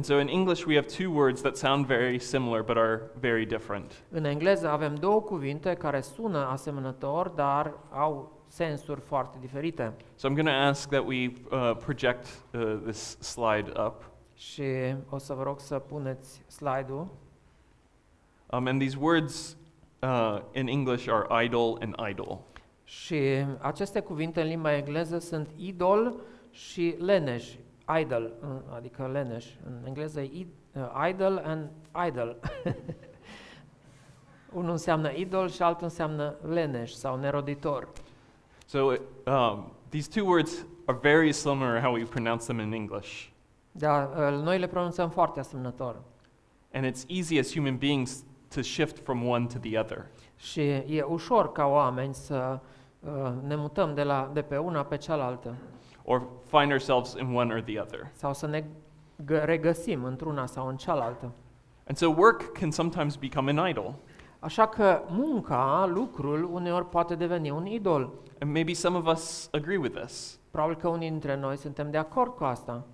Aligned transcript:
And 0.00 0.06
so 0.06 0.18
in 0.18 0.30
English, 0.30 0.66
we 0.66 0.76
have 0.76 0.86
two 0.88 1.10
words 1.10 1.42
that 1.42 1.58
sound 1.58 1.86
very 1.86 2.18
similar 2.18 2.62
but 2.62 2.78
are 2.78 3.10
very 3.20 3.46
different. 3.46 4.02
În 4.10 4.24
engleză 4.24 4.68
avem 4.70 4.94
două 4.94 5.20
cuvinte 5.20 5.74
care 5.74 6.00
sună 6.00 6.46
asemănător, 6.50 7.28
dar 7.28 7.74
au 7.90 8.42
sensuri 8.46 9.00
foarte 9.00 9.36
diferite. 9.40 9.92
So 10.14 10.28
I'm 10.28 10.32
going 10.32 10.46
to 10.46 10.52
ask 10.52 10.88
that 10.88 11.06
we 11.06 11.32
uh, 11.50 11.76
project 11.84 12.26
uh, 12.52 12.78
this 12.86 13.18
slide 13.18 13.72
up. 13.86 14.10
Și 14.34 14.64
o 15.08 15.18
să 15.18 15.34
vă 15.34 15.42
rog 15.42 15.60
să 15.60 15.78
puneți 15.78 16.42
slide-ul. 16.46 17.06
Um, 18.46 18.66
and 18.66 18.80
these 18.80 18.96
words 19.00 19.56
uh, 20.02 20.38
in 20.52 20.68
English 20.68 21.08
are 21.08 21.44
idol 21.44 21.78
and 21.80 21.94
idol. 22.10 22.40
Și 22.84 23.44
aceste 23.58 24.00
cuvinte 24.00 24.40
în 24.40 24.46
limba 24.46 24.76
engleză 24.76 25.18
sunt 25.18 25.48
idol 25.56 26.14
și 26.50 26.94
leneș, 26.98 27.54
idol, 27.98 28.32
uh, 28.42 28.48
adică 28.76 29.08
leneș. 29.12 29.46
În 29.66 29.82
engleză 29.86 30.20
e 30.20 30.44
id- 30.44 30.76
uh, 30.76 31.08
idol 31.08 31.42
and 31.44 31.68
idol. 32.06 32.36
Unul 34.52 34.70
înseamnă 34.70 35.10
idol 35.10 35.48
și 35.48 35.62
altul 35.62 35.84
înseamnă 35.84 36.34
leneș 36.48 36.90
sau 36.90 37.16
neroditor. 37.16 37.88
So 38.66 38.78
um, 39.26 39.72
these 39.88 40.20
two 40.20 40.26
words 40.26 40.66
are 40.84 40.98
very 41.00 41.32
similar 41.32 41.80
how 41.80 41.92
we 41.92 42.04
pronounce 42.04 42.44
them 42.44 42.58
in 42.58 42.72
English. 42.72 43.26
Dar 43.72 44.08
uh, 44.08 44.42
noi 44.42 44.58
le 44.58 44.66
pronunțăm 44.66 45.10
foarte 45.10 45.40
asemănător. 45.40 46.02
And 46.72 46.84
it's 46.84 47.04
easy 47.08 47.38
as 47.38 47.52
human 47.52 47.76
beings 47.76 48.24
to 48.54 48.62
shift 48.62 48.98
from 48.98 49.28
one 49.28 49.46
to 49.46 49.58
the 49.58 49.78
other. 49.78 50.06
Și 50.36 50.60
e 50.70 51.04
ușor 51.08 51.52
ca 51.52 51.66
oameni 51.66 52.14
să 52.14 52.58
uh, 53.00 53.32
ne 53.46 53.56
mutăm 53.56 53.94
de, 53.94 54.02
la, 54.02 54.30
de 54.32 54.42
pe 54.42 54.56
una 54.56 54.84
pe 54.84 54.96
cealaltă 54.96 55.54
or 56.10 56.26
find 56.46 56.70
ourselves 56.72 57.14
in 57.20 57.34
one 57.34 57.54
or 57.54 57.60
the 57.60 57.80
other. 57.80 58.10
sau 58.12 58.34
să 58.34 58.46
ne 58.46 58.60
gă- 59.24 59.44
regăsim 59.44 60.04
într-una 60.04 60.46
sau 60.46 60.66
în 60.68 60.76
cealaltă. 60.76 61.32
And 61.86 61.96
so 61.96 62.08
work 62.16 62.52
can 62.52 62.70
sometimes 62.70 63.16
become 63.16 63.50
an 63.60 63.68
idol. 63.68 63.94
Așa 64.38 64.66
că 64.68 65.02
munca, 65.08 65.86
lucrul, 65.94 66.48
uneori 66.52 66.88
poate 66.88 67.14
deveni 67.14 67.50
un 67.50 67.66
idol. 67.66 68.12
And 68.40 68.52
maybe 68.52 68.72
some 68.72 68.96
of 68.96 69.06
us 69.06 69.48
agree 69.52 69.76
with 69.76 70.00
this. 70.00 70.38
Probabil 70.50 70.76
că 70.76 70.88
unii 70.88 71.10
dintre 71.10 71.36
noi 71.36 71.56
suntem 71.56 71.90
de 71.90 71.96
acord 71.96 72.34
cu 72.34 72.44
asta. 72.44 72.84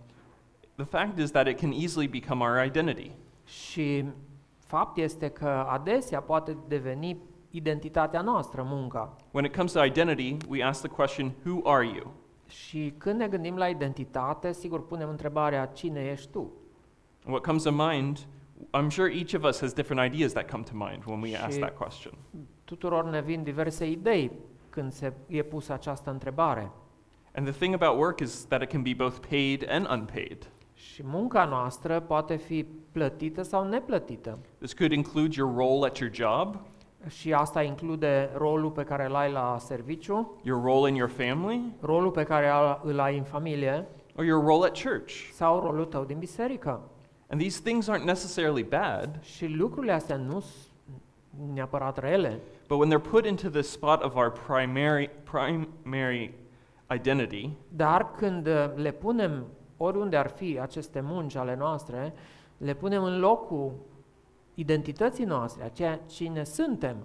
The 0.75 0.85
fact 0.85 1.19
is 1.19 1.31
that 1.31 1.47
it 1.49 1.59
can 1.61 1.71
easily 1.73 2.09
become 2.09 2.45
our 2.45 2.65
identity. 2.65 3.11
Și 3.45 4.05
fapt 4.59 4.97
este 4.97 5.29
că 5.29 5.67
adesea 5.69 6.21
poate 6.21 6.57
deveni 6.69 7.19
identitatea 7.51 8.21
noastră, 8.21 8.63
munca. 8.69 9.17
When 9.31 9.45
it 9.45 9.57
comes 9.57 9.73
to 9.73 9.85
identity, 9.85 10.37
we 10.49 10.65
ask 10.65 10.81
the 10.81 10.91
question, 10.91 11.33
Who 11.45 11.71
are 11.71 11.85
you? 11.87 12.13
Și 12.47 12.95
când 12.99 13.19
ne 13.19 13.29
gândim 13.29 13.57
la 13.57 13.69
identitate, 13.69 14.53
sigur 14.53 14.87
punem 14.87 15.09
întrebarea 15.09 15.67
cine 15.67 16.05
ești 16.11 16.31
tu? 16.31 16.53
And 17.25 17.35
what 17.35 17.43
comes 17.43 17.63
to 17.63 17.71
mind, 17.73 18.19
I'm 18.79 18.89
sure 18.89 19.13
each 19.17 19.35
of 19.35 19.43
us 19.45 19.61
has 19.61 19.73
different 19.73 20.15
ideas 20.15 20.33
that 20.33 20.51
come 20.51 20.63
to 20.63 20.73
mind 20.75 21.03
when 21.07 21.21
we 21.21 21.37
ask 21.37 21.53
Și- 21.53 21.59
that 21.59 21.77
question. 21.77 22.13
Tuturor 22.65 23.05
ne 23.05 23.21
vin 23.21 23.43
diverse 23.43 23.91
idei 23.91 24.31
când 24.71 24.93
se 24.93 25.13
e 25.27 25.43
pusă 25.43 25.73
această 25.73 26.11
întrebare. 26.11 26.71
And 27.35 27.47
the 27.47 27.57
thing 27.59 27.75
about 27.83 27.99
work 27.99 28.21
is 28.21 28.47
that 28.47 28.63
it 28.63 28.69
can 28.69 28.83
be 28.83 28.95
both 28.97 29.17
paid 29.29 29.67
and 29.71 29.89
unpaid. 29.91 30.51
Și 30.75 31.03
munca 31.05 31.45
noastră 31.45 32.01
poate 32.01 32.37
fi 32.37 32.67
plătită 32.93 33.43
sau 33.43 33.69
neplătită. 33.69 34.39
This 34.59 34.73
could 34.75 34.93
include 34.93 35.35
your 35.37 35.55
role 35.57 35.87
at 35.87 35.99
your 35.99 36.13
job, 36.15 36.61
Și 37.09 37.33
asta 37.33 37.63
include 37.63 38.31
rolul 38.37 38.71
pe 38.71 38.83
care 38.83 39.05
îl 39.07 39.15
ai 39.15 39.33
la 39.33 39.57
serviciu, 39.59 40.39
your 40.43 40.63
role 40.63 40.89
in 40.91 40.95
your 40.97 41.11
family, 41.11 41.61
rolul 41.81 42.11
pe 42.11 42.23
care 42.23 42.49
al- 42.49 42.81
îl 42.85 43.01
ai 43.01 43.17
în 43.19 43.25
familie 43.25 43.87
or 44.17 44.25
your 44.25 44.45
role 44.45 44.67
at 44.67 44.83
church. 44.83 45.13
sau 45.33 45.61
rolul 45.61 45.85
tău 45.85 46.05
din 46.05 46.19
biserică. 46.19 46.81
And 47.29 47.41
these 47.41 47.61
things 47.65 47.89
aren't 47.91 48.05
necessarily 48.05 48.63
bad, 48.63 49.23
Și 49.23 49.47
lucrurile 49.47 49.93
astea 49.93 50.17
nu 50.17 50.41
sunt 50.41 51.51
neapărat 51.55 51.99
rele, 51.99 52.41
but 52.69 52.79
when 52.79 52.91
they're 52.93 53.11
put 53.11 53.27
into 53.27 53.49
the 53.49 53.61
spot 53.61 54.03
of 54.05 54.15
our 54.15 54.33
primary, 54.47 55.11
primary 55.31 56.35
identity, 56.95 57.51
dar 57.69 58.11
când 58.17 58.47
uh, 58.47 58.71
le 58.75 58.91
punem 58.91 59.45
oriunde 59.77 60.17
ar 60.17 60.29
fi 60.29 60.59
aceste 60.61 61.01
munci 61.01 61.35
ale 61.37 61.57
noastre, 61.57 62.13
le 62.57 62.75
punem 62.75 63.03
în 63.05 63.19
locul 63.21 63.73
identității 64.57 65.25
noastre, 65.25 65.65
a 65.65 65.69
ceea 65.69 65.97
cine 65.97 66.45
suntem, 66.45 66.97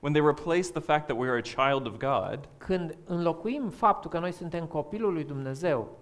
when 0.00 0.12
they 0.12 0.26
replace 0.26 0.70
the 0.70 0.80
fact 0.80 1.06
that 1.06 1.16
we're 1.16 1.38
a 1.38 1.68
child 1.70 1.86
of 1.86 1.96
God, 1.96 2.48
când 2.56 2.96
înlocuim 3.04 3.68
faptul 3.68 4.10
că 4.10 4.18
noi 4.18 4.32
suntem 4.32 4.66
copilul 4.66 5.12
lui 5.12 5.24
Dumnezeu 5.24 5.98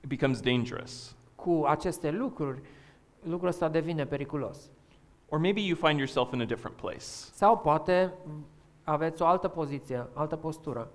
it 0.00 0.08
becomes 0.08 0.40
dangerous. 0.40 1.16
cu 1.34 1.64
aceste 1.66 2.10
lucruri, 2.10 2.60
lucrul 3.22 3.48
ăsta 3.48 3.68
devine 3.68 4.06
periculos. 4.06 4.70
Or 5.28 5.38
maybe 5.38 5.60
you 5.60 5.76
find 5.76 5.98
yourself 5.98 6.32
in 6.32 6.40
a 6.40 6.44
different 6.44 6.76
place. 6.76 7.04
Sau 7.32 7.58
poate 7.58 8.12
aveți 8.84 9.22
o 9.22 9.26
altă 9.26 9.48
poziție, 9.48 10.06
altă 10.12 10.36
postură. 10.36 10.90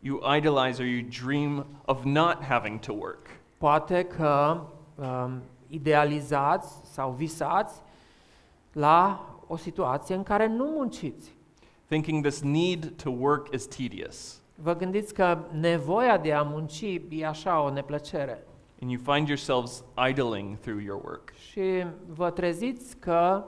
You 0.00 0.36
idolize 0.36 0.82
or 0.82 0.88
you 0.88 1.08
dream 1.24 1.66
of 1.84 2.04
not 2.04 2.42
having 2.42 2.78
to 2.78 2.92
work. 2.92 3.26
Poate 3.58 4.04
că 4.04 4.60
um, 4.94 5.42
idealizați 5.66 6.80
sau 6.84 7.10
visați 7.10 7.82
la 8.78 9.24
o 9.46 9.56
situație 9.56 10.14
în 10.14 10.22
care 10.22 10.46
nu 10.46 10.64
munciți. 10.64 11.36
thinking 11.86 12.24
this 12.26 12.40
need 12.42 12.92
to 13.02 13.10
work 13.10 13.54
is 13.54 13.66
tedious. 13.66 14.42
Vă 14.54 14.74
gândiți 14.76 15.14
că 15.14 15.38
nevoia 15.52 16.18
de 16.18 16.32
a 16.32 16.42
munci 16.42 17.00
e 17.08 17.26
așa 17.26 17.62
o 17.62 17.70
neplăcere 17.70 18.42
And 18.82 18.90
you 18.90 19.00
find 19.14 19.28
yourselves 19.28 19.84
idling 20.10 20.58
through 20.58 20.82
your 20.84 21.00
work. 21.04 21.32
și 21.50 21.84
vă 22.06 22.30
treziți 22.30 22.96
că 22.96 23.44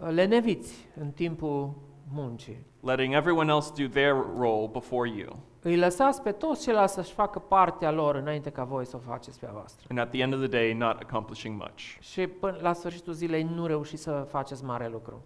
uh, 0.00 0.08
le 0.10 0.24
neviți 0.26 0.88
în 1.00 1.10
timpul 1.10 1.74
muncii. 2.12 2.58
letting 2.80 3.14
everyone 3.14 3.52
else 3.52 3.72
do 3.82 3.88
their 3.88 4.14
role 4.38 4.68
before 4.72 5.08
you. 5.10 5.36
Îi 5.66 5.76
lăsați 5.76 6.22
pe 6.22 6.32
toți 6.32 6.62
ceilalți 6.62 6.94
să-și 6.94 7.12
facă 7.12 7.38
partea 7.38 7.90
lor 7.90 8.14
înainte 8.14 8.50
ca 8.50 8.64
voi 8.64 8.86
să 8.86 8.96
o 8.96 8.98
faceți 8.98 9.38
pe 9.38 9.46
a 9.46 9.50
voastră. 9.52 9.86
And 9.88 9.98
at 9.98 10.10
the 10.10 10.20
end 10.20 10.32
of 10.32 10.38
the 10.38 10.48
day, 10.48 10.72
not 10.72 11.00
accomplishing 11.00 11.60
much. 11.60 11.96
Și 12.00 12.26
până 12.26 12.58
la 12.60 12.72
sfârșitul 12.72 13.12
zilei 13.12 13.42
nu 13.42 13.66
reușiți 13.66 14.02
să 14.02 14.26
faceți 14.30 14.64
mare 14.64 14.88
lucru. 14.88 15.24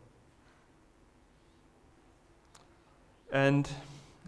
And 3.32 3.68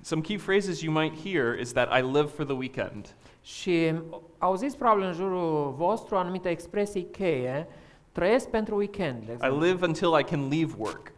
some 0.00 0.20
key 0.20 0.36
phrases 0.36 0.80
you 0.80 0.94
might 0.94 1.30
hear 1.30 1.58
is 1.58 1.72
that 1.72 1.98
I 1.98 2.02
live 2.02 2.26
for 2.26 2.44
the 2.44 2.54
weekend. 2.54 3.14
Și 3.42 3.94
auziți 4.38 4.76
probabil 4.76 5.04
în 5.04 5.12
jurul 5.12 5.72
vostru 5.76 6.16
anumite 6.16 6.48
expresii 6.48 7.04
cheie, 7.04 7.68
trăiesc 8.12 8.48
pentru 8.48 8.76
weekend, 8.76 9.24
de 9.24 9.30
I 9.30 9.34
exemplu. 9.34 9.60
live 9.60 9.86
until 9.86 10.18
I 10.18 10.24
can 10.24 10.48
leave 10.48 10.74
work. 10.78 11.12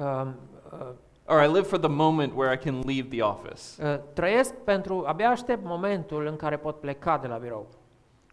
Um, 0.00 0.34
uh, 0.72 0.88
Or 1.28 1.42
I 1.42 1.46
live 1.46 1.66
for 1.66 1.78
the 1.78 1.88
moment 1.88 2.34
where 2.34 2.52
I 2.54 2.56
can 2.56 2.80
leave 2.80 3.08
the 3.08 3.22
office. 3.22 3.82
uh, 3.82 3.98
trăiesc 4.12 4.54
pentru, 4.54 5.04
abia 5.06 5.28
aștept 5.30 5.64
momentul 5.64 6.26
în 6.26 6.36
care 6.36 6.56
pot 6.56 6.80
pleca 6.80 7.18
de 7.18 7.26
la 7.26 7.36
birou. 7.36 7.66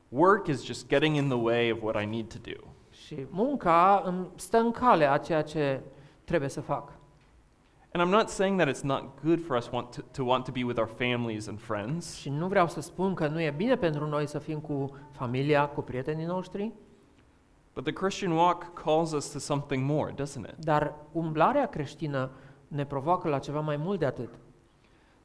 Work 0.10 0.48
is 0.48 0.64
just 0.66 0.88
getting 0.88 1.16
in 1.16 1.28
the 1.28 1.38
way 1.38 1.72
of 1.72 1.82
what 1.82 2.02
I 2.02 2.06
need 2.06 2.28
to 2.28 2.38
do. 2.42 2.68
Și 2.92 3.26
munca 3.30 4.02
îmi 4.06 4.28
stă 4.36 4.58
în 4.58 4.72
cale 4.72 5.10
a 5.12 5.18
ceea 5.18 5.42
ce 5.42 5.82
trebuie 6.24 6.50
să 6.50 6.62
fac. 6.62 6.92
And 7.92 8.08
I'm 8.08 8.12
not 8.12 8.30
saying 8.30 8.60
that 8.62 8.76
it's 8.76 8.82
not 8.84 9.04
good 9.24 9.46
for 9.46 9.58
us 9.58 9.70
want 9.72 9.96
to, 9.96 10.02
to 10.12 10.24
want 10.24 10.46
to 10.46 10.52
be 10.52 10.64
with 10.64 10.80
our 10.80 10.90
families 10.98 11.48
and 11.48 11.60
friends, 11.60 12.16
Și 12.16 12.30
nu 12.30 12.48
vreau 12.48 12.68
să 12.68 12.82
spun 12.82 13.14
că 13.14 13.28
nu 13.28 13.42
e 13.42 13.54
bine 13.58 13.76
pentru 13.76 14.08
noi 14.08 14.28
să 14.28 14.40
fim 14.40 14.60
cu 14.60 14.98
familia, 15.12 15.66
cu 15.68 15.82
prietenii 15.82 16.26
noștri, 16.26 16.72
but 17.74 17.84
the 17.84 17.94
Christian 17.94 18.32
walk 18.32 18.74
calls 18.84 19.12
us 19.12 19.32
to 19.32 19.40
something 19.40 19.84
more, 19.90 20.12
doesn't 20.14 20.50
it? 20.50 20.56
dar 20.66 20.94
umblarea 21.12 21.66
creștină 21.68 22.30
ne 22.74 22.86
provoacă 22.86 23.28
la 23.28 23.40
ceva 23.40 23.60
mai 23.60 23.78
mult 23.78 24.00
de 24.00 24.06
atât. 24.06 24.30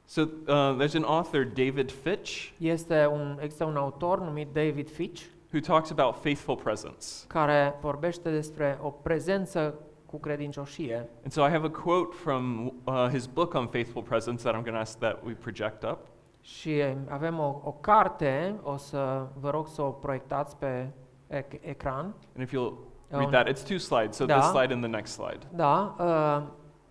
So 0.05 0.21
uh, 0.21 0.77
there's 0.79 0.95
an 0.95 1.03
author, 1.03 1.43
David 1.43 1.91
Fitch, 1.91 2.49
Este 2.57 3.05
un, 3.11 3.37
există 3.41 3.63
un 3.65 3.75
autor 3.75 4.19
numit 4.19 4.47
David 4.53 4.89
Fitch 4.91 5.23
who 5.53 5.59
talks 5.59 5.91
about 5.91 6.15
faithful 6.21 6.55
presence. 6.55 7.05
care 7.27 7.75
vorbește 7.81 8.29
despre 8.31 8.79
o 8.81 8.89
prezență 8.89 9.73
cu 10.05 10.19
credincioșie. 10.19 11.09
And 11.23 11.31
so 11.31 11.41
I 11.45 11.49
have 11.49 11.65
a 11.65 11.69
quote 11.83 12.15
from 12.15 12.73
uh, 12.83 13.07
his 13.11 13.25
book 13.25 13.53
on 13.53 13.67
faithful 13.67 14.01
presence 14.01 14.43
that 14.43 14.53
I'm 14.53 14.63
going 14.63 14.75
to 14.75 14.79
ask 14.81 14.97
that 14.99 15.19
we 15.25 15.33
project 15.33 15.83
up. 15.83 15.97
Și 16.41 16.81
avem 17.07 17.39
o, 17.39 17.61
o 17.63 17.71
carte, 17.71 18.55
o 18.63 18.77
să 18.77 19.25
vă 19.39 19.49
rog 19.49 19.67
să 19.67 19.81
o 19.81 19.89
proiectați 19.89 20.57
pe 20.57 20.87
ec- 21.29 21.61
ecran. 21.61 22.13
And 22.37 22.47
if 22.47 22.49
you'll 22.51 22.87
Oh. 23.11 23.17
read 23.17 23.31
that, 23.31 23.47
it's 23.49 23.63
two 23.67 23.77
slides, 23.77 24.15
so 24.15 24.25
Da. 24.25 24.39
this 24.39 24.49
slide 24.49 24.73
and 24.73 24.83
the 24.83 24.91
next 24.91 25.11
slide. 25.11 25.39
Da, 25.55 25.95
uh, 25.99 26.43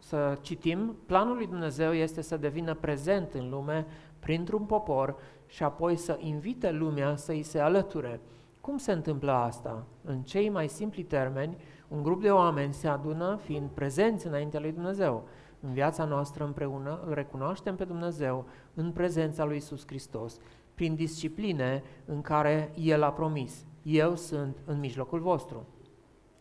să 0.08 0.38
citim. 0.40 0.96
Planul 1.06 1.36
lui 1.36 1.46
Dumnezeu 1.46 1.92
este 1.92 2.20
să 2.20 2.36
devină 2.36 2.74
prezent 2.74 3.32
în 3.32 3.50
lume 3.50 3.86
printr-un 4.18 4.62
popor 4.64 5.16
și 5.46 5.62
apoi 5.62 5.96
să 5.96 6.18
invite 6.20 6.70
lumea 6.70 7.16
să 7.16 7.32
îi 7.32 7.42
se 7.42 7.58
alăture. 7.58 8.20
Cum 8.60 8.76
se 8.76 8.92
întâmplă 8.92 9.32
asta? 9.32 9.86
În 10.04 10.22
cei 10.22 10.48
mai 10.48 10.68
simpli 10.68 11.02
termeni, 11.02 11.56
un 11.88 12.02
grup 12.02 12.22
de 12.22 12.30
oameni 12.30 12.72
se 12.72 12.88
adună 12.88 13.38
fiind 13.42 13.68
prezenți 13.68 14.26
înaintea 14.26 14.60
lui 14.60 14.72
Dumnezeu. 14.72 15.24
În 15.60 15.72
viața 15.72 16.04
noastră 16.04 16.44
împreună 16.44 17.00
îl 17.06 17.14
recunoaștem 17.14 17.76
pe 17.76 17.84
Dumnezeu 17.84 18.44
în 18.74 18.92
prezența 18.92 19.44
lui 19.44 19.56
Isus 19.56 19.86
Hristos, 19.86 20.38
prin 20.74 20.94
discipline 20.94 21.82
în 22.04 22.20
care 22.20 22.72
El 22.74 23.02
a 23.02 23.12
promis. 23.12 23.66
eu 23.82 24.14
sunt 24.14 24.58
în 24.64 24.78
mijlocul 24.78 25.20
vostru. 25.20 25.66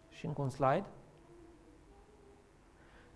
Și 0.09 0.25
încă 0.25 0.41
un 0.41 0.49
slide. 0.49 0.85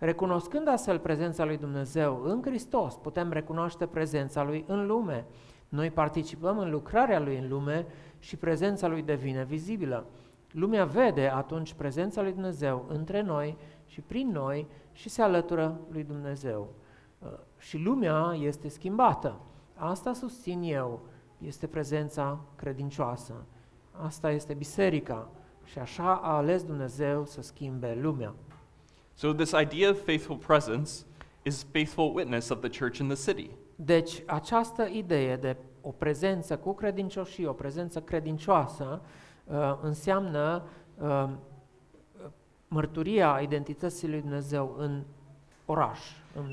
Recunoscând 0.04 0.68
astfel 0.68 0.98
prezența 0.98 1.44
lui 1.44 1.56
Dumnezeu 1.56 2.22
în 2.24 2.42
Hristos, 2.42 2.96
putem 2.96 3.32
recunoaște 3.32 3.86
prezența 3.86 4.42
lui 4.42 4.64
în 4.68 4.86
lume. 4.86 5.26
Noi 5.68 5.90
participăm 5.90 6.58
în 6.58 6.70
lucrarea 6.70 7.20
lui 7.20 7.38
în 7.38 7.48
lume 7.48 7.86
și 8.18 8.36
prezența 8.36 8.86
lui 8.86 9.02
devine 9.02 9.44
vizibilă. 9.44 10.06
Lumea 10.50 10.84
vede 10.84 11.28
atunci 11.28 11.72
prezența 11.72 12.22
lui 12.22 12.32
Dumnezeu 12.32 12.84
între 12.88 13.20
noi 13.20 13.56
și 13.86 14.00
prin 14.00 14.28
noi 14.28 14.66
și 14.92 15.08
se 15.08 15.22
alătură 15.22 15.80
lui 15.90 16.04
Dumnezeu. 16.04 16.68
Uh, 17.18 17.28
Și 17.58 17.78
lumea 17.78 18.36
este 18.38 18.68
schimbată. 18.68 19.40
Asta 19.74 20.12
susțin 20.12 20.62
eu, 20.62 21.00
este 21.38 21.66
prezența 21.66 22.40
credincioasă. 22.56 23.34
Asta 23.90 24.30
este 24.30 24.54
biserica 24.54 25.28
și 25.64 25.78
așa 25.78 26.14
a 26.14 26.36
ales 26.36 26.64
Dumnezeu 26.64 27.24
să 27.24 27.42
schimbe 27.42 27.98
lumea. 28.00 28.34
So, 29.14 29.32
this 29.32 29.52
idea 29.52 29.90
of 29.90 30.04
faithful 30.04 30.36
presence 30.36 30.90
is 31.42 31.66
faithful 31.72 32.14
witness 32.14 32.48
of 32.48 32.60
the 32.60 32.78
church 32.78 32.98
in 32.98 33.08
the 33.08 33.32
city. 33.32 33.50
Deci, 33.76 34.22
această 34.26 34.88
idee 34.92 35.36
de 35.36 35.56
o 35.80 35.90
prezență 35.90 36.56
cu 36.56 36.74
credincioșie, 36.74 37.46
o 37.46 37.52
prezență 37.52 38.00
credincioasă, 38.00 39.02
uh, 39.44 39.78
înseamnă 39.82 40.62
uh, 40.98 41.28
mărturia 42.68 43.38
identității 43.42 44.08
lui 44.08 44.20
Dumnezeu 44.20 44.74
în 44.78 45.02
oraș, 45.66 45.98
în 46.34 46.46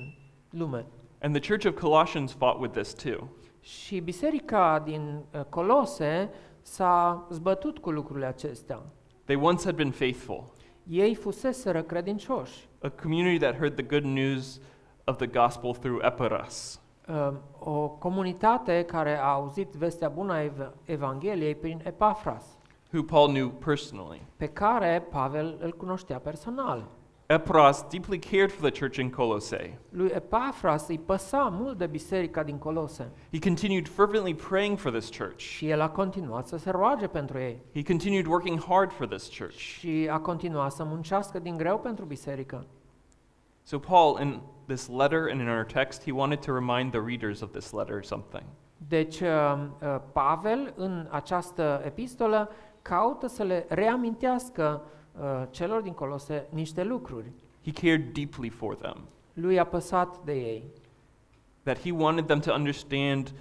lume. 0.49 0.85
And 1.21 1.39
the 1.39 1.49
church 1.49 1.65
of 1.65 1.79
Colossians 1.79 2.31
fought 2.31 2.61
with 2.61 2.73
this 2.73 2.93
too. 2.93 3.27
Și 3.61 3.99
biserica 3.99 4.79
din 4.79 5.23
uh, 5.33 5.41
Colose 5.49 6.29
s-a 6.61 7.27
zbătut 7.29 7.77
cu 7.77 7.91
lucrurile 7.91 8.25
acestea. 8.25 8.81
They 9.25 9.35
once 9.41 9.63
had 9.63 9.75
been 9.75 9.91
faithful, 9.91 10.43
Ei 10.89 11.15
fuseseră 11.15 11.81
credincioși. 11.81 12.67
a 12.81 12.89
community 13.01 13.37
that 13.37 13.55
heard 13.55 13.75
the 13.75 13.83
good 13.99 14.03
news 14.03 14.59
of 15.05 15.17
the 15.17 15.27
gospel 15.27 15.73
through 15.73 16.05
Eparas. 16.05 16.81
Uh, 17.07 17.31
O 17.59 17.87
comunitate 17.89 18.83
care 18.83 19.17
a 19.17 19.25
auzit 19.31 19.73
vestea 19.73 20.09
bună 20.09 20.33
a 20.33 20.43
Ev- 20.43 20.73
Evangheliei 20.85 21.55
prin 21.55 21.81
Epafras, 21.83 22.45
who 22.93 23.03
Paul 23.03 23.27
knew 23.27 23.49
personally. 23.49 24.21
pe 24.37 24.47
care 24.47 25.07
Pavel 25.11 25.57
îl 25.61 25.71
cunoștea 25.71 26.19
personal. 26.19 26.83
Eparas 27.31 27.83
deeply 27.89 28.17
cared 28.17 28.51
for 28.51 28.61
the 28.69 28.71
church 28.79 28.97
in 28.97 29.11
Colossae. 29.11 29.77
Lui 29.89 30.11
Epafras 30.13 30.87
îi 30.87 30.99
păsa 30.99 31.49
mult 31.51 31.77
de 31.77 31.87
biserica 31.87 32.43
din 32.43 32.57
Colose 32.57 33.11
He 33.31 33.39
continued 33.39 33.87
fervently 33.87 34.33
praying 34.35 34.77
for 34.77 34.91
this 34.91 35.09
church. 35.17 35.37
și 35.37 35.69
el 35.69 35.81
a 35.81 35.89
continuat 35.89 36.47
să 36.47 36.57
se 36.57 36.69
roage 36.69 37.07
pentru 37.07 37.37
ei 37.39 37.61
He 37.73 37.83
continued 37.83 38.25
working 38.25 38.63
hard 38.63 38.91
for 38.91 39.07
this 39.07 39.37
church. 39.37 39.55
și 39.55 40.07
a 40.11 40.19
continuat 40.19 40.71
să 40.71 40.83
muncească 40.83 41.39
din 41.39 41.57
greu 41.57 41.79
pentru 41.79 42.05
biserică. 42.05 42.65
So, 43.63 43.77
Paul, 43.79 44.19
in 44.21 44.39
this 44.65 44.87
letter 44.87 45.27
and 45.31 45.41
in 45.41 45.47
our 45.47 45.63
text, 45.63 46.03
he 46.03 46.11
wanted 46.11 46.39
to 46.45 46.53
remind 46.53 46.91
the 46.91 47.01
readers 47.05 47.41
of 47.41 47.51
this 47.51 47.71
letter 47.71 48.03
something. 48.03 48.43
Deci, 48.87 49.19
uh, 49.19 49.27
uh, 49.81 49.97
Pavel, 50.13 50.73
în 50.75 51.07
această 51.11 51.81
epistolă, 51.85 52.49
caută 52.81 53.27
să 53.27 53.43
le 53.43 53.65
reamintească 53.69 54.81
uh, 54.83 54.97
celor 55.49 55.81
din 55.81 55.93
Colose 55.93 56.47
niște 56.49 56.83
lucruri. 56.83 57.31
He 57.63 57.71
cared 57.71 58.13
deeply 58.13 58.49
for 58.49 58.75
them, 58.75 58.97
Lui 59.33 59.59
a 59.59 59.65
păsat 59.65 60.23
de 60.23 60.33
ei 60.33 60.63
that 61.63 61.77
he 61.79 61.91
wanted 61.91 62.27
them 62.27 62.39
to 62.39 62.53
understand 62.53 63.31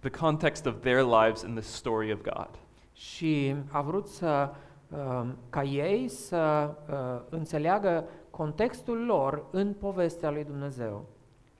the 0.00 0.10
context 0.10 0.66
of 0.66 0.80
their 0.80 1.04
lives 1.04 1.42
in 1.42 1.54
the 1.54 1.62
story 1.62 2.12
of 2.12 2.22
God. 2.22 2.48
și 2.92 3.54
a 3.70 3.80
vrut 3.80 4.06
să, 4.06 4.50
uh, 4.88 5.26
ca 5.50 5.62
ei 5.62 6.08
să 6.08 6.70
uh, 6.90 7.20
înțeleagă 7.28 8.04
contextul 8.30 9.04
lor 9.04 9.44
în 9.50 9.72
povestea 9.72 10.30
lui 10.30 10.44
Dumnezeu 10.44 11.04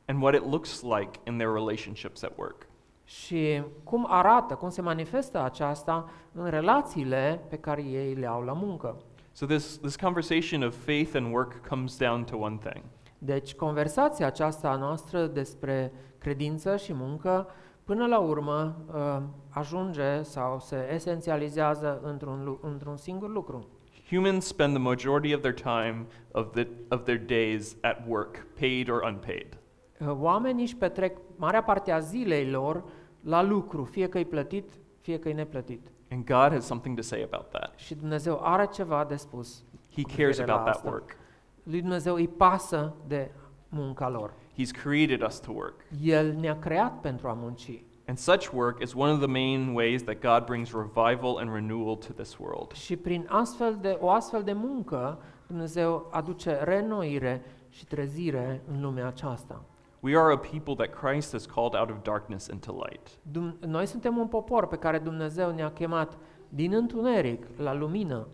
and 0.04 0.22
what 0.22 0.34
it 0.34 0.50
looks 0.50 0.82
like 0.82 1.18
in 1.24 1.36
their 1.36 1.52
relationships 1.52 2.22
at 2.22 2.32
work. 2.36 2.66
și 3.04 3.62
cum 3.84 4.06
arată, 4.08 4.54
cum 4.54 4.68
se 4.68 4.82
manifestă 4.82 5.42
aceasta 5.42 6.10
în 6.32 6.50
relațiile 6.50 7.40
pe 7.48 7.56
care 7.56 7.82
ei 7.82 8.14
le 8.14 8.26
au 8.26 8.42
la 8.42 8.52
muncă. 8.52 8.96
So 9.38 9.46
this, 9.46 9.76
this 9.76 9.96
conversation 9.96 10.62
of 10.62 10.74
faith 10.74 11.14
and 11.14 11.32
work 11.32 11.68
comes 11.68 11.96
down 11.96 12.24
to 12.24 12.36
one 12.36 12.56
thing. 12.56 12.82
Deci, 13.18 13.54
conversația 13.54 14.26
aceasta 14.26 14.70
a 14.70 14.76
noastră 14.76 15.26
despre 15.26 15.92
credință 16.18 16.76
și 16.76 16.92
muncă, 16.92 17.46
până 17.84 18.06
la 18.06 18.18
urmă, 18.18 18.76
uh, 18.94 19.22
ajunge 19.48 20.22
sau 20.22 20.60
se 20.60 20.90
esențializează 20.94 22.00
într-un, 22.02 22.44
lu- 22.44 22.58
într-un 22.62 22.96
singur 22.96 23.30
lucru. 23.30 23.68
Humans 24.08 24.46
spend 24.46 24.74
the 24.74 24.82
majority 24.82 25.34
of 25.34 25.40
their 25.40 25.54
time 25.54 26.06
of, 26.32 26.50
the, 26.50 26.66
of 26.88 27.02
their 27.02 27.18
days 27.18 27.76
at 27.80 27.96
work, 28.06 28.46
paid 28.60 28.90
or 28.90 29.02
unpaid. 29.06 29.58
Uh, 30.00 30.16
Oamenii 30.20 30.62
își 30.62 30.76
petrec 30.76 31.18
marea 31.36 31.62
parte 31.62 31.90
a 31.90 31.98
zilei 31.98 32.50
lor 32.50 32.84
la 33.20 33.42
lucru, 33.42 33.84
fie 33.84 34.08
că 34.08 34.18
e 34.18 34.24
plătit, 34.24 34.72
fie 35.00 35.18
că 35.18 35.28
e 35.28 35.32
neplătit. 35.32 35.90
And 36.10 36.24
God 36.24 36.52
has 36.52 36.64
something 36.64 36.96
to 36.96 37.02
say 37.02 37.22
about 37.22 37.50
that. 37.50 37.72
Și 37.76 37.94
Dumnezeu 37.94 38.40
are 38.42 38.66
ceva 38.66 39.04
de 39.04 39.16
spus. 39.16 39.62
He 39.94 40.02
Cu 40.02 40.08
cares 40.16 40.36
privire 40.36 40.44
la 40.46 40.52
about 40.52 40.64
that 40.66 40.74
asta. 40.74 40.88
work. 40.88 41.16
Lui 41.62 41.80
Dumnezeu 41.80 42.14
îi 42.14 42.28
pasă 42.28 42.94
de 43.06 43.30
munca 43.68 44.08
lor. 44.08 44.32
He's 44.52 44.70
created 44.82 45.22
us 45.22 45.38
to 45.40 45.52
work. 45.52 45.74
El 46.02 46.32
ne-a 46.32 46.58
creat 46.58 47.00
pentru 47.00 47.28
a 47.28 47.32
munci. 47.32 47.82
And 48.06 48.18
such 48.18 48.48
work 48.52 48.82
is 48.82 48.94
one 48.94 49.12
of 49.12 49.18
the 49.18 49.26
main 49.26 49.74
ways 49.74 50.02
that 50.02 50.20
God 50.20 50.44
brings 50.46 50.72
revival 50.72 51.36
and 51.38 51.52
renewal 51.54 51.96
to 51.96 52.12
this 52.12 52.38
world. 52.38 52.72
Și 52.72 52.96
prin 52.96 53.26
astfel 53.28 53.78
de, 53.80 53.98
o 54.00 54.10
astfel 54.10 54.42
de 54.42 54.52
muncă, 54.52 55.18
Dumnezeu 55.46 56.08
aduce 56.10 56.58
reînnoire 56.62 57.42
și 57.68 57.86
trezire 57.86 58.62
în 58.72 58.80
lumea 58.80 59.06
aceasta. 59.06 59.64
We 60.00 60.16
are 60.16 60.32
a 60.32 60.36
people 60.36 60.74
that 60.86 61.00
Christ 61.00 61.32
has 61.32 61.46
called 61.46 61.74
out 61.74 61.90
of 61.90 61.96
darkness 62.02 62.46
into 62.46 62.72
light. 62.72 63.08
Dum- 63.32 63.56
Noi 63.66 63.86
suntem 63.86 64.16
un 64.16 64.26
popor 64.26 64.66
pe 64.66 64.76
care 64.76 64.98
Dumnezeu 64.98 65.50
ne-a 65.50 65.70
chemat 65.70 66.16
din 66.48 66.72
întuneric 66.72 67.46
la 67.56 67.74
lumină 67.74 68.26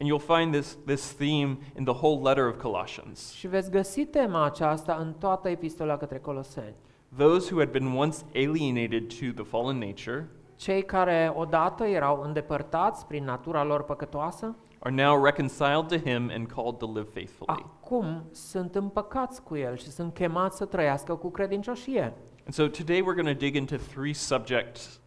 And 0.00 0.10
you'll 0.10 0.36
find 0.38 0.52
this, 0.52 0.78
this 0.86 1.14
theme 1.14 1.58
in 1.78 1.84
the 1.84 1.94
whole 1.94 2.20
letter 2.28 2.46
of 2.48 2.60
Colossians. 2.62 3.32
și 3.32 3.46
veți 3.48 3.70
găsi 3.70 4.04
tema 4.04 4.44
aceasta 4.44 4.94
în 5.00 5.12
toată 5.18 5.48
epistola 5.48 5.96
către 5.96 6.18
Coloseni. 6.18 6.74
Those 7.16 7.48
who 7.54 7.58
had 7.60 7.70
been 7.70 7.96
once 7.96 8.18
alienated 8.34 9.06
to 9.08 9.42
the 9.42 9.44
fallen 9.44 9.78
nature 9.78 10.28
Cei 10.56 10.82
care 10.84 11.32
odată 11.36 11.84
erau 11.84 12.22
îndepărtați 12.22 13.06
prin 13.06 13.24
natura 13.24 13.64
lor 13.64 13.82
păcătoasă, 13.82 14.56
are 14.84 14.94
now 14.94 15.24
reconciled 15.24 15.88
to 15.88 15.98
him 15.98 16.30
and 16.30 16.48
called 16.48 16.78
to 16.78 16.86
live 16.86 17.08
faithfully. 17.12 17.48
acum 17.48 18.24
sunt 18.32 18.74
împăcați 18.74 19.42
cu 19.42 19.56
El 19.56 19.76
și 19.76 19.90
sunt 19.90 20.14
chemați 20.14 20.56
să 20.56 20.64
trăiască 20.64 21.14
cu 21.14 21.30
credincioșie. 21.30 22.12
And 22.44 22.54
so 22.54 22.66
today 22.66 23.00
we're 23.00 23.14
going 23.14 23.38
to 23.38 23.44
dig 23.44 23.54
into 23.54 23.76
three 23.76 24.12
subjects 24.12 25.00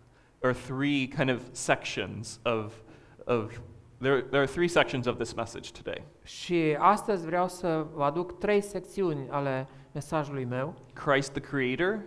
or 0.43 0.53
three 0.53 1.07
kind 1.07 1.29
of 1.29 1.41
sections 1.51 2.39
of, 2.43 2.73
of 3.25 3.59
there, 3.99 4.21
there 4.21 4.41
are 4.41 4.51
three 4.51 4.67
sections 4.67 5.05
of 5.05 5.15
this 5.15 5.33
message 5.33 5.71
today. 5.71 6.03
Și 6.23 6.75
astăzi 6.79 7.25
vreau 7.25 7.47
să 7.47 7.85
vă 7.93 8.03
aduc 8.03 8.39
trei 8.39 8.61
secțiuni 8.61 9.27
ale 9.29 9.67
mesajului 9.93 10.45
meu. 10.45 10.73
Christ 10.93 11.31
the 11.31 11.41
creator, 11.41 11.99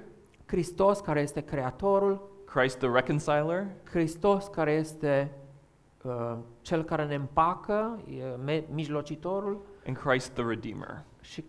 Hristos 0.46 1.00
care 1.00 1.20
este 1.20 1.40
creatorul, 1.40 2.28
Christ 2.44 2.78
the 2.78 2.88
reconciler, 2.88 3.66
Hristos 3.84 4.46
care 4.46 4.72
este 4.72 5.30
uh, 6.02 6.36
cel 6.60 6.82
care 6.82 7.04
ne 7.06 7.14
împacă, 7.14 8.00
e 8.08 8.36
me- 8.44 8.64
mijlocitorul 8.72 9.60
and 9.86 9.96
Christ 9.96 10.30
the 10.32 10.44
redeemer. 10.44 11.04
și 11.20 11.44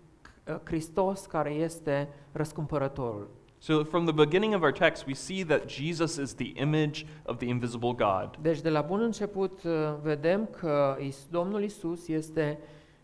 uh, 0.48 0.55
Hristos 0.63 1.25
care 1.25 1.51
este 1.53 2.10
răscumpărătorul. 2.31 3.29
So 3.58 3.84
from 3.84 4.05
the 4.05 4.13
beginning 4.13 4.53
of 4.55 4.62
our 4.62 4.72
text 4.72 5.05
we 5.05 5.13
see 5.13 5.46
that 5.46 5.70
Jesus 5.70 6.15
is 6.15 6.34
the 6.36 6.51
image 6.62 7.05
of 7.25 7.38
the 7.38 7.48
invisible 7.48 7.91
God. 7.93 8.38
Deci 8.41 8.62
de 8.62 8.70
la 8.70 8.81
bun 8.81 9.00
început 9.01 9.63
uh, 9.63 9.72
vedem 10.01 10.46
că 10.46 10.96
Is- 11.00 11.27
Domnul 11.31 11.63
Isus 11.63 12.08
este 12.08 12.60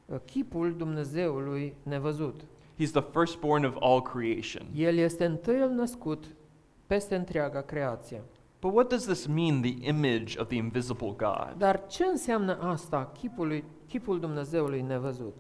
uh, 0.06 0.18
chipul 0.26 0.74
Dumnezeului 0.78 1.76
nevăzut. 1.84 2.42
He's 2.80 2.92
the 2.92 3.04
firstborn 3.12 3.64
of 3.66 3.76
all 3.80 4.02
creation. 4.02 4.68
El 4.76 4.98
este 4.98 5.26
întâiul 5.26 5.70
născut 5.70 6.26
peste 6.88 7.16
întreaga 7.16 7.62
creație. 7.62 8.22
But 8.62 8.74
what 8.74 8.90
does 8.90 9.06
this 9.06 9.28
mean, 9.28 9.62
the 9.62 9.76
image 9.88 10.38
of 10.38 10.48
the 10.48 10.56
invisible 10.58 11.14
God? 11.18 11.54
Dar 11.58 11.88
ce 11.88 12.06
înseamnă 12.06 12.58
asta, 12.62 13.12
chipul, 13.20 13.64
chipul 13.88 14.20
Dumnezeului 14.20 14.82
nevăzut? 14.82 15.36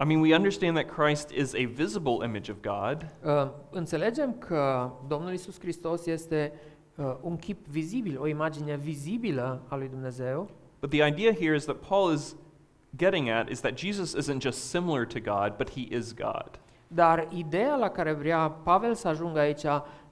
I 0.00 0.04
mean, 0.04 0.20
we 0.20 0.34
understand 0.34 0.76
that 0.76 1.04
Christ 1.04 1.30
is 1.30 1.54
a 1.54 1.66
visible 1.74 2.24
image 2.24 2.50
of 2.50 2.56
God, 2.62 3.06
Uh, 3.24 3.50
înțelegem 3.70 4.34
că 4.38 4.90
Domnul 5.08 5.32
Isus 5.32 5.58
Hristos 5.60 6.06
este 6.06 6.52
uh, 6.94 7.14
un 7.20 7.36
chip 7.36 7.66
vizibil, 7.66 8.20
o 8.20 8.26
imagine 8.26 8.76
vizibilă 8.76 9.62
a 9.68 9.76
lui 9.76 9.88
Dumnezeu, 9.88 10.48
but 10.80 10.90
the 10.90 11.06
idea 11.06 11.32
here 11.32 11.54
is 11.54 11.64
that 11.64 11.76
Paul 11.76 12.12
is 12.12 12.36
getting 12.96 13.28
at 13.28 13.48
is 13.48 13.60
that 13.60 13.78
Jesus 13.78 14.14
isn't 14.14 14.40
just 14.40 14.58
similar 14.58 15.06
to 15.06 15.18
God, 15.20 15.56
but 15.56 15.70
he 15.70 15.96
is 15.96 16.14
God. 16.14 16.58
dar 16.86 17.28
ideea 17.30 17.76
la 17.76 17.88
care 17.88 18.12
vrea 18.12 18.48
Pavel 18.48 18.94
să 18.94 19.08
ajungă 19.08 19.38
aici 19.38 19.64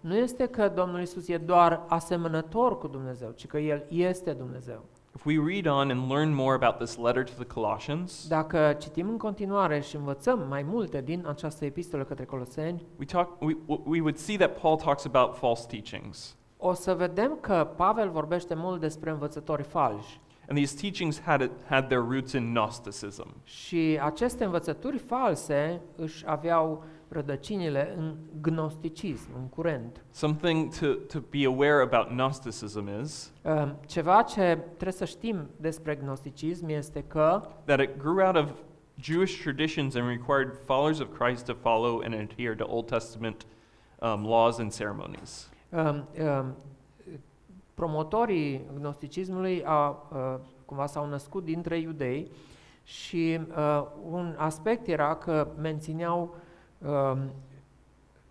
nu 0.03 0.17
este 0.17 0.47
că 0.47 0.69
Domnul 0.69 1.01
Isus 1.01 1.29
e 1.29 1.37
doar 1.37 1.83
asemănător 1.89 2.79
cu 2.79 2.87
Dumnezeu, 2.87 3.31
ci 3.31 3.47
că 3.47 3.59
El 3.59 3.85
este 3.89 4.33
Dumnezeu. 4.33 4.85
If 5.15 5.25
we 5.25 5.43
read 5.47 5.67
on 5.67 5.91
and 5.91 6.11
learn 6.11 6.35
more 6.35 6.55
about 6.55 6.77
this 6.79 6.97
letter 6.97 7.25
to 7.25 7.33
the 7.37 7.45
Colossians, 7.45 8.29
Dacă 8.29 8.77
citim 8.81 9.09
în 9.09 9.19
continuare 9.19 9.81
și 9.81 9.97
învățăm 9.97 10.47
mai 10.49 10.63
multe 10.63 11.01
din 11.01 11.25
această 11.29 11.65
epistolă 11.65 12.05
către 12.05 12.25
Coloseni, 12.25 12.83
we, 12.99 13.05
talk, 13.05 13.41
we, 13.41 13.57
we 13.67 14.01
would 14.01 14.17
see 14.17 14.37
that 14.37 14.61
Paul 14.61 14.77
talks 14.77 15.05
about 15.05 15.37
false 15.37 15.67
teachings. 15.69 16.37
o 16.59 16.73
să 16.73 16.95
vedem 16.95 17.39
că 17.41 17.69
Pavel 17.77 18.11
vorbește 18.11 18.55
mult 18.55 18.81
despre 18.81 19.11
învățători 19.11 19.63
falși. 19.63 20.21
And 20.49 20.59
these 20.59 20.77
teachings 20.81 21.21
had, 21.21 21.51
had 21.69 21.87
their 21.87 22.05
roots 22.11 22.33
in 22.33 22.53
Gnosticism. 22.53 23.35
Și 23.45 23.99
aceste 24.03 24.45
învățături 24.45 24.99
false 24.99 25.81
își 25.97 26.25
aveau 26.27 26.85
rădăcinile 27.13 27.95
în 27.97 28.15
gnosticism, 28.41 29.29
în 29.37 29.49
curent. 29.49 30.05
Something 30.11 30.75
to, 30.79 30.87
to 30.87 31.19
be 31.31 31.47
aware 31.47 31.83
about 31.83 32.09
Gnosticism 32.09 32.89
is 33.03 33.33
Uh, 33.43 33.71
Ceva 33.87 34.23
ce 34.23 34.59
trebuie 34.67 34.93
să 34.93 35.05
știm 35.05 35.51
despre 35.57 35.95
gnosticism 35.95 36.69
este 36.69 37.05
că 37.09 37.43
that 37.65 37.81
it 37.81 37.97
grew 37.99 38.27
out 38.27 38.37
of 38.37 38.51
Jewish 39.01 39.43
traditions 39.43 39.95
and 39.95 40.09
required 40.09 40.57
followers 40.65 41.01
of 41.01 41.09
Christ 41.19 41.45
to 41.45 41.55
follow 41.55 42.01
and 42.05 42.15
adhere 42.15 42.55
to 42.55 42.67
Old 42.69 42.87
Testament 42.87 43.47
um, 44.01 44.25
laws 44.25 44.59
and 44.59 44.75
ceremonies. 44.75 45.51
um, 45.71 46.09
um, 46.19 46.57
promotorii 47.75 48.61
gnosticismului 48.79 49.65
au, 49.65 50.09
uh, 50.13 50.41
cumva 50.65 50.87
s-au 50.87 51.09
născut 51.09 51.45
dintre 51.45 51.79
iudei 51.79 52.31
și 52.83 53.41
uh, 53.57 53.87
un 54.11 54.35
aspect 54.39 54.87
era 54.87 55.15
că 55.15 55.49
mențineau 55.61 56.21
um, 56.21 56.41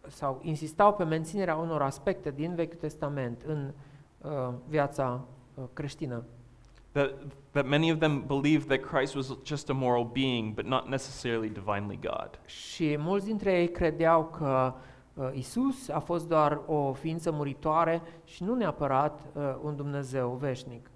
sau 0.08 0.40
insistau 0.42 0.94
pe 0.94 1.04
menținerea 1.04 1.56
unor 1.56 1.82
aspecte 1.82 2.32
din 2.32 2.56
Vechiul 2.56 2.78
Testament 2.78 3.42
în 3.46 3.72
uh, 4.22 4.54
viața 4.68 5.22
uh, 5.54 5.64
creștină. 5.74 6.24
That, 6.92 7.14
that 7.52 7.68
many 7.68 7.92
of 7.92 8.00
them 8.00 8.24
believed 8.28 8.68
that 8.68 8.80
Christ 8.80 9.16
was 9.16 9.38
just 9.44 9.70
a 9.70 9.74
moral 9.74 10.10
being, 10.14 10.54
but 10.54 10.66
not 10.66 10.88
necessarily 10.88 11.50
divinely 11.50 12.00
God. 12.02 12.40
Și 12.46 12.96
mulți 13.00 13.26
dintre 13.26 13.60
ei 13.60 13.72
credeau 13.72 14.26
că 14.26 14.74
uh, 15.14 15.30
Isus 15.34 15.90
a 15.90 16.00
fost 16.00 16.28
doar 16.28 16.62
o 16.66 16.94
ființă 16.94 17.32
muritoare 17.32 18.02
și 18.24 18.44
nu 18.44 18.56
neapărat 18.56 19.20
uh, 19.34 19.56
un 19.64 19.76
Dumnezeu 19.76 20.30
veșnic. 20.30 20.90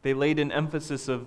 They 0.00 0.12
laid 0.12 0.38
an 0.38 0.50
emphasis 0.50 1.06
of 1.06 1.20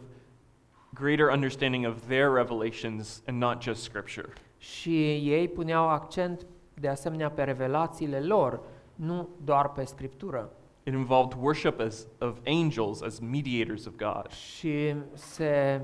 greater 0.93 1.29
understanding 1.33 1.85
of 1.85 2.05
their 2.07 2.29
revelations 2.33 3.23
and 3.27 3.41
not 3.41 3.61
just 3.61 3.83
Scripture. 3.83 4.27
Și 4.71 5.05
ei 5.29 5.47
puneau 5.47 5.89
accent 5.89 6.45
de 6.73 6.87
asemenea 6.87 7.29
pe 7.29 7.43
revelațiile 7.43 8.19
lor, 8.19 8.59
nu 8.95 9.29
doar 9.43 9.71
pe 9.71 9.83
scriptură. 9.83 10.51
It 10.83 10.93
involved 10.93 11.37
worship 11.41 11.79
as, 11.79 12.07
of 12.19 12.37
angels 12.45 13.01
as 13.01 13.19
mediators 13.19 13.85
of 13.85 13.93
God. 13.95 14.29
Și 14.31 14.95
se 15.13 15.81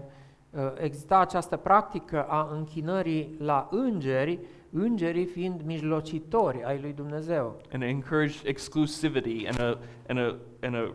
uh, 0.50 0.62
exista 0.78 1.20
această 1.20 1.58
practică 1.58 2.24
a 2.24 2.50
închinării 2.52 3.36
la 3.40 3.68
îngeri, 3.72 4.40
îngerii 4.70 5.26
fiind 5.26 5.62
mijlocitori 5.66 6.64
ai 6.64 6.80
lui 6.82 6.94
Dumnezeu. 6.94 7.62
and 7.72 7.84
it 7.84 7.90
encouraged 7.90 8.46
exclusivity 8.46 9.48
and 9.48 9.60
a 9.60 9.78
and 10.08 10.20
a 10.20 10.36
and 10.62 10.76
a 10.76 10.94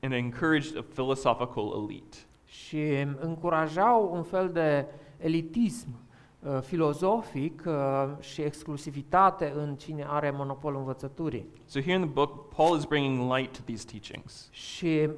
and 0.00 0.12
encouraged 0.12 0.76
a 0.76 0.84
philosophical 0.94 1.72
elite. 1.76 2.16
Și 2.44 3.06
încurajau 3.20 4.10
un 4.14 4.22
fel 4.22 4.48
de 4.52 4.86
elitism 5.18 5.88
uh, 5.88 6.11
filozofic 6.60 7.62
uh, 7.66 7.74
și 8.20 8.40
exclusivitate 8.42 9.52
în 9.56 9.74
cine 9.76 10.04
are 10.08 10.30
monopolul 10.30 10.78
învățăturii. 10.78 11.46
So 11.64 11.80
here 11.80 11.94
in 11.94 12.00
the 12.00 12.10
book, 12.10 12.48
Paul 12.54 12.76
is 12.76 12.84
bringing 12.84 13.32
light 13.32 13.56
to 13.56 13.62
these 13.64 13.84
teachings. 13.90 14.48
Și 14.50 15.08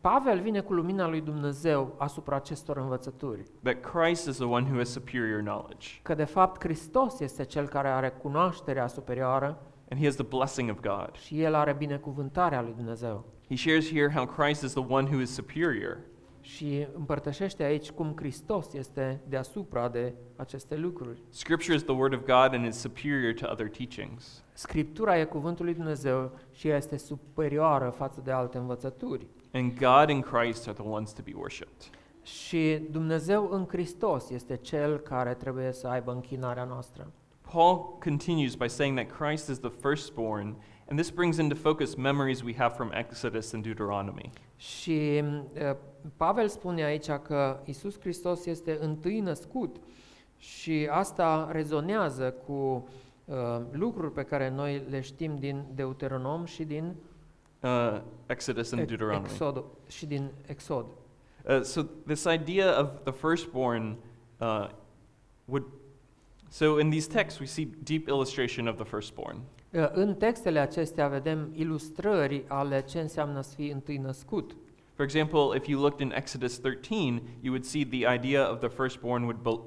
Pavel 0.00 0.40
vine 0.40 0.60
cu 0.60 0.72
lumina 0.72 1.08
lui 1.08 1.20
Dumnezeu 1.20 1.94
asupra 1.98 2.36
acestor 2.36 2.76
învățături. 2.76 3.42
That 3.62 3.80
Christ 3.80 4.26
is 4.28 4.36
the 4.36 4.44
one 4.46 4.66
who 4.68 4.76
has 4.76 4.88
superior 4.88 5.40
knowledge, 5.40 5.88
Că 6.02 6.14
de 6.14 6.24
fapt 6.24 6.64
Hristos 6.64 7.20
este 7.20 7.44
cel 7.44 7.68
care 7.68 7.88
are 7.88 8.08
cunoașterea 8.08 8.86
superioară 8.86 9.58
and 9.90 10.00
he 10.00 10.06
has 10.06 10.14
the 10.14 10.26
blessing 10.36 10.70
of 10.70 10.80
God. 10.80 11.10
și 11.14 11.42
El 11.42 11.54
are 11.54 11.72
binecuvântarea 11.78 12.62
lui 12.62 12.72
Dumnezeu. 12.76 13.24
He 13.48 13.56
shares 13.56 13.88
here 13.88 14.10
how 14.14 14.26
Christ 14.26 14.62
is 14.62 14.72
the 14.72 14.84
one 14.88 15.08
who 15.10 15.20
is 15.20 15.34
superior, 15.34 15.98
Și 16.44 16.86
împărtășește 16.96 17.62
aici 17.62 17.90
cum 17.90 18.12
Hristos 18.16 18.72
este 18.72 19.20
deasupra 19.28 19.88
de 19.88 20.14
aceste 20.36 20.76
lucruri. 20.76 21.18
Scripture 21.30 21.74
is 21.74 21.82
the 21.82 21.94
word 21.94 22.14
of 22.14 22.20
God 22.20 22.54
and 22.54 22.66
is 22.66 22.76
superior 22.76 23.34
to 23.34 23.50
other 23.50 23.68
teachings. 23.68 24.42
Scriptura 24.52 25.18
e 25.18 25.24
cuvântul 25.24 25.64
lui 25.64 25.74
Dumnezeu 25.74 26.30
și 26.52 26.68
ea 26.68 26.76
este 26.76 26.96
superioară 26.96 27.88
față 27.96 28.20
de 28.24 28.30
alte 28.30 28.58
învățături. 28.58 29.26
And 29.52 29.72
God 29.72 30.10
and 30.10 30.24
Christ 30.24 30.68
are 30.68 30.76
the 30.76 30.88
ones 30.88 31.12
to 31.12 31.22
be 31.24 31.32
worshipped. 31.34 31.90
Și 32.22 32.78
Dumnezeu 32.90 33.48
în 33.50 33.66
Hristos 33.68 34.30
este 34.30 34.56
cel 34.56 34.98
care 34.98 35.34
trebuie 35.34 35.72
să 35.72 35.86
aibă 35.86 36.12
închinarea 36.12 36.64
noastră. 36.64 37.12
Paul 37.52 37.98
continues 37.98 38.54
by 38.54 38.68
saying 38.68 38.98
that 38.98 39.18
Christ 39.18 39.48
is 39.48 39.58
the 39.58 39.70
firstborn, 39.70 40.56
and 40.88 40.98
this 40.98 41.10
brings 41.10 41.38
into 41.38 41.54
focus 41.54 41.94
memories 41.94 42.42
we 42.42 42.54
have 42.56 42.74
from 42.74 42.90
Exodus 42.92 43.52
and 43.52 43.62
Deuteronomy. 43.62 44.30
Și 44.56 45.22
uh, 45.22 45.76
Pavel 46.16 46.48
spune 46.48 46.84
aici 46.84 47.10
că 47.10 47.60
Isus 47.64 48.00
Hristos 48.00 48.46
este 48.46 48.78
întâi 48.80 49.20
născut 49.20 49.76
și 50.36 50.88
asta 50.90 51.48
rezonează 51.52 52.30
cu 52.46 52.88
uh, 53.24 53.60
lucruri 53.70 54.12
pe 54.12 54.22
care 54.22 54.50
noi 54.50 54.82
le 54.88 55.00
știm 55.00 55.36
din 55.36 55.64
Deuteronom 55.74 56.44
și 56.44 56.64
din 56.64 56.94
Uh, 57.64 58.00
Exodus 58.26 58.72
and 58.72 58.80
Ex- 58.80 58.88
Deuteronomy. 58.88 59.24
Exod 59.24 59.64
și 59.88 60.06
din 60.06 60.30
Exod. 60.46 60.86
Uh, 61.48 61.62
so 61.62 61.82
this 62.06 62.24
idea 62.24 62.80
of 62.80 62.88
the 63.04 63.12
firstborn 63.12 63.96
uh, 64.40 64.68
would. 65.44 65.64
So 66.48 66.78
in 66.78 66.90
these 66.90 67.08
texts, 67.08 67.40
we 67.40 67.46
see 67.46 67.68
deep 67.82 68.08
illustration 68.08 68.66
of 68.68 68.76
the 68.76 68.84
firstborn. 68.84 69.40
Uh, 69.74 69.88
În 69.92 70.14
textele 70.14 70.58
acestea 70.58 71.08
vedem 71.08 71.50
ilustrări 71.52 72.44
ale 72.48 72.82
ce 72.82 73.00
înseamnă 73.00 73.40
să 73.40 73.54
fii 73.54 73.70
întâi 73.70 73.96
născut. 73.96 74.56
For 74.94 75.04
example, 75.04 75.56
if 75.56 75.66
you 75.66 75.80
looked 75.80 76.00
in 76.00 76.12
Exodus 76.16 76.58
13, 76.58 77.22
you 77.40 77.52
would 77.52 77.64
see 77.64 77.84
the 77.84 78.14
idea 78.14 78.50
of 78.52 78.58
the 78.58 78.68
firstborn 78.68 79.22
would, 79.22 79.38
bel 79.42 79.60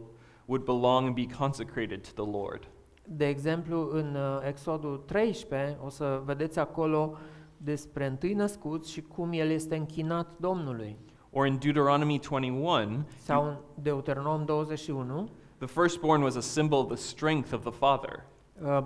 would 0.46 0.64
belong 0.64 1.06
and 1.06 1.16
be 1.16 1.26
consecrated 1.40 2.08
to 2.14 2.24
the 2.24 2.32
Lord. 2.38 2.68
De 3.04 3.28
exemplu, 3.28 3.90
în 3.92 4.16
uh, 4.16 4.48
Exodul 4.48 5.04
13 5.06 5.78
o 5.86 5.90
să 5.90 6.22
vedeți 6.26 6.60
acolo 6.60 7.18
despre 7.58 8.06
întâi 8.06 8.34
născut 8.34 8.86
și 8.86 9.02
cum 9.02 9.32
el 9.32 9.50
este 9.50 9.76
închinat 9.76 10.28
Domnului. 10.40 10.98
Or 11.32 11.46
in 11.48 11.58
Deuteronomy 11.60 12.20
21, 12.20 13.06
Sau 13.24 13.44
în 13.46 13.56
Deuteronom 13.84 14.46
21, 14.46 15.30
the 15.58 15.68
firstborn 15.68 16.22
was 16.22 16.36
a 16.36 16.42
symbol 16.42 16.80
of 16.80 16.88
the 16.88 16.96
strength 16.98 17.54
of 17.54 17.62
the 17.62 17.72
father. 17.72 18.24
uh, 18.62 18.84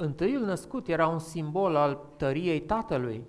întâiul 0.00 0.44
născut 0.44 0.88
era 0.88 1.06
un 1.06 1.18
simbol 1.18 1.76
al 1.76 1.98
tăriei 2.16 2.60
tatălui. 2.60 3.22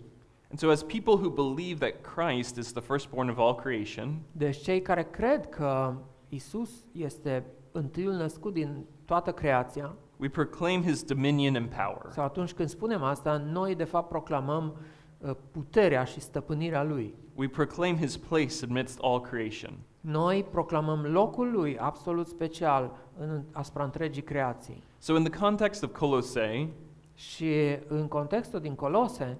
And 0.50 0.60
so, 0.60 0.70
as 0.70 0.84
people 0.84 1.14
who 1.14 1.30
believe 1.30 1.90
that 1.90 2.14
Christ 2.14 2.56
is 2.56 2.72
the 2.72 2.82
firstborn 2.82 3.30
of 3.30 3.38
all 3.38 3.56
creation, 3.56 4.20
Deci 4.32 4.58
cei 4.58 4.82
care 4.82 5.04
cred 5.04 5.50
că 5.50 5.94
Isus 6.30 6.70
este 6.92 7.46
întâiul 7.72 8.14
născut 8.14 8.54
din 8.54 8.86
toată 9.06 9.32
creația, 9.32 9.96
we 10.18 10.30
proclaim 10.30 10.82
his 10.82 11.04
dominion 11.04 11.56
and 11.56 11.70
power. 11.70 12.12
sau 12.12 12.24
atunci 12.24 12.54
când 12.54 12.70
spunem 12.70 13.04
asta, 13.04 13.38
noi 13.38 13.76
de 13.76 13.84
fapt 13.84 14.10
proclamăm 14.10 14.76
uh, 15.18 15.32
puterea 15.52 16.04
și 16.04 16.20
stăpânirea 16.20 16.84
lui. 16.84 17.16
We 17.36 17.48
proclaim 17.48 17.98
his 17.98 18.18
place 18.18 18.54
amidst 18.70 19.00
all 19.02 19.22
creation. 19.22 19.80
Noi 20.02 20.46
proclamăm 20.52 21.06
locul 21.06 21.52
lui 21.52 21.78
absolut 21.78 22.28
special 22.28 22.92
în, 23.18 23.42
asupra 23.52 23.84
întregii 23.84 24.22
creații. 24.22 24.84
So, 25.04 25.16
in 25.16 25.24
the 25.24 25.40
context 25.40 25.84
of 25.84 25.92
Colossae, 25.98 26.68
Și 27.14 27.78
în 27.88 28.08
contextul 28.08 28.60
din 28.60 28.76
Colose, 28.76 29.38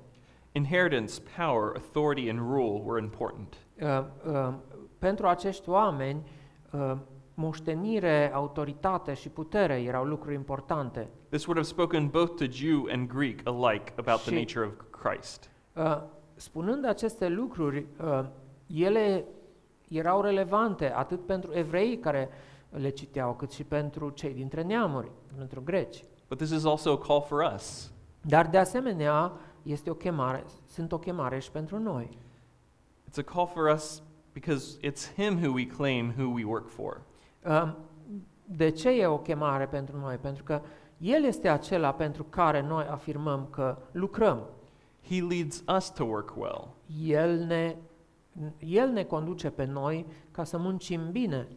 inheritance, 0.52 1.14
power, 1.38 1.72
authority, 1.76 2.30
and 2.30 2.40
rule 2.40 2.82
were 2.86 3.02
important. 3.02 3.58
uh, 3.82 4.04
uh, 4.32 4.54
pentru 5.00 5.28
acești 5.28 5.70
oameni, 5.70 6.22
uh, 6.72 6.94
moștenire, 7.34 8.32
autoritate 8.34 9.14
și 9.14 9.30
putere 9.30 9.82
erau 9.82 10.04
lucruri 10.04 10.36
importante. 10.36 11.08
This 11.30 11.46
would 11.46 11.58
have 11.62 11.68
spoken 11.74 12.08
both 12.08 12.36
to 12.36 12.46
Jew 12.52 12.86
and 12.92 13.08
Greek 13.08 13.48
alike 13.48 13.94
about 13.96 14.20
the 14.22 14.30
Și- 14.32 14.40
nature 14.40 14.66
of 14.66 14.74
Christ. 15.02 15.50
Uh, 15.76 16.02
spunând 16.36 16.86
aceste 16.86 17.28
lucruri, 17.28 17.86
uh, 18.04 18.24
ele 18.68 19.26
erau 19.90 20.22
relevante 20.22 20.92
atât 20.94 21.26
pentru 21.26 21.52
evrei 21.54 21.98
care 21.98 22.30
le 22.72 22.90
citeau, 22.90 23.34
cât 23.34 23.52
și 23.52 23.64
pentru 23.64 24.10
cei 24.10 24.34
dintre 24.34 24.62
neamuri, 24.62 25.12
pentru 25.38 25.62
greci. 25.62 26.04
But 26.28 26.38
this 26.38 26.52
is 26.52 26.66
also 26.66 26.92
a 26.92 26.98
call 26.98 27.22
for 27.22 27.52
us. 27.56 27.92
Dar 28.22 28.48
de 28.48 28.58
asemenea, 28.58 29.32
este 29.64 29.90
o 29.90 29.94
chemare, 29.94 30.44
sunt 30.66 30.92
o 30.92 30.98
chemare 30.98 31.40
și 31.40 31.52
pentru 31.52 31.80
noi. 31.80 32.10
It's 33.10 33.18
a 33.18 33.34
call 33.34 33.48
for 33.48 33.74
us 33.74 34.04
because 34.34 34.78
it's 34.80 35.14
Him 35.16 35.44
who 35.44 35.52
we 35.54 35.66
claim 35.68 36.14
who 36.18 36.34
we 36.34 36.44
work 36.44 36.70
for. 36.70 37.02
Uh, 37.46 37.74
De 38.46 38.70
ce 38.70 38.90
e 38.90 39.06
o 39.06 39.18
chemare 39.18 39.68
pentru 39.68 39.98
noi? 39.98 40.16
Pentru 40.18 40.44
că 40.44 40.62
El 40.98 41.24
este 41.24 41.48
acela 41.48 41.94
pentru 41.94 42.24
care 42.24 42.62
noi 42.62 42.86
afirmăm 42.90 43.48
că 43.50 43.78
lucrăm. 43.92 44.48
He 45.10 45.22
leads 45.22 45.64
us 45.78 45.90
to 45.90 46.04
work 46.04 46.34
well. 46.38 46.68
El 47.04 47.40
ne, 47.40 47.76
el 48.60 48.90
ne 48.90 49.04
conduce 49.04 49.50
pe 49.50 49.66
noi 49.66 50.06
ca 50.32 50.44
să 50.44 50.58
muncim 50.58 51.12
bine. 51.12 51.48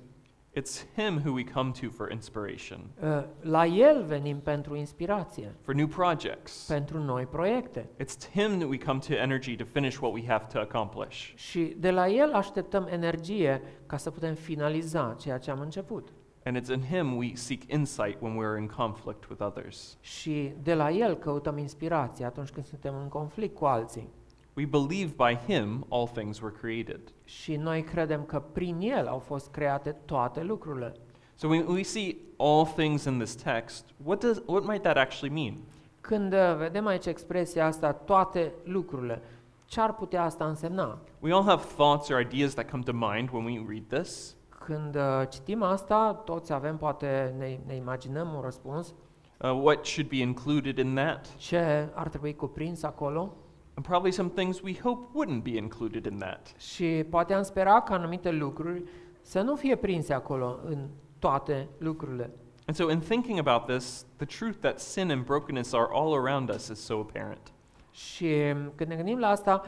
It's 0.57 0.85
Him 0.97 1.21
who 1.25 1.33
we 1.33 1.45
come 1.45 1.71
to 1.81 1.89
for 1.91 2.11
inspiration, 2.13 2.81
Uh, 3.03 3.23
La 3.41 3.67
El 3.67 4.05
venim 4.05 4.39
pentru 4.41 4.77
inspirație, 4.77 5.55
for 5.61 5.75
new 5.75 5.87
projects. 5.87 6.65
pentru 6.69 6.99
noi 6.99 7.27
proiecte. 7.27 7.89
It's 8.03 8.31
Him 8.33 8.59
that 8.59 8.69
we 8.69 8.79
come 8.79 8.99
to 8.99 9.13
energy 9.15 9.57
to 9.57 9.65
finish 9.65 9.97
what 9.99 10.13
we 10.13 10.27
have 10.27 10.45
to 10.53 10.59
accomplish. 10.59 11.33
Și 11.37 11.75
de 11.79 11.91
la 11.91 12.09
El 12.09 12.33
așteptăm 12.33 12.87
energie 12.91 13.63
ca 13.87 13.97
să 13.97 14.11
putem 14.11 14.35
finaliza 14.35 15.17
ceea 15.21 15.39
ce 15.39 15.51
am 15.51 15.61
început. 15.61 16.09
And 16.45 16.57
it's 16.61 16.69
in 16.75 16.83
Him 16.83 17.17
we 17.17 17.35
seek 17.35 17.63
insight 17.73 18.21
when 18.21 18.37
we're 18.37 18.59
in 18.61 18.67
conflict 18.69 19.29
with 19.29 19.43
others. 19.43 19.97
Și 20.01 20.53
de 20.63 20.75
la 20.75 20.91
El 20.91 21.15
căutăm 21.15 21.59
inspirație 21.59 22.25
atunci 22.25 22.49
când 22.51 22.67
suntem 22.67 22.95
în 23.03 23.09
conflict 23.09 23.55
cu 23.55 23.65
alții. 23.65 24.09
We 24.57 24.65
believe 24.65 25.15
by 25.17 25.37
Him 25.47 25.87
all 25.89 26.07
things 26.07 26.41
were 26.41 26.55
created. 26.61 27.01
Și 27.25 27.57
noi 27.57 27.83
credem 27.83 28.25
că 28.25 28.41
prin 28.53 28.79
El 28.81 29.07
au 29.07 29.19
fost 29.19 29.51
create 29.51 29.97
toate 30.05 30.43
lucrurile. 30.43 30.93
So 31.35 31.49
when 31.49 31.67
we 31.67 31.83
see 31.83 32.17
all 32.37 32.65
things 32.67 33.05
in 33.05 33.19
this 33.19 33.35
text, 33.35 33.85
what 34.05 34.21
does 34.21 34.43
what 34.47 34.65
might 34.65 34.83
that 34.83 34.97
actually 34.97 35.35
mean? 35.35 35.57
Când 36.01 36.33
uh, 36.33 36.57
vedem 36.57 36.87
aici 36.87 37.07
expresia 37.07 37.67
asta, 37.67 37.93
toate 37.93 38.53
lucrurile, 38.65 39.23
ce 39.67 39.81
ar 39.81 39.95
putea 39.95 40.23
asta 40.25 40.47
însemna? 40.47 40.99
We 41.21 41.33
all 41.33 41.45
have 41.45 41.63
thoughts 41.77 42.09
or 42.09 42.21
ideas 42.21 42.55
that 42.55 42.71
come 42.71 42.83
to 42.83 42.93
mind 42.93 43.29
when 43.33 43.45
we 43.45 43.65
read 43.69 44.03
this. 44.03 44.37
Când 44.49 44.95
uh, 44.97 45.23
citim 45.29 45.63
asta, 45.63 46.23
toți 46.25 46.53
avem, 46.53 46.77
poate 46.77 47.35
ne, 47.39 47.59
ne 47.67 47.75
imaginăm 47.75 48.33
un 48.35 48.41
răspuns, 48.41 48.95
Uh, 49.41 49.51
what 49.51 49.85
should 49.85 50.09
be 50.11 50.17
included 50.17 50.79
in 50.79 50.95
that? 50.95 51.37
ce 51.37 51.89
ar 51.95 52.09
trebui 52.09 52.35
cuprins 52.35 52.83
acolo 52.83 53.37
And 53.75 53.87
probably 53.87 54.13
some 54.13 54.29
things 54.29 54.63
we 54.63 54.79
hope 54.83 55.09
wouldn't 55.15 55.43
be 55.43 55.57
included 55.57 56.07
in 56.07 56.19
that. 56.19 56.55
și 56.59 57.05
poate 57.11 57.35
am 57.35 57.43
spera 57.43 57.81
ca 57.81 57.95
anumite 57.95 58.31
lucruri 58.31 58.83
să 59.21 59.41
nu 59.41 59.57
fie 59.57 59.77
prinse 59.77 60.13
acolo 60.13 60.59
în 60.65 60.89
toate 61.19 61.69
lucrurile. 61.79 62.31
And 62.67 62.77
so, 62.77 62.91
in 62.91 63.01
thinking 63.01 63.39
about 63.39 63.67
this, 63.67 64.07
the 64.17 64.27
truth 64.27 64.59
that 64.61 64.81
sin 64.81 65.11
and 65.11 65.25
brokenness 65.25 65.73
are 65.73 65.89
all 65.91 66.15
around 66.15 66.49
us 66.49 66.69
is 66.69 66.79
so 66.79 66.99
apparent. 66.99 67.53
Și 67.91 68.25
um, 68.25 68.73
când 68.75 68.91
ne 68.91 68.97
gândim 68.97 69.19
la 69.19 69.29
asta, 69.29 69.63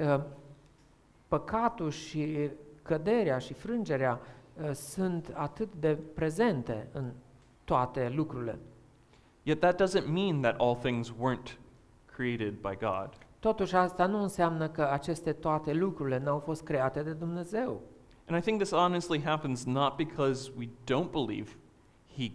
uh, 0.00 0.20
păcatul 1.28 1.90
și 1.90 2.50
căderea 2.82 3.38
și 3.38 3.52
frângerea 3.52 4.20
uh, 4.62 4.70
sunt 4.72 5.32
atât 5.34 5.68
de 5.80 5.98
prezente 6.14 6.88
în 6.92 7.12
toate 7.64 8.12
lucrurile. 8.14 8.58
Yet, 9.42 9.60
that 9.60 9.82
doesn't 9.82 10.06
mean 10.06 10.40
that 10.40 10.60
all 10.60 10.74
things 10.74 11.12
weren't 11.12 11.56
created 12.16 12.52
by 12.52 12.76
God. 12.80 13.08
Totuși 13.46 13.74
asta 13.74 14.06
nu 14.06 14.22
înseamnă 14.22 14.68
că 14.68 14.88
aceste 14.92 15.32
toate 15.32 15.72
lucrurile 15.72 16.18
n-au 16.18 16.38
fost 16.38 16.62
create 16.62 17.02
de 17.02 17.12
Dumnezeu. 17.12 17.80
And 18.28 18.38
I 18.38 18.40
think 18.40 18.58
this 18.58 18.72
honestly 18.72 19.22
happens 19.22 19.64
not 19.64 19.96
because 19.96 20.52
we 20.58 20.68
don't 20.68 21.10
believe 21.10 21.50
He 22.16 22.30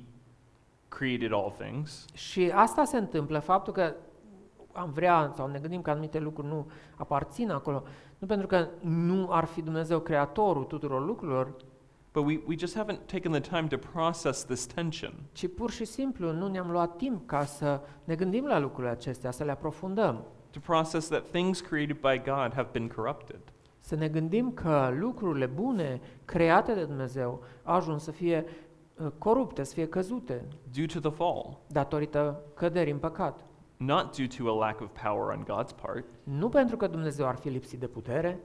created 0.87 1.33
all 1.33 1.53
things, 1.57 2.05
Și 2.13 2.51
asta 2.53 2.83
se 2.83 2.97
întâmplă, 2.97 3.39
faptul 3.39 3.73
că 3.73 3.95
am 4.71 4.91
vrea 4.91 5.31
sau 5.35 5.47
ne 5.47 5.59
gândim 5.59 5.81
că 5.81 5.89
anumite 5.89 6.19
lucruri 6.19 6.47
nu 6.47 6.71
aparțin 6.95 7.51
acolo, 7.51 7.83
nu 8.17 8.27
pentru 8.27 8.47
că 8.47 8.67
nu 8.81 9.27
ar 9.31 9.45
fi 9.45 9.61
Dumnezeu 9.61 9.99
creatorul 9.99 10.63
tuturor 10.63 11.05
lucrurilor, 11.05 11.55
but 12.13 12.25
we, 12.25 12.41
we 12.47 12.55
just 12.57 12.77
haven't 12.77 13.05
taken 13.05 13.31
the 13.31 13.39
time 13.39 13.67
to 13.67 13.77
process 13.93 14.45
this 14.45 14.65
tension. 14.65 15.13
ci 15.31 15.47
pur 15.55 15.71
și 15.71 15.85
simplu 15.85 16.31
nu 16.31 16.47
ne-am 16.47 16.71
luat 16.71 16.95
timp 16.95 17.27
ca 17.27 17.45
să 17.45 17.81
ne 18.03 18.15
gândim 18.15 18.45
la 18.45 18.59
lucrurile 18.59 18.91
acestea, 18.91 19.31
să 19.31 19.43
le 19.43 19.51
aprofundăm. 19.51 20.25
To 20.51 20.59
process 20.59 21.07
that 21.07 21.25
things 21.31 21.61
created 21.61 21.95
by 21.95 22.17
God 22.17 22.53
have 22.53 22.67
been 22.71 22.87
corrupted. 22.87 23.39
Să 23.79 23.95
ne 23.95 24.07
gândim 24.07 24.51
că 24.51 24.93
lucrurile 24.99 25.45
bune 25.45 26.01
create 26.25 26.73
de 26.73 26.83
Dumnezeu 26.85 27.43
au 27.63 27.75
ajuns 27.75 28.03
să 28.03 28.11
fie 28.11 28.45
uh, 28.95 29.07
corupte, 29.17 29.63
să 29.63 29.73
fie 29.73 29.87
căzute, 29.87 30.45
due 30.73 30.85
to 30.85 30.99
the 30.99 31.09
fall, 31.09 31.57
datorită 31.67 32.41
căderii 32.53 32.91
în 32.91 32.99
păcat. 32.99 33.45
not 33.77 34.15
due 34.17 34.27
to 34.27 34.49
a 34.49 34.65
lack 34.65 34.81
of 34.81 34.89
power 35.03 35.37
on 35.37 35.43
God's 35.43 35.81
part. 35.81 36.05
Nu 36.23 36.49
pentru 36.49 36.77
că 36.77 36.87
Dumnezeu 36.87 37.27
ar 37.27 37.35
fi 37.35 37.49
lipsit 37.49 37.79
de 37.79 37.87
putere, 37.87 38.39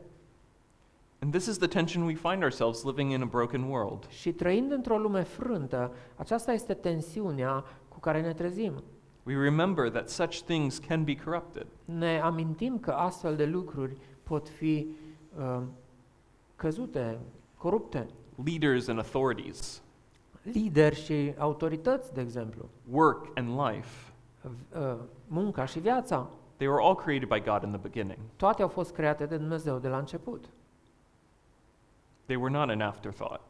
And 1.18 1.32
this 1.32 1.46
is 1.46 1.58
the 1.58 1.68
tension 1.68 2.02
we 2.04 2.14
find 2.14 2.42
ourselves 2.42 2.84
living 2.84 3.10
in 3.12 3.22
a 3.22 3.24
broken 3.24 3.62
world. 3.62 4.08
Și 4.08 4.32
trăind 4.32 4.72
într-o 4.72 4.98
lume 4.98 5.22
frântă, 5.22 5.92
aceasta 6.16 6.52
este 6.52 6.74
tensiunea 6.74 7.64
cu 7.88 7.98
care 8.00 8.20
ne 8.20 8.32
trezim. 8.32 8.82
We 9.26 9.34
remember 9.34 9.90
that 9.90 10.08
such 10.08 10.40
things 10.42 10.78
can 10.78 11.04
be 11.04 11.16
corrupted. 11.24 11.66
Ne 11.84 12.20
amintim 12.20 12.78
că 12.78 12.90
astfel 12.90 13.36
de 13.36 13.46
lucruri 13.46 13.96
pot 14.22 14.48
fi 14.48 14.86
uh, 15.38 15.62
căzute, 16.56 17.18
corupte. 17.58 18.06
Leaders 18.44 18.88
and 18.88 18.98
authorities, 18.98 19.82
Lideri 20.42 20.94
și 20.94 21.34
autorități, 21.38 22.14
de 22.14 22.20
exemplu, 22.20 22.68
work 22.90 23.26
and 23.34 23.48
life, 23.60 24.12
v- 24.40 24.76
uh, 24.78 24.94
munca 25.26 25.64
și 25.64 25.78
viața, 25.78 26.28
they 26.56 26.68
were 26.68 26.82
all 26.82 26.94
created 26.94 27.28
by 27.28 27.40
God 27.50 27.62
in 27.62 27.68
the 27.70 27.80
beginning. 27.88 28.18
toate 28.36 28.62
au 28.62 28.68
fost 28.68 28.92
create 28.94 29.26
de 29.26 29.36
Dumnezeu 29.36 29.78
de 29.78 29.88
la 29.88 29.98
început. 29.98 30.44
They 32.24 32.36
were 32.36 32.50
not 32.50 32.68
an 32.68 32.80
afterthought. 32.80 33.40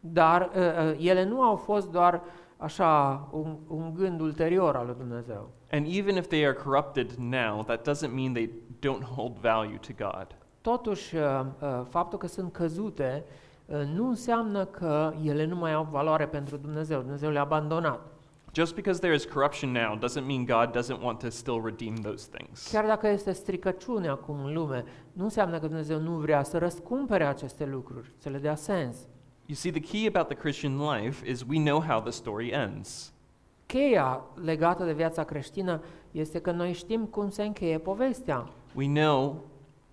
Dar 0.00 0.50
uh, 0.54 0.56
uh, 0.56 1.06
ele 1.08 1.24
nu 1.24 1.42
au 1.42 1.56
fost 1.56 1.90
doar 1.90 2.22
așa 2.62 3.28
un, 3.30 3.56
un 3.68 3.94
gând 3.94 4.20
ulterior 4.20 4.76
al 4.76 4.86
lui 4.86 4.94
Dumnezeu. 4.98 5.50
And 5.70 5.86
even 5.86 6.16
if 6.16 6.26
they 6.26 6.46
are 6.46 6.54
corrupted 6.54 7.12
now, 7.12 7.62
that 7.62 7.88
doesn't 7.88 8.12
mean 8.14 8.32
they 8.32 8.50
don't 8.78 9.04
hold 9.16 9.36
value 9.36 9.78
to 9.78 10.04
God. 10.04 10.26
Totuși, 10.60 11.16
uh, 11.16 11.22
uh, 11.60 11.80
faptul 11.88 12.18
că 12.18 12.26
sunt 12.26 12.52
căzute 12.52 13.24
uh, 13.66 13.76
nu 13.94 14.08
înseamnă 14.08 14.64
că 14.64 15.12
ele 15.24 15.44
nu 15.44 15.56
mai 15.56 15.72
au 15.72 15.88
valoare 15.90 16.26
pentru 16.26 16.56
Dumnezeu. 16.56 17.00
Dumnezeu 17.00 17.30
le-a 17.30 17.42
abandonat. 17.42 18.00
Just 18.54 18.74
because 18.74 19.00
there 19.00 19.14
is 19.14 19.24
corruption 19.24 19.72
now 19.72 19.96
doesn't 19.96 20.26
mean 20.26 20.44
God 20.44 20.76
doesn't 20.76 21.02
want 21.02 21.18
to 21.18 21.30
still 21.30 21.60
redeem 21.64 21.94
those 21.94 22.28
things. 22.30 22.70
Chiar 22.70 22.86
dacă 22.86 23.08
este 23.08 23.32
stricăciune 23.32 24.08
acum 24.08 24.44
în 24.44 24.52
lume, 24.52 24.84
nu 25.12 25.24
înseamnă 25.24 25.58
că 25.58 25.66
Dumnezeu 25.66 26.00
nu 26.00 26.12
vrea 26.12 26.42
să 26.42 26.58
răscumpere 26.58 27.24
aceste 27.24 27.66
lucruri, 27.66 28.12
să 28.18 28.28
le 28.28 28.38
dea 28.38 28.54
sens. 28.54 28.96
You 29.46 29.56
see, 29.56 29.70
the 29.70 29.80
key 29.80 30.06
about 30.06 30.28
the 30.28 30.36
Christian 30.36 30.78
life 30.78 31.30
is 31.30 31.44
we 31.48 31.58
know 31.58 31.80
how 31.80 32.00
the 32.00 32.10
story 32.10 32.52
ends. 32.52 33.12
Cheia 33.66 34.24
legată 34.44 34.84
de 34.84 34.92
viața 34.92 35.24
creștină 35.24 35.82
este 36.10 36.40
că 36.40 36.50
noi 36.50 36.72
știm 36.72 37.04
cum 37.04 37.30
se 37.30 37.42
încheie 37.42 37.78
povestea. 37.78 38.48
We 38.74 38.86
know 38.86 39.44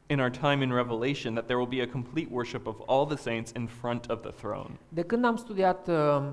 in 0.08 0.20
our 0.20 0.30
time 0.30 0.64
in 0.64 0.72
Revelation 0.74 1.34
that 1.34 1.46
there 1.46 1.60
will 1.60 1.70
be 1.70 1.82
a 1.82 1.88
complete 1.88 2.28
worship 2.32 2.68
of 2.68 2.76
all 2.86 3.06
the 3.06 3.16
saints 3.16 3.52
in 3.56 3.68
front 3.68 4.10
of 4.10 4.22
the 4.22 4.32
throne. 4.32 4.80
De 4.90 5.02
când 5.02 5.26
am 5.26 5.36
studiat 5.36 5.88
uh, 5.88 6.24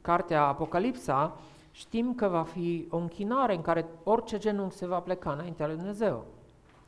cartea 0.00 0.44
Apocalipsa, 0.44 1.38
știm 1.72 2.14
că 2.14 2.28
va 2.28 2.42
fi 2.42 2.86
o 2.90 2.96
închinare 2.96 3.54
în 3.54 3.62
care 3.62 3.86
orice 4.04 4.38
genunchi 4.38 4.76
se 4.76 4.86
va 4.86 4.98
pleca 4.98 5.32
înaintea 5.32 5.66
lui 5.66 5.76
Dumnezeu. 5.76 6.26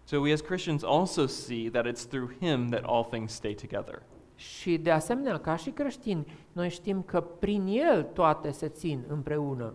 So 0.05 0.19
we 0.19 0.33
as 0.33 0.41
Christians 0.41 0.83
also 0.83 1.27
see 1.27 1.71
that 1.71 1.87
it's 1.87 2.09
through 2.09 2.31
him 2.41 2.69
that 2.69 2.83
all 2.85 3.05
things 3.05 3.33
stay 3.33 3.55
together. 3.55 4.03
Și 4.43 4.79
de 4.79 4.91
asemenea, 4.91 5.39
ca 5.39 5.57
și 5.57 5.71
creștini, 5.71 6.27
noi 6.53 6.69
știm 6.69 7.03
că 7.03 7.21
prin 7.21 7.67
El 7.67 8.03
toate 8.03 8.51
se 8.51 8.69
țin 8.69 9.05
împreună. 9.09 9.75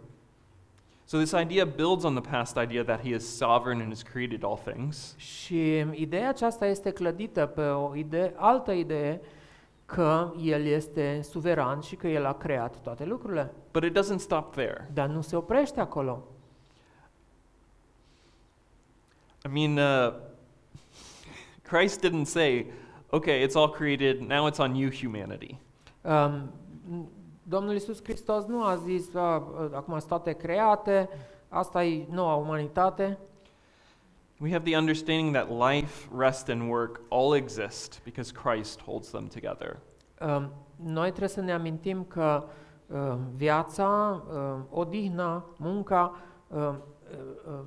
So 1.06 1.18
this 1.18 1.32
idea 1.32 1.66
builds 1.66 2.04
on 2.04 2.22
the 2.22 2.30
past 2.30 2.58
idea 2.58 2.84
that 2.84 3.02
he 3.02 3.16
is 3.16 3.38
sovereign 3.38 3.82
and 3.82 3.90
has 3.90 4.02
created 4.02 4.44
all 4.44 4.60
things. 4.66 5.16
Și 5.18 5.86
ideea 5.92 6.30
aceasta 6.30 6.66
este 6.66 6.92
clădită 6.92 7.46
pe 7.46 7.62
o 7.62 7.96
idee, 7.96 8.34
altă 8.36 8.72
idee 8.72 9.22
că 9.86 10.34
El 10.42 10.66
este 10.66 11.22
suveran 11.22 11.80
și 11.82 11.96
că 11.96 12.08
El 12.08 12.26
a 12.26 12.34
creat 12.34 12.82
toate 12.82 13.06
lucrurile. 13.06 13.54
But 13.72 13.84
it 13.84 13.98
doesn't 14.00 14.20
stop 14.20 14.52
there. 14.52 14.90
Dar 14.94 15.08
nu 15.08 15.22
se 15.22 15.36
oprește 15.36 15.80
acolo. 15.80 16.24
I 19.46 19.66
mean, 19.66 20.08
uh, 20.08 20.14
Christ 21.70 22.06
didn't 22.06 22.26
say, 22.26 22.66
okay, 23.10 23.42
it's 23.44 23.56
all 23.56 23.70
created, 23.70 24.22
now 24.22 24.48
it's 24.48 24.60
on 24.60 24.76
you, 24.76 24.90
humanity. 24.90 25.58
Um, 26.04 26.52
Domnul 27.50 27.74
Iisus 27.74 28.02
Hristos 28.04 28.46
nu 28.46 28.62
a 28.64 28.76
zis, 28.76 29.14
"A, 29.14 29.20
a, 29.20 29.44
acum 29.74 29.98
sunt 29.98 30.08
toate 30.08 30.34
create, 30.34 31.10
asta 31.50 31.84
e 31.84 32.06
noua 32.10 32.36
umanitate, 32.36 33.18
We 34.40 34.52
have 34.52 34.64
the 34.64 34.76
understanding 34.76 35.34
that 35.34 35.50
life, 35.50 36.08
rest, 36.12 36.50
and 36.50 36.70
work 36.70 37.02
all 37.10 37.34
exist 37.34 38.02
because 38.04 38.32
Christ 38.32 38.82
holds 38.82 39.10
them 39.10 39.28
together. 39.28 39.78
Um, 40.20 40.52
Noi 40.76 41.08
trebuie 41.08 41.30
să 41.30 41.42
ne 41.42 41.54
amintim 41.54 42.04
că 42.04 42.44
uh, 42.88 43.16
viața, 43.36 44.24
uh, 44.34 44.80
odihna, 44.80 45.46
munca 45.58 46.16
uh, 46.48 46.58
uh, 46.60 46.74
uh, 47.48 47.60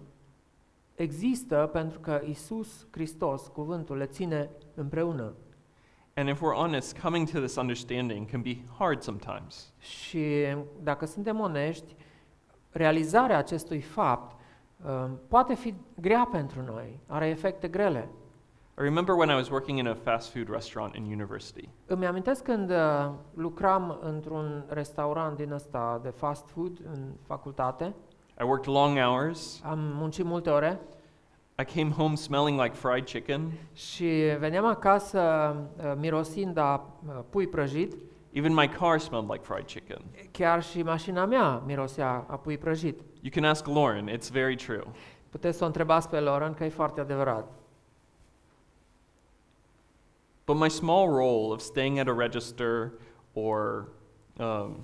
există 1.01 1.71
pentru 1.73 2.01
că 2.01 2.21
Isus 2.25 2.87
Hristos, 2.91 3.47
cuvântul, 3.47 3.97
le 3.97 4.07
ține 4.07 4.51
împreună. 4.75 5.33
And 6.15 6.29
if 6.29 6.41
we're 6.41 6.57
honest, 6.57 6.99
coming 6.99 7.31
to 7.31 7.39
this 7.39 7.57
understanding 7.57 8.31
can 8.31 8.43
be 8.43 8.57
hard 8.79 9.03
sometimes. 9.03 9.73
Și 9.79 10.47
dacă 10.83 11.07
suntem 11.07 11.41
onești, 11.41 11.97
realizarea 12.71 13.39
acestui 13.39 13.81
fapt 13.81 14.41
uh, 14.85 15.11
poate 15.29 15.55
fi 15.55 15.75
grea 16.01 16.29
pentru 16.31 16.63
noi, 16.63 17.01
are 17.07 17.29
efecte 17.29 17.69
grele. 17.69 18.09
I 18.79 18.83
remember 18.83 19.15
when 19.15 19.29
I 19.29 19.35
was 19.35 19.49
working 19.49 19.79
in 19.79 19.87
a 19.87 19.95
fast 19.95 20.33
food 20.33 20.49
restaurant 20.49 20.95
in 20.95 21.03
university. 21.03 21.69
Îmi 21.87 22.07
amintesc 22.07 22.43
când 22.43 22.71
uh, 22.71 23.11
lucram 23.35 23.99
într-un 24.03 24.65
restaurant 24.69 25.37
din 25.37 25.53
ăsta 25.53 26.01
de 26.03 26.09
fast 26.09 26.49
food 26.49 26.81
în 26.93 27.13
facultate, 27.23 27.95
I 28.41 28.45
worked 28.45 28.67
long 28.67 28.99
hours. 28.99 29.61
am 29.65 29.79
muncit 29.79 30.25
multe 30.25 30.51
ore 30.51 30.81
I 31.59 31.65
came 31.65 31.91
home 31.91 32.15
smelling 32.15 32.61
like 32.61 32.75
fried 32.75 33.05
chicken. 33.05 33.53
și 33.73 34.05
veneam 34.39 34.65
acasă 34.65 35.21
uh, 35.77 35.93
mirosind 35.97 36.57
a 36.57 36.87
uh, 37.09 37.19
pui 37.31 37.47
prăjit, 37.47 37.95
Even 38.33 38.55
my 38.55 38.69
car 38.69 38.99
smelled 38.99 39.31
like 39.31 39.43
fried 39.45 39.65
chicken. 39.67 40.03
chiar 40.31 40.63
și 40.63 40.83
mașina 40.83 41.25
mea 41.27 41.63
mirosea 41.67 42.25
a 42.29 42.37
pui 42.37 42.59
prăjit. 42.59 43.01
You 43.21 43.31
can 43.35 43.45
ask 43.45 43.67
Lauren, 43.67 44.09
it's 44.09 44.31
very 44.33 44.57
true. 44.57 44.83
Puteți 45.31 45.57
să 45.59 45.65
o 45.65 45.67
întrebați 45.67 46.09
pe 46.09 46.21
Lauren 46.21 46.55
că 46.55 46.65
e 46.65 46.69
foarte 46.69 47.01
adevărat. 47.01 47.53
But 50.47 50.57
my 50.57 50.71
small 50.71 51.09
role 51.09 51.53
of 51.53 51.61
staying 51.61 51.99
at 51.99 52.09
a 52.09 52.15
register 52.17 52.93
or 53.33 53.89
um, 54.39 54.77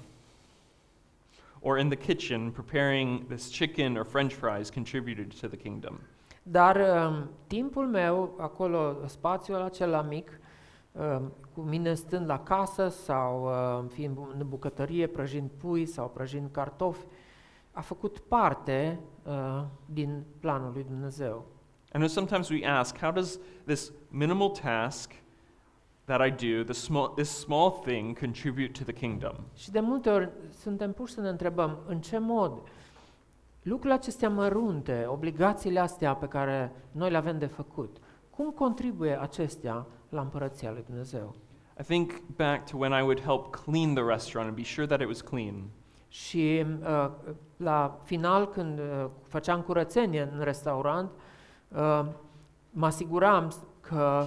or 1.66 1.79
in 1.79 1.88
the 1.88 1.96
kitchen 1.96 2.50
preparing 2.50 3.26
this 3.29 3.50
chicken 3.50 3.96
or 3.96 4.05
french 4.05 4.35
fries 4.35 4.70
contributed 4.70 5.40
to 5.40 5.48
the 5.48 5.57
kingdom. 5.57 6.00
Dar 6.42 6.76
um, 6.76 7.31
timpul 7.46 7.87
meu, 7.87 8.35
acolo, 8.38 8.96
spațiul 9.07 9.62
acela 9.62 10.02
mic, 10.02 10.40
um, 10.92 11.33
cu 11.55 11.61
mine 11.61 11.94
stând 11.94 12.26
la 12.26 12.38
casă 12.38 12.88
sau 12.88 13.44
um, 13.44 13.87
fiind 13.87 14.14
bu- 14.14 14.35
în 14.38 14.48
bucătărie, 14.48 15.07
prăjind 15.07 15.50
pui 15.50 15.87
sau 15.87 16.09
prăjind 16.09 16.48
cartofi, 16.50 17.07
a 17.72 17.81
făcut 17.81 18.18
parte 18.18 19.00
uh, 19.22 19.64
din 19.87 20.24
planul 20.40 20.72
lui 20.72 20.85
Dumnezeu. 20.85 21.44
I 21.94 21.98
know 21.98 22.09
sometimes 22.09 22.48
we 22.48 22.66
ask, 22.66 22.98
how 22.98 23.11
does 23.12 23.38
this 23.64 23.92
minimal 24.09 24.50
task 24.50 25.12
that 26.07 26.27
I 26.27 26.31
do, 26.31 26.62
this 26.64 26.83
small, 26.83 27.09
this 27.09 27.38
small 27.38 27.71
thing, 27.71 28.19
contribute 28.19 28.73
to 28.79 28.85
the 28.85 28.92
kingdom? 28.92 29.35
Și 29.55 29.71
de 29.71 29.81
multe 29.81 30.11
ori 30.11 30.31
suntem 30.61 30.92
puși 30.92 31.12
să 31.12 31.21
ne 31.21 31.29
întrebăm 31.29 31.79
în 31.87 32.01
ce 32.01 32.19
mod 32.19 32.62
lucrurile 33.62 33.95
acestea 33.95 34.29
mărunte, 34.29 35.05
obligațiile 35.09 35.81
astea 35.81 36.14
pe 36.14 36.27
care 36.27 36.73
noi 36.92 37.11
le 37.11 37.16
avem 37.16 37.38
de 37.38 37.47
făcut, 37.47 37.97
cum 38.31 38.51
contribuie 38.51 39.21
acestea 39.21 39.87
la 40.09 40.21
împărăția 40.21 40.71
lui 40.71 40.85
Dumnezeu? 40.87 41.35
I 41.81 41.83
think 41.83 42.23
back 42.37 42.71
to 42.71 42.77
when 42.77 42.92
I 42.92 43.03
would 43.03 43.21
help 43.21 43.55
clean 43.55 43.95
the 43.95 44.05
restaurant 44.05 44.49
and 44.49 44.57
be 44.57 44.64
sure 44.64 44.87
that 44.87 45.01
it 45.01 45.07
was 45.07 45.21
clean. 45.21 45.55
Și 46.09 46.64
uh, 46.81 47.11
la 47.57 47.99
final, 48.03 48.49
când 48.49 48.79
uh, 48.79 49.07
făceam 49.23 49.61
curățenie 49.61 50.31
în 50.33 50.40
restaurant, 50.40 51.11
uh, 51.69 52.05
mă 52.71 52.87
asiguram 52.87 53.53
că 53.81 54.25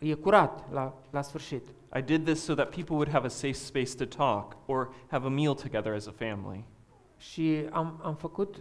e 0.00 0.14
curat 0.14 0.64
la, 0.72 0.92
la 1.10 1.22
sfârșit. 1.22 1.66
I 1.96 2.02
did 2.02 2.24
this 2.24 2.42
so 2.44 2.54
that 2.54 2.68
people 2.68 2.94
would 2.94 3.08
have 3.08 3.24
a 3.24 3.28
safe 3.28 3.54
space 3.54 3.94
to 3.94 4.04
talk 4.04 4.56
or 4.66 4.88
have 5.08 5.26
a 5.26 5.30
meal 5.30 5.54
together 5.54 5.94
as 5.94 6.06
a 6.06 6.12
family. 6.16 6.64
Și 7.16 7.64
am, 7.70 8.00
am 8.02 8.14
făcut 8.14 8.56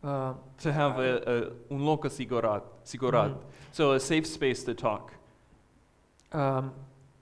uh, 0.00 0.30
To 0.62 0.70
have 0.70 1.22
a, 1.26 1.30
a 1.30 1.52
un 1.68 1.82
loc 1.82 2.10
sigurat, 2.10 2.64
sigurat. 2.82 3.28
Mhm. 3.28 3.38
So 3.70 3.90
a 3.90 3.98
safe 3.98 4.22
space 4.24 4.72
to 4.72 4.72
talk. 4.88 5.10
um, 6.32 6.72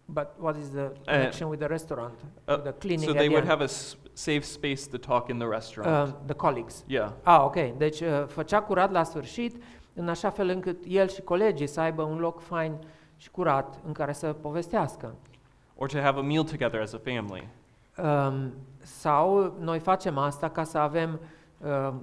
but 0.04 0.26
what 0.38 0.56
is 0.56 0.68
the 0.70 0.92
connection 1.04 1.48
with 1.48 1.58
the 1.60 1.68
restaurant? 1.68 2.12
Uh, 2.48 2.54
with 2.54 2.62
the 2.62 2.72
cleaning 2.72 3.08
so 3.08 3.12
they 3.12 3.26
the 3.28 3.34
would 3.34 3.46
have 3.46 3.62
a 3.64 3.68
safe 4.12 4.42
space 4.44 4.86
to 4.86 4.96
talk 4.98 5.28
in 5.28 5.38
the 5.38 5.46
restaurant. 5.46 6.08
Uh, 6.08 6.14
the 6.26 6.34
colleagues. 6.34 6.84
yeah. 6.86 7.10
Ah, 7.22 7.44
ok. 7.44 7.76
Deci 7.76 8.00
uh, 8.00 8.24
făcea 8.26 8.62
curat 8.62 8.90
la 8.90 9.02
sfârșit, 9.04 9.62
în 9.98 10.08
așa 10.08 10.30
fel 10.30 10.48
încât 10.48 10.84
el 10.88 11.08
și 11.08 11.22
colegii 11.22 11.66
să 11.66 11.80
aibă 11.80 12.02
un 12.02 12.18
loc 12.18 12.40
fain 12.40 12.72
și 13.16 13.30
curat 13.30 13.80
în 13.86 13.92
care 13.92 14.12
să 14.12 14.32
povestească. 14.32 15.14
Or 15.76 15.88
to 15.88 15.98
have 15.98 16.18
a 16.18 16.22
meal 16.22 16.44
together 16.44 16.80
as 16.80 16.92
a 16.92 17.00
family. 17.04 17.48
Um, 17.96 18.52
sau 18.82 19.56
noi 19.60 19.78
facem 19.78 20.18
asta 20.18 20.50
ca 20.50 20.64
să 20.64 20.78
avem 20.78 21.20
uh, 21.58 21.94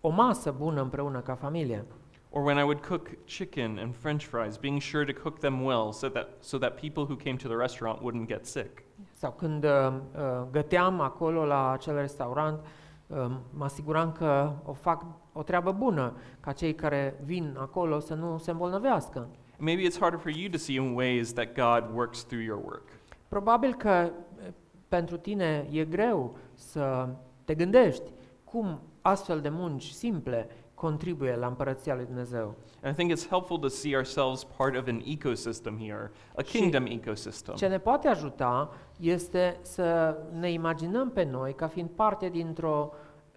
o 0.00 0.08
masă 0.08 0.54
bună 0.58 0.80
împreună 0.80 1.20
ca 1.20 1.34
familie. 1.34 1.84
Or 2.30 2.44
when 2.44 2.58
I 2.58 2.62
would 2.62 2.86
cook 2.86 3.08
chicken 3.24 3.78
and 3.78 3.94
french 3.94 4.24
fries, 4.24 4.56
being 4.56 4.80
sure 4.80 5.12
to 5.12 5.20
cook 5.22 5.38
them 5.38 5.64
well 5.64 5.92
so 5.92 6.08
that, 6.08 6.28
so 6.40 6.58
that 6.58 6.80
people 6.80 7.02
who 7.02 7.14
came 7.14 7.36
to 7.36 7.48
the 7.48 7.56
restaurant 7.56 8.00
wouldn't 8.00 8.26
get 8.26 8.46
sick. 8.46 8.82
Sau 9.12 9.30
când 9.30 9.64
uh, 9.64 9.70
uh, 9.70 10.42
găteam 10.50 11.00
acolo 11.00 11.44
la 11.44 11.70
acel 11.70 11.96
restaurant, 11.96 12.58
uh, 13.06 13.26
mă 13.50 13.64
asiguram 13.64 14.12
că 14.12 14.52
o 14.64 14.72
fac 14.72 15.04
o 15.36 15.42
treabă 15.42 15.72
bună, 15.72 16.16
ca 16.40 16.52
cei 16.52 16.74
care 16.74 17.20
vin 17.24 17.56
acolo 17.58 17.98
să 17.98 18.14
nu 18.14 18.38
se 18.38 18.50
îmbolnăvească. 18.50 19.28
Maybe 19.58 19.82
it's 19.82 19.98
harder 20.00 20.18
for 20.18 20.30
you 20.30 20.50
to 20.50 20.58
see 20.58 20.74
in 20.74 20.94
ways 20.94 21.32
that 21.32 21.46
God 21.54 21.96
works 21.96 22.24
through 22.24 22.44
your 22.44 22.64
work. 22.64 22.88
Probabil 23.28 23.74
că 23.74 24.10
uh, 24.10 24.52
pentru 24.88 25.16
tine 25.16 25.68
e 25.70 25.84
greu 25.84 26.36
să 26.54 27.08
te 27.44 27.54
gândești 27.54 28.10
cum 28.44 28.80
astfel 29.00 29.40
de 29.40 29.48
munci 29.48 29.84
simple 29.84 30.48
contribuie 30.74 31.36
la 31.36 31.46
împărăția 31.46 31.94
lui 31.94 32.04
Dumnezeu. 32.04 32.54
And 32.82 32.92
I 32.92 32.96
think 32.96 33.18
it's 33.18 33.28
helpful 33.28 33.58
to 33.58 33.68
see 33.68 33.94
ourselves 33.96 34.44
part 34.56 34.76
of 34.76 34.86
an 34.86 35.00
ecosystem 35.04 35.78
here, 35.78 36.10
a 36.36 36.42
Și 36.42 36.58
kingdom 36.58 36.86
ecosystem. 36.86 37.54
Ce 37.54 37.66
ne 37.66 37.78
poate 37.78 38.08
ajuta 38.08 38.70
este 39.00 39.58
să 39.60 40.16
ne 40.38 40.50
imaginăm 40.50 41.10
pe 41.10 41.24
noi 41.24 41.54
ca 41.54 41.66
fiind 41.66 41.88
parte 41.88 42.28
dintr-o, 42.28 42.92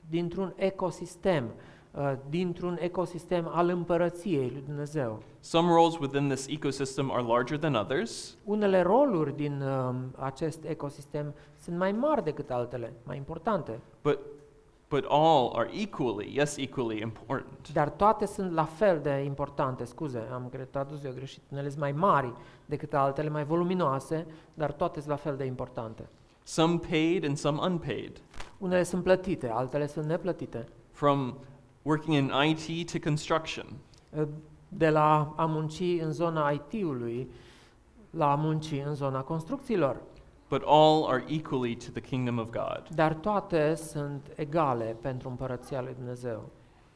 dintr-un 0.09 0.53
ecosistem, 0.55 1.45
uh, 1.45 1.76
dintr-un 2.29 2.77
ecosistem 2.79 3.49
al 3.53 3.69
împărăției 3.69 4.49
lui 4.53 4.63
Dumnezeu. 4.65 5.23
Some 5.39 5.71
roles 5.73 5.97
within 5.97 6.27
this 6.27 6.47
ecosystem 6.47 7.11
are 7.11 7.21
larger 7.21 7.57
than 7.57 7.73
others, 7.75 8.37
Unele 8.43 8.81
roluri 8.81 9.35
din 9.35 9.61
um, 9.61 9.95
acest 10.15 10.63
ecosistem 10.65 11.33
sunt 11.61 11.77
mai 11.77 11.91
mari 11.91 12.23
decât 12.23 12.51
altele, 12.51 12.93
mai 13.03 13.17
importante, 13.17 13.79
but, 14.01 14.19
but 14.89 15.05
all 15.09 15.51
are 15.55 15.69
equally, 15.73 16.35
yes, 16.35 16.57
equally 16.57 17.01
important. 17.01 17.71
dar 17.73 17.89
toate 17.89 18.25
sunt 18.25 18.51
la 18.51 18.63
fel 18.63 18.99
de 19.03 19.09
importante. 19.09 19.83
Scuze, 19.83 20.27
am 20.33 20.47
cred 20.51 20.67
tradus 20.69 21.03
eu 21.03 21.11
greșit. 21.15 21.41
Unele 21.51 21.67
sunt 21.67 21.81
mai 21.81 21.91
mari 21.91 22.33
decât 22.65 22.93
altele, 22.93 23.29
mai 23.29 23.45
voluminoase, 23.45 24.25
dar 24.53 24.71
toate 24.71 24.99
sunt 24.99 25.11
la 25.11 25.17
fel 25.17 25.35
de 25.35 25.43
importante. 25.43 26.09
Some 26.43 26.79
paid 26.89 27.25
and 27.25 27.37
some 27.37 27.59
unpaid. 27.61 28.21
Unele 28.57 28.83
sunt 28.83 29.03
plătite, 29.03 29.49
altele 29.49 29.87
sunt 29.87 30.05
neplătite. 30.05 30.65
From 30.91 31.35
working 31.87 32.15
in 32.15 32.31
IT 32.45 32.91
to 32.91 32.99
construction, 32.99 33.65
de 34.69 34.89
la 34.89 35.33
a 35.35 35.45
munci 35.45 36.01
în 36.01 36.11
zona 36.11 36.49
IT-ului 36.49 37.29
la 38.09 38.31
a 38.31 38.35
munci 38.35 38.71
în 38.85 38.95
zona 38.95 39.21
construcțiilor. 39.21 40.01
but 40.49 40.63
all 40.65 41.05
are 41.07 41.23
equally 41.27 41.75
to 41.75 41.91
the 41.91 42.01
kingdom 42.01 42.37
of 42.37 42.49
God. 42.49 42.83
Dar 42.95 43.13
toate 43.13 43.75
sunt 43.75 44.31
egale 44.35 44.95
pentru 45.01 45.29
împărăția 45.29 45.81
lui 45.81 45.93
Dumnezeu. 45.93 46.49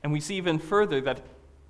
And 0.04 0.14
we 0.14 0.20
see 0.20 0.38
even 0.38 0.58
further 0.58 1.02
that 1.02 1.22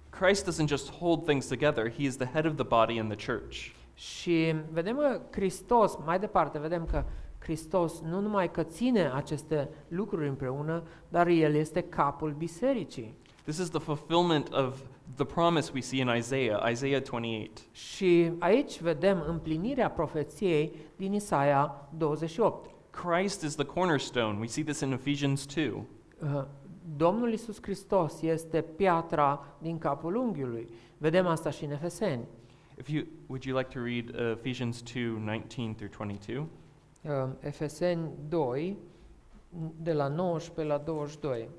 Christ 0.10 0.50
doesn't 0.50 0.68
just 0.68 0.92
hold 0.92 1.26
things 1.26 1.48
together, 1.48 1.92
he 1.92 2.04
is 2.04 2.16
the 2.16 2.28
head 2.28 2.46
of 2.46 2.54
the 2.56 2.64
body 2.64 2.96
in 2.96 3.08
the 3.08 3.32
church. 3.32 3.72
Și 3.94 4.56
vedem 4.72 4.98
că 4.98 5.22
Hristos, 5.32 5.98
mai 6.06 6.20
departe, 6.20 6.60
vedem 6.60 6.86
că 6.86 7.04
Hristos 7.42 8.00
nu 8.00 8.20
numai 8.20 8.52
că 8.52 8.64
ține 8.64 9.12
aceste 9.14 9.70
lucruri 9.88 10.28
împreună, 10.28 10.84
dar 11.10 11.28
El 11.28 11.54
este 11.54 11.82
capul 11.82 12.34
bisericii. 12.38 13.14
This 13.44 13.58
is 13.58 13.70
the 13.70 13.80
fulfillment 13.80 14.54
of 14.54 14.80
the 15.16 15.26
promise 15.26 15.72
we 15.74 15.82
see 15.82 16.00
in 16.00 16.10
Isaiah, 16.18 16.72
Isaiah 16.72 17.02
28. 17.02 17.62
Și 17.72 18.32
aici 18.40 18.82
vedem 18.82 19.24
împlinirea 19.28 19.90
profeției 19.90 20.76
din 20.96 21.14
Isaia 21.14 21.90
28. 21.98 22.70
Christ 22.90 23.44
is 23.44 23.56
the 23.56 23.66
cornerstone. 23.66 24.40
We 24.40 24.48
see 24.48 24.64
this 24.64 24.80
in 24.80 24.92
Ephesians 24.92 25.46
2. 25.56 25.68
Uh, 25.68 26.44
Domnul 26.96 27.34
Isus 27.34 27.58
Hristos 27.62 28.22
este 28.22 28.62
piatra 28.62 29.46
din 29.58 29.78
capul 29.78 30.16
unghiului. 30.16 30.68
Vedem 30.98 31.28
asta 31.28 31.50
și 31.50 31.66
în 31.66 31.72
Efeseni. 31.72 32.28
If 32.78 32.90
you 32.90 33.04
would 33.28 33.44
you 33.44 33.58
like 33.58 33.80
to 33.80 33.80
read 33.84 34.10
uh, 34.10 34.32
Ephesians 34.32 34.84
2, 34.94 35.04
19 35.04 35.74
through 35.74 35.92
22? 35.98 36.48
Uh, 37.02 37.30
Efeseni 37.40 38.10
2, 38.30 38.78
de 39.82 39.94
la 39.94 40.08
19 40.08 40.74
la 40.74 40.78
22. 40.78 41.50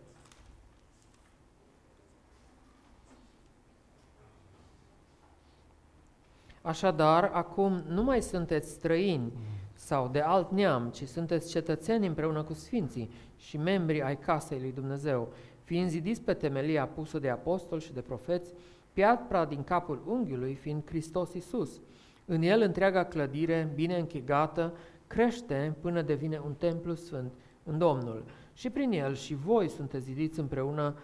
Așadar, 6.62 7.30
acum 7.32 7.82
nu 7.88 8.02
mai 8.02 8.22
sunteți 8.22 8.70
străini 8.70 9.32
sau 9.74 10.08
de 10.08 10.20
alt 10.20 10.50
neam, 10.50 10.90
ci 10.90 11.02
sunteți 11.08 11.50
cetățeni 11.50 12.06
împreună 12.06 12.42
cu 12.42 12.52
sfinții 12.52 13.10
și 13.36 13.56
membri 13.56 14.02
ai 14.02 14.18
casei 14.18 14.60
lui 14.60 14.72
Dumnezeu, 14.72 15.32
fiind 15.64 15.88
zidiți 15.88 16.22
pe 16.22 16.34
temelia 16.34 16.86
pusă 16.86 17.18
de 17.18 17.30
apostoli 17.30 17.82
și 17.82 17.92
de 17.92 18.00
profeți, 18.00 18.52
piatra 18.92 19.44
din 19.44 19.64
capul 19.64 20.02
unghiului 20.06 20.54
fiind 20.54 20.82
Hristos 20.86 21.32
Isus. 21.34 21.80
În 22.24 22.42
el 22.42 22.60
întreaga 22.60 23.04
clădire, 23.04 23.70
bine 23.74 23.98
închegată, 23.98 24.72
crește 25.12 25.76
până 25.80 26.02
devine 26.02 26.40
un 26.44 26.54
templu 26.54 26.94
sfânt 26.94 27.32
în 27.62 27.78
Domnul. 27.78 28.24
Și 28.52 28.70
prin 28.70 28.92
el 28.92 29.14
și 29.14 29.34
voi 29.34 29.68
sunteți 29.68 30.04
zidiți 30.04 30.40
împreună 30.40 30.94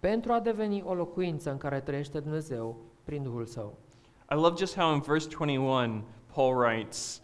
pentru 0.00 0.32
a 0.32 0.40
deveni 0.40 0.82
o 0.86 0.94
locuință 0.94 1.50
în 1.50 1.56
care 1.56 1.80
trăiește 1.80 2.20
Dumnezeu 2.20 2.76
prin 3.04 3.22
Duhul 3.22 3.44
Său. 3.44 3.78
I 4.30 4.34
love 4.34 4.54
just 4.58 4.76
how 4.76 4.94
in 4.94 5.00
verse 5.00 5.28
21, 5.28 6.04
Paul 6.34 6.56
writes, 6.56 7.22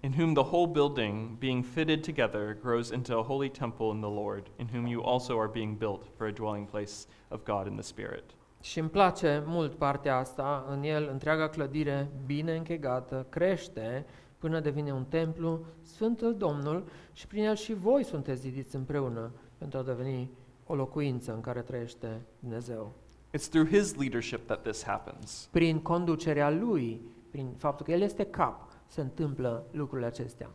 In 0.00 0.12
whom 0.18 0.34
the 0.34 0.42
whole 0.42 0.66
building, 0.66 1.38
being 1.38 1.64
fitted 1.64 2.04
together, 2.04 2.56
grows 2.62 2.90
into 2.90 3.18
a 3.18 3.22
holy 3.22 3.50
temple 3.50 3.86
in 3.86 4.00
the 4.00 4.10
Lord, 4.10 4.50
in 4.56 4.68
whom 4.72 4.86
you 4.86 5.02
also 5.02 5.38
are 5.38 5.50
being 5.52 5.78
built 5.78 6.02
for 6.16 6.26
a 6.26 6.32
dwelling 6.32 6.66
place 6.68 6.92
of 7.28 7.40
God 7.44 7.66
in 7.66 7.72
the 7.72 7.82
Spirit. 7.82 8.24
Și 8.60 8.78
îmi 8.78 8.88
place 8.88 9.42
mult 9.46 9.74
partea 9.74 10.16
asta, 10.16 10.66
în 10.70 10.82
el 10.82 11.08
întreaga 11.12 11.48
clădire 11.48 12.10
bine 12.26 12.56
închegată 12.56 13.26
crește 13.28 14.06
până 14.46 14.60
devine 14.60 14.92
un 14.92 15.04
templu, 15.04 15.64
Sfântul 15.82 16.36
Domnul, 16.36 16.84
și 17.12 17.26
prin 17.26 17.44
el 17.44 17.54
și 17.54 17.74
voi 17.74 18.04
sunteți 18.04 18.40
zidiți 18.40 18.76
împreună 18.76 19.30
pentru 19.58 19.78
a 19.78 19.82
deveni 19.82 20.30
o 20.66 20.74
locuință 20.74 21.34
în 21.34 21.40
care 21.40 21.60
trăiește 21.60 22.20
Dumnezeu. 22.38 22.92
It's 23.36 23.48
through 23.50 23.68
his 23.68 23.94
leadership 23.94 24.46
that 24.46 24.62
this 24.62 24.84
happens. 24.84 25.48
Prin 25.52 25.78
conducerea 25.78 26.50
lui, 26.50 27.00
prin 27.30 27.54
faptul 27.56 27.86
că 27.86 27.92
el 27.92 28.00
este 28.00 28.24
cap, 28.24 28.72
se 28.86 29.00
întâmplă 29.00 29.66
lucrurile 29.70 30.06
acestea. 30.06 30.50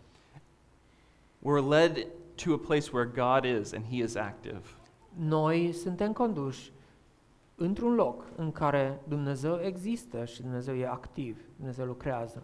We're 1.40 1.70
led 1.70 2.08
to 2.44 2.54
a 2.54 2.58
place 2.58 2.90
where 2.94 3.12
God 3.16 3.62
is 3.62 3.74
and 3.74 3.86
he 3.86 4.04
is 4.04 4.16
active. 4.16 4.62
Noi 5.18 5.72
suntem 5.72 6.14
conduși 6.14 6.72
într-un 7.56 7.94
loc 7.94 8.24
în 8.36 8.52
care 8.52 9.02
Dumnezeu 9.08 9.60
există 9.62 10.26
și 10.26 10.42
Dumnezeu 10.42 10.76
e 10.76 10.88
activ, 10.88 11.42
Dumnezeu 11.58 11.86
lucrează. 11.86 12.44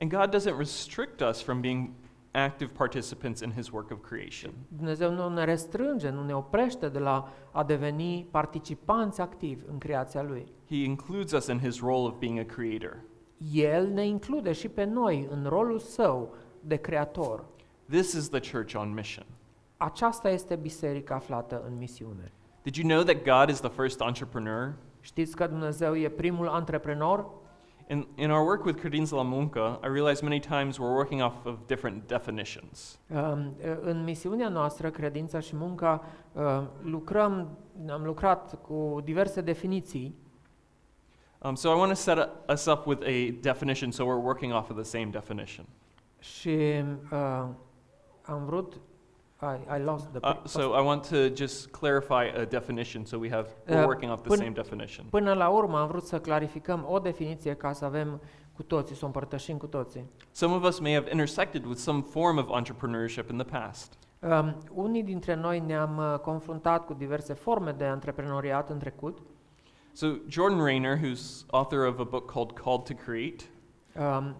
And 0.00 0.10
God 0.10 0.30
doesn't 0.30 0.56
restrict 0.58 1.20
us 1.20 1.42
from 1.42 1.60
being 1.60 1.92
active 2.30 2.72
participants 2.72 3.40
in 3.40 3.52
his 3.52 3.70
work 3.70 3.90
of 3.90 3.98
creation. 4.00 4.52
Dumnezeu 4.68 5.12
nu 5.12 5.28
ne 5.28 5.44
restrânge, 5.44 6.08
nu 6.08 6.24
ne 6.24 6.34
oprește 6.34 6.88
de 6.88 6.98
la 6.98 7.32
a 7.52 7.64
deveni 7.64 8.26
participanți 8.30 9.20
activi 9.20 9.64
în 9.70 9.78
creația 9.78 10.22
Lui. 10.22 10.52
He 10.68 10.76
includes 10.76 11.32
us 11.32 11.46
in 11.46 11.58
his 11.58 11.80
role 11.80 12.06
of 12.06 12.14
being 12.18 12.38
a 12.38 12.44
creator. 12.44 12.96
El 13.52 13.88
ne 13.88 14.06
include 14.06 14.52
și 14.52 14.68
pe 14.68 14.84
noi 14.84 15.28
în 15.30 15.46
rolul 15.48 15.78
său 15.78 16.34
de 16.60 16.76
creator. 16.76 17.44
This 17.90 18.12
is 18.12 18.28
the 18.28 18.52
church 18.52 18.74
on 18.74 18.94
mission. 18.94 19.26
Aceasta 19.76 20.30
este 20.30 20.56
biserica 20.56 21.14
aflată 21.14 21.62
în 21.66 21.78
misiune. 21.78 22.32
Did 22.62 22.74
you 22.74 22.88
know 22.88 23.02
that 23.02 23.22
God 23.22 23.48
is 23.54 23.60
the 23.60 23.70
first 23.70 24.00
entrepreneur? 24.00 24.74
Știți 25.00 25.36
că 25.36 25.46
Dumnezeu 25.46 25.96
e 25.96 26.08
primul 26.08 26.48
antreprenor? 26.48 27.30
In, 27.88 28.06
in 28.16 28.30
our 28.30 28.46
work 28.46 28.64
with 28.64 28.78
Credinț 28.78 29.10
la 29.10 29.22
Muncă, 29.22 29.80
I 29.84 29.86
realize 29.88 30.22
many 30.24 30.40
times 30.40 30.76
we're 30.76 30.94
working 30.94 31.22
off 31.22 31.44
of 31.44 31.54
different 31.66 32.06
definitions. 32.06 32.98
Um, 33.10 33.54
În 33.80 34.04
misiunea 34.04 34.48
noastră, 34.48 34.90
credința 34.90 35.40
și 35.40 35.56
munca, 35.56 36.04
uh, 36.32 36.62
lucrăm, 36.82 37.58
am 37.88 38.04
lucrat 38.04 38.60
cu 38.60 39.00
diverse 39.04 39.40
definiții 39.40 40.22
Um, 41.46 41.54
so 41.54 41.68
I 41.70 41.74
want 41.74 41.90
to 41.90 41.94
set 41.96 42.28
us 42.48 42.66
up 42.66 42.86
with 42.86 43.02
a 43.06 43.30
definition 43.40 43.90
so 43.92 44.04
we're 44.04 44.22
working 44.22 44.52
off 44.52 44.70
of 44.70 44.76
the 44.76 44.84
same 44.84 45.04
definition. 45.10 45.66
și 46.18 46.58
uh, 47.12 47.46
am 48.22 48.44
vrut 48.44 48.80
I, 49.40 49.76
I 49.78 49.82
lost 49.82 50.08
the 50.12 50.18
Uh, 50.28 50.36
so 50.44 50.60
I 50.60 50.80
want 50.84 51.08
to 51.08 51.16
just 51.34 51.70
clarify 51.70 52.24
a 52.24 52.44
definition 52.44 53.04
so 53.04 53.18
we 53.18 53.30
have 53.30 53.48
we're 53.66 53.82
Uh, 53.82 53.86
working 53.86 54.10
off 54.10 54.20
the 54.22 54.28
pân- 54.28 54.38
same 54.38 54.50
definition. 54.50 55.06
Până 55.10 55.32
la 55.34 55.48
urmă 55.48 55.78
am 55.78 55.86
vrut 55.88 56.06
să 56.06 56.20
clarificăm 56.20 56.86
o 56.88 56.98
definiție 56.98 57.54
ca 57.54 57.72
să 57.72 57.84
avem 57.84 58.20
cu 58.56 58.62
toții, 58.62 58.94
să 58.96 59.00
o 59.02 59.06
împărtășim 59.06 59.56
cu 59.56 59.66
toții. 59.66 60.10
Some 60.30 60.54
of 60.54 60.64
us 60.64 60.78
may 60.78 60.92
have 60.94 61.10
intersected 61.10 61.64
with 61.64 61.78
some 61.78 62.00
form 62.10 62.38
of 62.38 62.48
entrepreneurship 62.56 63.30
in 63.30 63.36
the 63.36 63.58
past. 63.58 63.92
Um, 64.18 64.56
unii 64.74 65.02
dintre 65.02 65.34
noi 65.34 65.60
ne-am 65.60 65.96
uh, 65.96 66.18
confruntat 66.18 66.86
cu 66.86 66.94
diverse 66.94 67.32
forme 67.32 67.72
de 67.72 67.84
antreprenoriat 67.84 68.70
în 68.70 68.78
trecut. 68.78 69.18
So 69.92 70.06
Jordan 70.28 70.64
Rayner, 70.64 70.98
who's 70.98 71.46
author 71.50 71.86
of 71.86 71.98
a 71.98 72.02
book 72.04 72.30
called 72.32 72.52
Called 72.52 72.82
to 72.82 72.92
Create, 73.04 73.44
Um, 73.98 74.34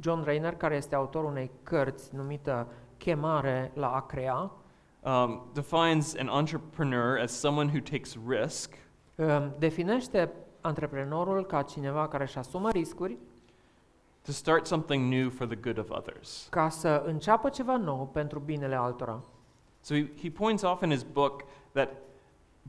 John 0.00 0.22
Rayner, 0.24 0.54
care 0.54 0.76
este 0.76 0.94
autorul 0.94 1.30
unei 1.30 1.50
cărți 1.62 2.14
numită 2.14 2.66
Chemare 3.04 3.70
la 3.74 3.94
a 3.94 4.00
crea, 4.00 4.50
um, 5.00 5.42
defines 5.52 6.14
an 6.18 6.28
entrepreneur 6.28 7.18
as 7.18 7.32
someone 7.32 7.70
who 7.70 7.80
takes 7.80 8.16
risk 8.26 8.74
um, 9.16 9.52
definește 9.58 10.32
antreprenorul 10.60 11.44
ca 11.44 11.62
cineva 11.62 12.08
care 12.08 12.22
își 12.22 12.38
asumă 12.38 12.70
riscuri 12.70 13.18
to 14.22 14.32
start 14.32 14.66
something 14.66 15.12
new 15.12 15.30
for 15.30 15.46
the 15.46 15.56
good 15.56 15.78
of 15.78 15.90
others. 15.90 16.46
ca 16.50 16.68
să 16.68 17.02
înceapă 17.06 17.48
ceva 17.48 17.76
nou 17.76 18.08
pentru 18.12 18.38
binele 18.38 18.74
altora. 18.74 19.20
So 19.80 19.94
he, 19.94 20.10
he 20.22 20.30
points 20.30 20.62
off 20.62 20.82
in 20.82 20.90
his 20.90 21.02
book 21.02 21.44
that 21.72 21.88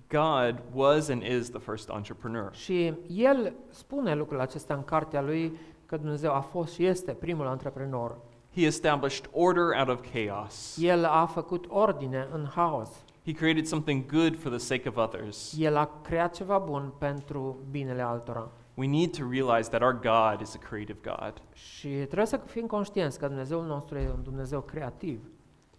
God 0.09 0.61
was 0.73 1.09
and 1.09 1.23
is 1.23 1.49
the 1.49 1.59
first 1.59 1.89
entrepreneur. 1.89 2.53
Și 2.53 2.93
el 3.07 3.53
spune 3.69 4.15
lucrul 4.15 4.39
acesta 4.39 4.73
în 4.73 4.83
cartea 4.83 5.21
lui 5.21 5.59
că 5.85 5.97
Dumnezeu 5.97 6.33
a 6.33 6.39
fost 6.39 6.73
și 6.73 6.85
este 6.85 7.11
primul 7.11 7.47
antreprenor. 7.47 8.17
He 8.55 8.65
established 8.65 9.25
order 9.31 9.73
out 9.79 9.87
of 9.87 10.11
chaos. 10.13 10.77
El 10.81 11.05
a 11.05 11.25
făcut 11.25 11.65
ordine 11.67 12.27
în 12.33 12.45
haos. 12.55 12.89
He 13.25 13.31
created 13.31 13.65
something 13.65 14.05
good 14.05 14.39
for 14.39 14.51
the 14.51 14.59
sake 14.59 14.89
of 14.89 14.95
others. 14.95 15.55
El 15.59 15.75
a 15.75 15.89
creat 16.03 16.35
ceva 16.35 16.57
bun 16.57 16.93
pentru 16.97 17.57
binele 17.71 18.01
altora. 18.01 18.51
We 18.73 18.87
need 18.87 19.17
to 19.17 19.29
realize 19.29 19.69
that 19.69 19.81
our 19.81 19.99
God 19.99 20.41
is 20.41 20.55
a 20.55 20.67
creative 20.67 20.99
God. 21.03 21.33
Și 21.53 21.87
trebuie 21.87 22.25
să 22.25 22.37
fim 22.37 22.65
conștienți 22.67 23.19
că 23.19 23.27
Dumnezeul 23.27 23.65
nostru 23.65 23.97
e 23.97 24.09
un 24.09 24.23
Dumnezeu 24.23 24.61
creativ. 24.61 25.19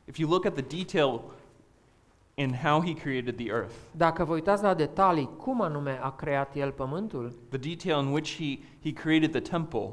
If 0.05 0.19
you 0.19 0.31
look 0.31 0.45
at 0.45 0.55
the 0.55 0.77
detail 0.77 1.21
in 2.35 2.55
how 2.55 2.83
he 2.83 2.95
created 2.95 3.37
the 3.37 3.47
earth, 3.47 3.75
Dacă 3.93 4.25
vă 4.25 4.33
uitați 4.33 4.62
la 4.62 4.75
detalii, 4.75 5.31
cum 5.37 5.61
anume 5.61 5.99
a 6.03 6.11
creat 6.11 6.57
El 6.57 6.71
pământul, 6.73 7.33
the 7.49 7.59
detail 7.59 8.05
in 8.05 8.12
which 8.12 8.37
he, 8.37 8.59
he 8.83 8.93
created 8.93 9.31
the 9.31 9.41
temple, 9.41 9.89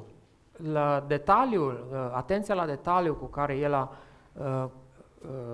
la 0.71 1.04
detaliul, 1.08 1.88
uh, 1.91 1.97
atenția 2.13 2.56
la 2.56 2.65
detaliu 2.65 3.13
cu 3.13 3.26
care 3.26 3.58
El 3.58 3.73
a 3.73 3.91
uh, 4.34 4.43
uh, 4.63 4.69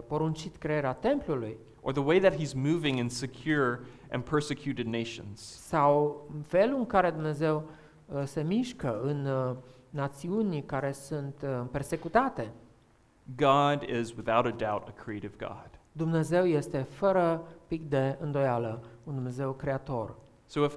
poruncit 0.07 0.55
crearea 0.55 0.93
templului, 0.93 1.57
or 1.81 1.93
the 1.93 2.03
way 2.03 2.19
that 2.19 2.33
he's 2.33 2.53
moving 2.53 2.97
in 2.97 3.09
secure 3.09 3.79
and 4.11 4.23
persecuted 4.23 4.85
nations, 4.85 5.39
sau 5.67 6.27
felul 6.47 6.77
în 6.77 6.85
care 6.85 7.11
Dumnezeu 7.11 7.63
uh, 8.05 8.21
se 8.23 8.41
mișcă 8.41 9.01
în 9.01 9.25
uh, 9.25 9.55
națiuni 9.89 10.63
care 10.63 10.91
sunt 10.91 11.35
uh, 11.43 11.61
persecutate, 11.71 12.51
God 13.35 13.81
is 13.81 14.13
without 14.13 14.45
a 14.45 14.49
doubt 14.49 14.87
a 14.87 14.93
creative 15.03 15.33
God. 15.37 15.69
Dumnezeu 15.91 16.45
este 16.45 16.77
fără 16.77 17.43
pic 17.67 17.89
de 17.89 18.17
îndoială 18.19 18.83
un 19.03 19.13
Dumnezeu 19.13 19.51
creator. 19.51 20.15
So 20.45 20.63
if 20.63 20.75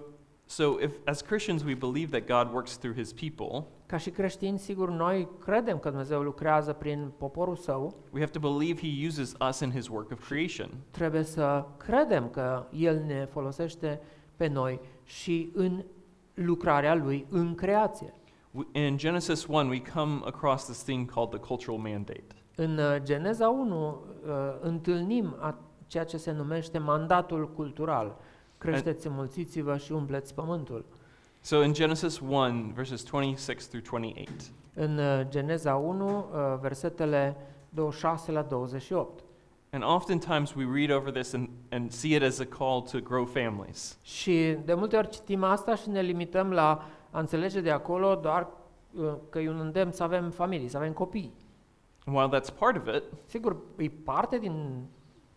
so 0.55 0.77
if 0.83 0.93
as 1.05 1.21
Christians 1.23 1.63
we 1.65 1.75
believe 1.75 2.21
that 2.21 2.45
God 2.45 2.55
works 2.55 2.77
through 2.77 2.97
his 2.97 3.13
people, 3.13 3.65
Ca 3.87 3.97
și 3.97 4.11
creștini, 4.11 4.59
sigur, 4.59 4.91
noi 4.91 5.29
credem 5.45 5.79
că 5.79 5.89
Dumnezeu 5.89 6.21
lucrează 6.23 6.73
prin 6.73 7.13
poporul 7.19 7.57
său, 7.57 7.95
we 8.13 8.21
have 8.21 8.39
to 8.39 8.49
believe 8.53 8.81
he 8.81 9.07
uses 9.07 9.35
us 9.49 9.61
in 9.61 9.71
his 9.71 9.89
work 9.89 10.11
of 10.13 10.29
creation. 10.29 10.69
trebuie 10.91 11.23
să 11.23 11.65
credem 11.77 12.29
că 12.29 12.67
El 12.73 13.03
ne 13.07 13.25
folosește 13.31 14.01
pe 14.37 14.47
noi 14.47 14.81
și 15.05 15.51
în 15.55 15.85
lucrarea 16.35 16.95
Lui 16.95 17.27
în 17.31 17.55
creație. 17.55 18.15
W- 18.51 18.69
In 18.73 18.97
Genesis 18.97 19.47
1, 19.47 19.69
we 19.69 19.83
come 19.95 20.21
across 20.25 20.65
this 20.65 20.83
thing 20.83 21.11
called 21.15 21.31
the 21.31 21.39
cultural 21.41 21.79
mandate. 21.79 22.25
În 22.57 22.79
uh, 22.79 22.97
Geneza 23.03 23.49
1 23.49 24.01
uh, 24.27 24.31
întâlnim 24.61 25.37
a, 25.41 25.59
ceea 25.87 26.05
ce 26.05 26.17
se 26.17 26.33
numește 26.33 26.79
mandatul 26.79 27.49
cultural. 27.53 28.17
Creșteți, 28.63 29.07
înmulțiți-vă 29.07 29.77
și 29.77 29.93
umpleți 29.93 30.35
pământul. 30.35 30.85
So 31.41 31.63
in 31.63 31.73
Genesis 31.73 32.19
1, 32.19 32.71
verses 32.75 33.05
26 33.11 33.69
through 33.69 33.85
28, 33.91 34.41
În 34.75 34.99
uh, 34.99 35.21
Geneza 35.29 35.75
1, 35.75 36.07
uh, 36.19 36.59
versetele 36.61 37.37
26 37.69 38.33
la 38.33 38.43
28. 38.43 39.23
and 39.75 39.85
oftentimes 39.85 40.55
we 40.55 40.65
read 40.73 40.91
over 40.91 41.13
this 41.13 41.33
and, 41.33 41.49
and 41.71 41.91
see 41.93 42.15
it 42.15 42.23
as 42.23 42.39
a 42.39 42.45
call 42.45 42.81
to 42.83 42.99
grow 43.01 43.25
families. 43.25 43.99
Și 44.03 44.57
de 44.65 44.75
multe 44.75 44.97
ori 44.97 45.09
citim 45.09 45.43
asta 45.43 45.75
și 45.75 45.89
ne 45.89 46.01
limităm 46.01 46.51
la 46.51 46.85
a 47.11 47.19
înțelege 47.19 47.61
de 47.61 47.71
acolo 47.71 48.15
doar 48.15 48.49
uh, 48.95 49.13
că 49.31 49.39
e 49.39 49.49
un 49.49 49.61
îndemn 49.61 49.93
să 49.93 50.03
avem 50.03 50.31
familii, 50.31 50.69
să 50.69 50.77
avem 50.77 50.93
copii. 50.93 51.33
And 52.05 52.17
while 52.17 52.41
that's 52.41 52.59
part 52.59 52.77
of 52.77 52.95
it, 52.95 53.03
Sigur, 53.27 53.57
e 53.77 53.89
parte 54.05 54.39
din 54.39 54.85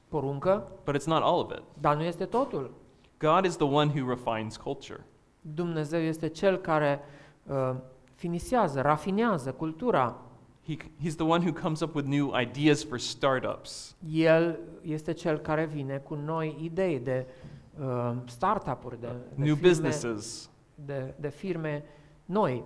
poruncă, 0.07 0.67
but 0.85 0.95
it's 0.95 1.05
not 1.05 1.21
all 1.23 1.39
of 1.39 1.51
it. 1.51 1.63
dar 1.79 1.95
nu 1.95 2.03
este 2.03 2.25
totul. 2.25 2.71
God 3.19 3.45
is 3.45 3.55
the 3.55 3.65
one 3.65 3.99
who 3.99 4.09
refines 4.09 4.57
culture. 4.57 5.05
Dumnezeu 5.41 5.99
este 5.99 6.27
Cel 6.27 6.57
care 6.57 6.99
uh, 7.43 7.75
finisează, 8.15 8.81
rafinează 8.81 9.51
cultura. 9.51 10.19
He, 10.67 10.75
he's 10.75 11.15
the 11.15 11.25
one 11.25 11.45
who 11.45 11.61
comes 11.61 11.79
up 11.79 11.95
with 11.95 12.07
new 12.07 12.39
ideas 12.39 12.83
for 12.83 12.99
startups. 12.99 13.95
El 14.11 14.59
este 14.81 15.11
Cel 15.11 15.37
care 15.37 15.65
vine 15.65 15.97
cu 15.97 16.15
noi 16.15 16.57
idei 16.61 16.99
de 16.99 17.27
uh, 17.79 18.11
startup-uri, 18.25 18.99
de, 18.99 19.07
de, 19.07 19.43
new 19.43 19.55
firme, 19.55 19.69
businesses. 19.69 20.49
de, 20.85 21.13
de 21.19 21.29
firme 21.29 21.83
noi. 22.25 22.63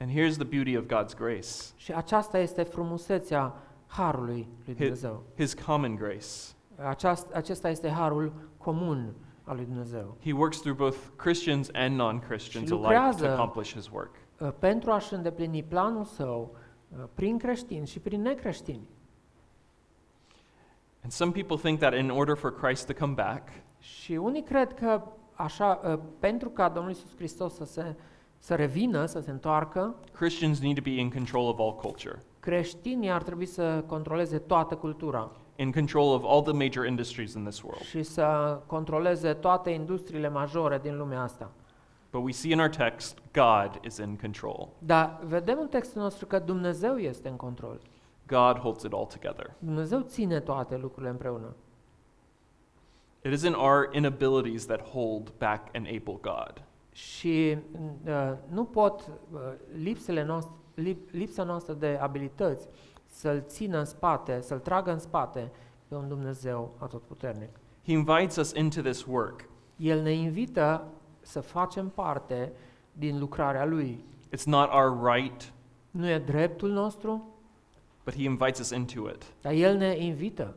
And 0.00 0.10
here's 0.10 0.36
the 0.36 0.44
beauty 0.44 0.76
of 0.76 0.84
God's 0.84 1.16
grace. 1.16 1.48
Și 1.76 1.92
aceasta 1.92 2.38
este 2.38 2.62
frumusețea 2.62 3.54
harului 3.86 4.48
lui 4.64 4.74
Dumnezeu. 4.74 5.22
his 5.36 5.54
common 5.54 5.94
grace. 5.94 6.26
Aceast, 6.88 7.32
acesta 7.32 7.68
este 7.68 7.88
harul 7.88 8.32
comun 8.56 9.14
al 9.50 9.56
lui 9.56 9.64
Dumnezeu. 9.64 10.16
He 10.24 10.32
works 10.32 10.58
through 10.60 10.76
both 10.78 10.96
Christians 11.16 11.68
and 11.72 11.96
non-Christians 11.96 12.66
Și 12.68 12.72
alike 12.72 12.74
to 12.74 12.74
lucrează- 12.76 13.28
accomplish 13.28 13.74
his 13.74 13.88
work. 13.92 14.14
Uh, 14.38 14.48
Pentru 14.58 14.90
a-și 14.90 15.14
îndeplini 15.14 15.62
planul 15.62 16.04
său 16.04 16.54
uh, 16.98 17.04
prin 17.14 17.38
creștini 17.38 17.86
și 17.86 17.98
prin 17.98 18.22
necreștini. 18.22 18.88
And 21.02 21.12
some 21.12 21.30
people 21.32 21.56
think 21.56 21.78
that 21.78 21.94
in 21.94 22.10
order 22.10 22.36
for 22.36 22.54
Christ 22.54 22.86
to 22.86 22.92
come 22.92 23.12
back, 23.12 23.48
Și 23.78 24.12
unii 24.12 24.42
cred 24.42 24.74
că 24.74 25.02
așa, 25.34 25.80
uh, 25.84 25.98
pentru 26.18 26.48
ca 26.48 26.68
Domnul 26.68 26.92
Isus 26.92 27.16
Hristos 27.16 27.54
să 27.54 27.64
se 27.64 27.94
să 28.42 28.54
revină, 28.54 29.06
să 29.06 29.20
se 29.20 29.30
întoarcă, 29.30 29.94
Christians 30.12 30.60
need 30.60 30.74
to 30.74 30.82
be 30.82 30.90
in 31.00 31.10
control 31.10 31.48
of 31.48 31.58
all 31.58 31.74
culture, 31.74 32.22
creștinii 32.40 33.10
ar 33.10 33.22
trebui 33.22 33.46
să 33.46 33.84
controleze 33.86 34.38
toată 34.38 34.76
cultura 34.76 35.30
in 35.60 35.72
control 35.72 36.14
of 36.14 36.24
all 36.24 36.42
the 36.42 36.52
major 36.52 36.86
industries 36.86 37.34
in 37.34 37.44
this 37.44 37.62
world. 37.62 37.82
și 37.82 38.02
să 38.02 38.58
controleze 38.66 39.32
toate 39.32 39.70
industriile 39.70 40.28
majore 40.28 40.78
din 40.82 40.96
lumea 40.96 41.22
asta. 41.22 41.50
But 42.10 42.22
we 42.24 42.32
see 42.32 42.52
in 42.52 42.58
our 42.58 42.68
text, 42.68 43.18
God 43.32 43.84
is 43.84 43.96
in 43.96 44.16
control. 44.16 44.68
Dar 44.78 45.20
vedem 45.24 45.58
în 45.60 45.68
textul 45.68 46.02
nostru 46.02 46.26
că 46.26 46.38
Dumnezeu 46.38 46.96
este 46.96 47.28
în 47.28 47.36
control. 47.36 47.80
God 48.26 48.58
holds 48.58 48.82
it 48.82 48.92
all 48.92 49.06
together. 49.06 49.52
Dumnezeu 49.58 50.00
ține 50.00 50.40
toate 50.40 50.76
lucrurile 50.76 51.10
împreună. 51.10 51.54
It 53.22 53.32
isn't 53.32 53.56
our 53.56 53.88
inabilities 53.92 54.66
that 54.66 54.80
hold 54.88 55.32
back 55.38 55.76
and 55.76 55.86
able 55.86 56.18
God. 56.20 56.62
Și 56.92 57.56
uh, 58.06 58.32
nu 58.48 58.64
pot 58.64 59.00
uh, 59.32 59.40
lipsele 59.82 60.24
noastre, 60.24 60.52
lip, 60.74 61.10
lipsa 61.10 61.42
noastră 61.42 61.72
de 61.74 61.98
abilități 62.00 62.68
să-L 63.10 63.42
țină 63.46 63.78
în 63.78 63.84
spate, 63.84 64.40
să-L 64.40 64.58
tragă 64.58 64.92
în 64.92 64.98
spate 64.98 65.50
pe 65.88 65.94
un 65.94 66.08
Dumnezeu 66.08 66.74
atotputernic. 66.78 67.48
He 67.84 67.92
invites 67.92 68.36
us 68.36 68.52
into 68.52 68.80
this 68.80 69.04
work. 69.04 69.44
El 69.76 70.00
ne 70.02 70.12
invită 70.12 70.84
să 71.20 71.40
facem 71.40 71.88
parte 71.88 72.52
din 72.92 73.18
lucrarea 73.18 73.64
Lui. 73.64 74.04
It's 74.36 74.44
not 74.44 74.68
our 74.72 75.12
right, 75.14 75.52
Nu 75.90 76.08
e 76.08 76.18
dreptul 76.18 76.70
nostru, 76.70 77.28
but 78.04 78.14
He 78.14 78.22
invites 78.22 78.58
us 78.58 78.70
into 78.70 79.08
it. 79.08 79.24
dar 79.40 79.52
El 79.52 79.76
ne 79.76 79.96
invită. 79.98 80.54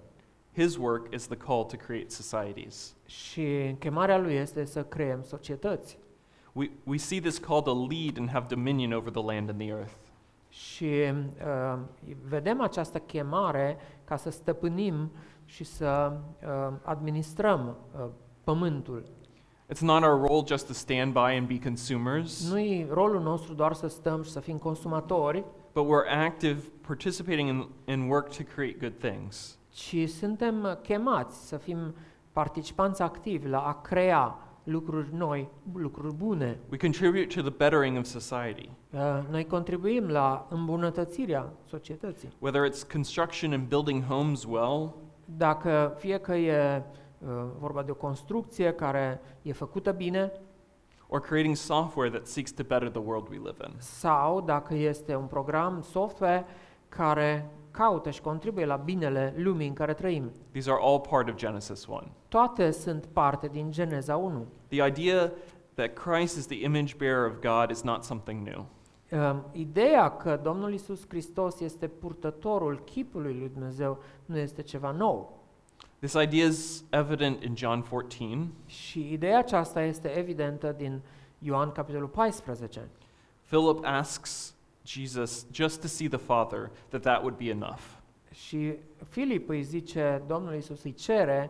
His 0.55 0.75
work 0.77 1.13
is 1.13 1.27
the 1.27 1.37
call 1.37 1.63
to 1.63 1.75
create 1.75 2.09
societies. 2.09 2.95
Și 3.05 3.75
chemarea 3.79 4.17
Lui 4.17 4.33
este 4.33 4.65
să 4.65 4.83
creăm 4.83 5.23
societăți. 5.23 5.97
We, 6.51 6.69
we 6.83 6.97
see 6.97 7.19
this 7.19 7.37
call 7.37 7.61
to 7.61 7.87
lead 7.89 8.17
and 8.17 8.29
have 8.29 8.45
dominion 8.49 8.91
over 8.91 9.11
the 9.11 9.23
land 9.23 9.49
and 9.49 9.59
the 9.59 9.69
earth. 9.69 9.93
Și 10.53 10.85
uh, 10.85 11.79
vedem 12.27 12.61
această 12.61 12.99
chemare 12.99 13.77
ca 14.03 14.15
să 14.15 14.29
stăpânim 14.29 15.11
și 15.45 15.63
să 15.63 16.11
uh, 16.41 16.73
administrăm 16.83 17.77
uh, 17.95 18.05
pământul. 18.43 19.03
It's 19.73 19.79
not 19.81 20.03
our 20.03 20.27
role 20.27 20.43
just 20.47 20.67
to 20.67 20.73
stand 20.73 21.13
by 21.13 21.19
and 21.37 21.47
be 21.47 21.59
consumers, 21.59 22.49
Nu 22.49 22.59
e 22.59 22.87
rolul 22.89 23.21
nostru 23.21 23.53
doar 23.53 23.73
să 23.73 23.87
stăm 23.87 24.23
și 24.23 24.29
să 24.29 24.39
fim 24.39 24.57
consumatori, 24.57 25.43
but 25.73 25.85
we're 25.85 26.25
active, 26.25 26.61
participating 26.87 27.47
in, 27.49 27.69
in 27.85 28.09
work 28.09 28.35
to 28.35 28.43
create 28.55 28.77
good 28.79 28.97
things. 28.99 29.57
ci 29.69 30.09
suntem 30.09 30.79
chemați 30.81 31.47
să 31.47 31.57
fim 31.57 31.95
participanți 32.31 33.01
activi 33.01 33.47
la 33.47 33.59
a 33.59 33.81
crea 33.81 34.37
lucruri 34.63 35.07
noi, 35.13 35.47
lucruri 35.73 36.13
bune. 36.15 36.59
We 36.71 36.77
contribute 36.77 37.25
to 37.35 37.41
the 37.41 37.49
bettering 37.57 37.97
of 37.97 38.05
society, 38.05 38.69
Uh, 38.93 38.99
Noi 39.29 39.45
contribuim 39.45 40.07
la 40.07 40.47
îmbunătățirea 40.49 41.53
societății. 41.65 42.29
whether 42.39 42.69
it's 42.71 42.91
construction 42.91 43.53
and 43.53 43.67
building 43.67 44.03
homes 44.03 44.43
well, 44.45 44.93
Dacă 45.25 45.93
fie 45.97 46.17
că 46.17 46.35
e 46.35 46.83
uh, 47.19 47.27
vorba 47.59 47.83
de 47.83 47.91
o 47.91 47.95
construcție 47.95 48.71
care 48.73 49.21
e 49.41 49.51
făcută 49.53 49.91
bine, 49.91 50.31
or 51.07 51.19
creating 51.19 51.55
software 51.55 52.09
that 52.09 52.27
seeks 52.27 52.51
to 52.51 52.63
better 52.67 52.89
the 52.89 53.01
world 53.05 53.27
we 53.29 53.35
live 53.37 53.57
in. 53.67 53.73
sau 53.77 54.41
dacă 54.41 54.73
este 54.73 55.15
un 55.15 55.25
program 55.25 55.81
software 55.81 56.45
care 56.89 57.49
caută 57.73 58.09
și 58.09 58.21
contribuie 58.21 58.65
la 58.65 58.75
binele 58.75 59.33
lumii 59.37 59.67
în 59.67 59.73
care 59.73 59.93
trăim. 59.93 60.31
These 60.51 60.71
are 60.71 60.79
all 60.81 60.99
part 60.99 61.29
of 61.29 61.35
Genesis 61.35 61.85
1. 61.85 62.01
Toate 62.27 62.71
sunt 62.71 63.05
parte 63.05 63.47
din 63.47 63.71
Geneza 63.71 64.15
1. 64.15 64.45
The 64.67 64.87
idea 64.87 65.31
that 65.73 65.93
Christ 65.93 66.37
is 66.37 66.45
the 66.45 66.63
image 66.63 66.93
bearer 66.97 67.25
of 67.25 67.39
God 67.39 67.69
is 67.69 67.81
not 67.81 68.03
something 68.03 68.47
new. 68.47 68.65
Um, 69.11 69.43
Ideea 69.51 70.09
că 70.17 70.39
Domnul 70.43 70.73
Isus 70.73 71.05
Hristos 71.07 71.59
este 71.59 71.87
purtătorul 71.87 72.79
chipului 72.79 73.33
lui 73.33 73.49
Dumnezeu 73.53 74.03
nu 74.25 74.37
este 74.37 74.61
ceva 74.61 74.91
nou. 74.91 75.41
This 75.99 76.13
idea 76.13 76.45
is 76.45 76.83
evident 76.89 77.43
in 77.43 77.55
John 77.55 77.79
14. 77.89 78.47
Și 78.65 79.11
ideea 79.11 79.37
aceasta 79.37 79.81
este 79.81 80.17
evidentă 80.17 80.75
din 80.77 81.01
Ioan 81.39 81.71
capitolul 81.71 82.07
14. 82.07 82.89
Philip 83.49 83.79
asks 83.83 84.52
Jesus 84.85 85.45
just 85.51 85.81
to 85.81 85.87
see 85.87 86.07
the 86.07 86.17
Father, 86.17 86.71
that 86.89 87.01
that 87.01 87.21
would 87.21 87.37
be 87.37 87.49
enough. 87.49 87.81
Și 88.31 88.73
Filip 89.09 89.49
îi 89.49 89.63
zice, 89.63 90.23
Domnul 90.27 90.55
Isus 90.55 90.83
îi 90.83 90.93
cere, 90.93 91.49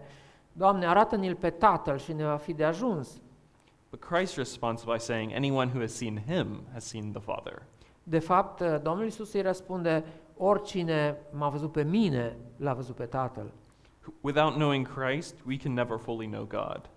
Doamne, 0.52 0.86
arată-ne-l 0.86 1.36
pe 1.36 1.50
Tatăl 1.50 1.98
și 1.98 2.14
ne 2.14 2.24
va 2.24 2.36
fi 2.36 2.54
de 2.54 2.64
ajuns. 2.64 3.22
But 3.90 4.04
Christ 4.04 4.36
responds 4.36 4.84
by 4.84 4.98
saying, 4.98 5.32
Anyone 5.34 5.72
who 5.72 5.80
has 5.80 5.94
seen 5.94 6.24
him 6.28 6.62
has 6.74 6.86
seen 6.86 7.12
the 7.12 7.22
Father. 7.22 7.62
De 8.04 8.20
fapt, 8.20 8.62
Domnul 8.82 9.06
Isus 9.06 9.34
îi 9.34 9.42
răspunde, 9.42 10.06
oricine 10.38 11.18
m-a 11.32 11.50
văzut 11.50 11.72
pe 11.72 11.84
mine, 11.84 12.38
l-a 12.58 12.74
văzut 12.74 12.96
pe 12.96 13.06
Tatăl. 13.06 13.52
Without 14.22 14.54
knowing 14.54 14.88
Christ, 15.00 15.36
we 15.48 15.58
can 15.58 15.74
never 15.74 15.98
fully 15.98 16.28
know 16.28 16.44
God. 16.44 16.90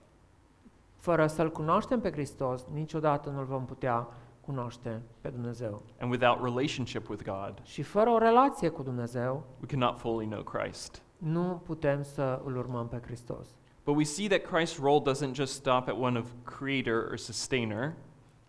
Fără 0.96 1.26
să-L 1.26 1.52
cunoaștem 1.52 2.00
pe 2.00 2.12
Hristos, 2.12 2.66
niciodată 2.72 3.30
nu-L 3.30 3.44
vom 3.44 3.64
putea 3.64 4.08
cunoaște 4.46 5.02
pe 5.20 5.28
Dumnezeu. 5.28 5.82
And 6.00 6.10
without 6.10 6.42
relationship 6.44 7.08
with 7.08 7.24
God, 7.24 7.54
Și 7.62 7.82
fără 7.82 8.10
o 8.10 8.18
relație 8.18 8.68
cu 8.68 8.82
Dumnezeu, 8.82 9.44
we 9.60 9.66
cannot 9.66 9.98
fully 9.98 10.26
know 10.26 10.42
Christ. 10.42 11.02
nu 11.18 11.62
putem 11.64 12.02
să 12.02 12.40
îl 12.44 12.56
urmăm 12.56 12.88
pe 12.88 13.00
Hristos. 13.04 13.46
But 13.84 13.96
we 13.96 14.04
see 14.04 14.28
that 14.28 14.40
Christ's 14.40 14.78
role 14.82 15.02
doesn't 15.12 15.32
just 15.32 15.52
stop 15.52 15.88
at 15.88 15.96
one 16.00 16.18
of 16.18 16.30
creator 16.58 17.06
or 17.10 17.16
sustainer, 17.18 17.92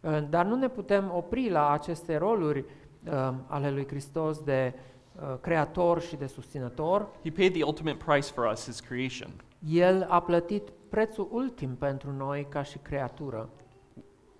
Uh, 0.01 0.19
Dar 0.29 0.45
nu 0.45 0.55
ne 0.55 0.67
putem 0.69 1.11
opri 1.15 1.49
la 1.49 1.69
aceste 1.71 2.17
roluri 2.17 2.59
uh, 3.05 3.33
ale 3.47 3.71
lui 3.71 3.87
Hristos 3.87 4.39
de 4.43 4.73
uh, 5.15 5.35
creator 5.41 6.01
și 6.01 6.15
de 6.15 6.25
susținător. 6.27 7.07
He 7.23 7.31
paid 7.31 7.53
the 7.53 7.63
ultimate 7.63 7.97
price 8.05 8.31
for 8.31 8.49
us, 8.51 8.65
His 8.65 8.79
creation. 8.79 9.29
El 9.69 10.05
a 10.09 10.21
plătit 10.21 10.69
prețul 10.89 11.27
ultim 11.31 11.75
pentru 11.75 12.11
noi 12.11 12.45
ca 12.49 12.63
și 12.63 12.77
creatură. 12.77 13.49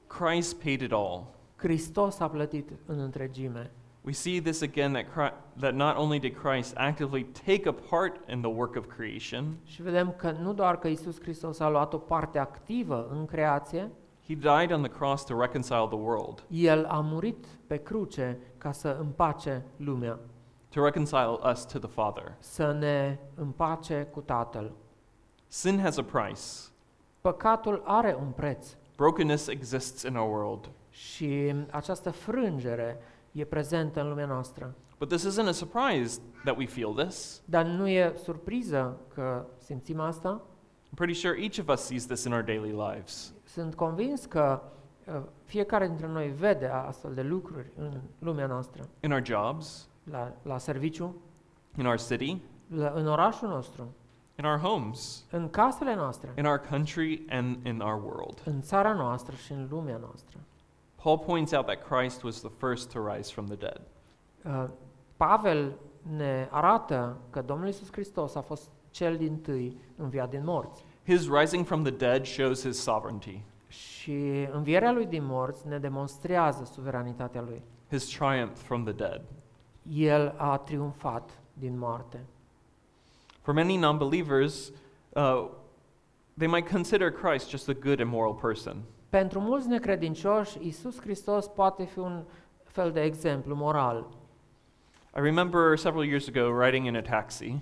Christ 0.08 0.62
paid 0.64 0.82
it 0.82 0.92
all. 0.92 1.24
Hristos 1.58 2.20
a 2.20 2.30
plătit 2.30 2.70
în 2.86 3.00
întregime. 3.00 3.72
We 4.02 4.14
see 4.14 4.42
this 4.42 4.62
again 4.62 4.92
that, 4.94 5.06
Christ, 5.14 5.34
that 5.60 5.74
not 5.74 5.98
only 5.98 6.20
did 6.20 6.36
Christ 6.44 6.74
actively 6.76 7.24
take 7.24 7.70
a 7.70 7.74
part 7.90 8.30
in 8.30 8.42
the 8.42 8.50
work 8.52 8.76
of 8.76 8.86
creation, 8.96 9.58
Și 9.64 9.82
vedem 9.82 10.14
că 10.18 10.32
nu 10.32 10.54
doar 10.54 10.80
că 10.80 10.88
Isus 10.88 11.22
Hristos 11.22 11.60
a 11.60 11.70
luat 11.70 11.94
o 11.94 11.98
parte 11.98 12.40
activă 12.40 13.08
în 13.12 13.26
creație, 13.26 13.92
He 14.28 14.34
died 14.34 14.72
on 14.72 14.82
the 14.82 14.92
cross 14.92 15.24
to 15.26 15.40
reconcile 15.40 15.88
the 15.88 15.98
world, 15.98 16.44
El 16.50 16.86
a 16.86 17.00
murit 17.00 17.46
pe 17.68 17.78
cruce 17.78 18.38
ca 18.58 18.72
să 18.72 18.98
împace 19.00 19.66
lumea, 19.78 20.20
to 20.70 20.84
reconcile 20.84 21.38
us 21.52 21.66
to 21.66 21.80
the 21.80 21.90
Father. 21.90 22.34
să 22.40 22.72
ne 22.80 23.18
împace 23.36 24.08
cu 24.12 24.20
Tatăl. 24.22 24.72
Sin 25.48 25.80
has 25.80 25.98
a 25.98 26.04
price. 26.04 26.42
Păcatul 27.22 27.82
are 27.86 28.18
un 28.20 28.32
preț 28.36 28.68
Brokenness 28.96 29.48
exists 29.48 30.04
in 30.04 30.16
our 30.16 30.38
world. 30.38 30.70
Și 30.98 31.54
această 31.72 32.12
frângere 32.12 33.00
e 33.32 33.46
prezentă 33.46 34.02
în 34.02 34.10
lumea 34.10 34.26
noastră. 34.26 34.76
But 35.00 35.10
this 35.10 35.28
isn't 35.28 35.48
a 35.48 35.52
surprise 35.52 36.20
that 36.44 36.58
we 36.58 36.66
feel 36.66 36.94
this. 36.94 37.42
Dar 37.46 37.66
nu 37.66 37.88
e 37.88 38.14
surpriză 38.24 38.98
că 39.14 39.46
simțim 39.58 40.00
asta. 40.00 40.42
I'm 40.90 40.96
pretty 40.96 41.14
sure 41.14 41.42
each 41.42 41.60
of 41.60 41.68
us 41.68 41.80
sees 41.82 42.06
this 42.06 42.24
in 42.24 42.32
our 42.32 42.42
daily 42.42 42.72
lives. 42.72 43.34
Sunt 43.44 43.76
convins 43.76 44.26
că 44.26 44.62
uh, 45.06 45.22
fiecare 45.46 45.88
dintre 45.88 46.08
noi 46.08 46.28
vede 46.28 46.66
astfel 46.68 47.14
de 47.14 47.22
lucruri 47.22 47.72
în 47.76 47.92
lumea 48.20 48.46
noastră, 48.48 48.84
In 49.00 49.12
our 49.12 49.26
jobs, 49.26 49.88
la, 50.04 50.34
la 50.42 50.58
serviciu, 50.58 51.16
in 51.78 51.86
our 51.86 51.98
city, 52.00 52.42
la, 52.76 52.92
în 52.96 53.08
orașul 53.08 53.48
nostru, 53.48 53.96
in 54.40 54.46
our 54.46 54.58
homes, 54.58 55.26
în 55.32 55.50
casele 55.50 55.96
noastre, 55.96 56.34
in 56.38 56.46
our 56.46 56.58
country, 56.70 57.26
and 57.30 57.66
in 57.66 57.80
our 57.80 58.04
world. 58.04 58.42
în 58.46 58.62
țara 58.62 58.94
noastră 58.94 59.36
și 59.36 59.52
în 59.52 59.68
lumea 59.70 59.98
noastră. 59.98 60.38
Paul 61.02 61.18
points 61.18 61.54
out 61.54 61.66
that 61.66 61.84
Christ 61.88 62.24
was 62.24 62.40
the 62.42 62.50
first 62.58 62.92
to 62.92 63.00
rise 63.14 63.32
from 63.32 63.46
the 63.48 63.56
dead. 63.56 63.82
Uh, 64.46 64.70
Pavel 65.18 65.74
ne 66.18 66.48
arată 66.52 67.18
că 67.30 67.42
Domnul 67.42 67.68
Isus 67.68 67.92
Hristos 67.92 68.36
a 68.36 68.42
fost 68.42 68.70
cel 68.92 69.18
din 69.18 69.38
tâi 69.42 69.78
înviat 69.96 70.30
din 70.30 70.42
morți. 70.44 70.84
His 71.06 71.30
rising 71.30 71.66
from 71.66 71.84
the 71.84 71.92
dead 71.92 72.26
shows 72.26 72.64
his 72.66 72.82
sovereignty, 72.82 73.44
Și 73.68 74.48
învierea 74.52 74.92
lui 74.92 75.06
din 75.06 75.26
morți 75.26 75.68
ne 75.68 75.78
demonstrează 75.80 76.64
suveranitatea 76.74 77.42
lui. 77.42 77.62
his 77.90 78.06
triumph 78.18 78.58
from 78.60 78.84
the 78.84 78.94
dead. 78.94 79.22
El 79.94 80.34
a 80.38 80.58
triumfat 80.58 81.40
din 81.54 81.78
moarte. 81.78 82.26
For 83.42 83.54
many 83.54 83.78
non 83.78 83.98
believers, 83.98 84.72
uh, 85.10 85.48
they 86.38 86.48
might 86.48 86.70
consider 86.72 87.12
Christ 87.12 87.50
just 87.50 87.70
a 87.70 87.74
good 87.74 88.00
and 88.00 88.10
moral 88.10 88.34
person. 88.34 88.76
Pentru 89.10 89.40
mulți 89.40 89.68
necredincioși, 89.68 90.58
Isus 90.68 91.00
Hristos 91.00 91.48
poate 91.48 91.84
fi 91.86 92.00
un 92.00 92.24
fel 92.64 92.92
de 92.92 93.02
exemplu 93.02 93.56
moral. 93.56 94.08
I 95.16 95.20
remember 95.20 95.78
several 95.78 96.06
years 96.06 96.28
ago 96.28 96.62
riding 96.64 96.86
in 96.86 96.96
a 96.96 97.02
taxi, 97.02 97.62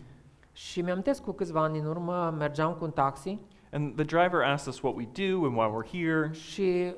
Și 0.52 0.82
mi-am 0.82 1.04
cu 1.24 1.32
câțiva 1.32 1.62
ani 1.62 1.80
în 1.80 1.86
urmă, 1.86 2.36
mergeam 2.38 2.74
cu 2.74 2.84
un 2.84 2.92
taxi 2.92 3.40
and 3.72 3.96
the 3.96 4.04
driver 4.06 4.42
asked 4.42 4.68
us 4.68 4.82
what 4.82 4.96
we 4.96 5.06
do 5.06 5.46
and 5.46 5.56
why 5.58 5.68
we're 5.68 5.90
here. 5.92 6.32
și 6.32 6.94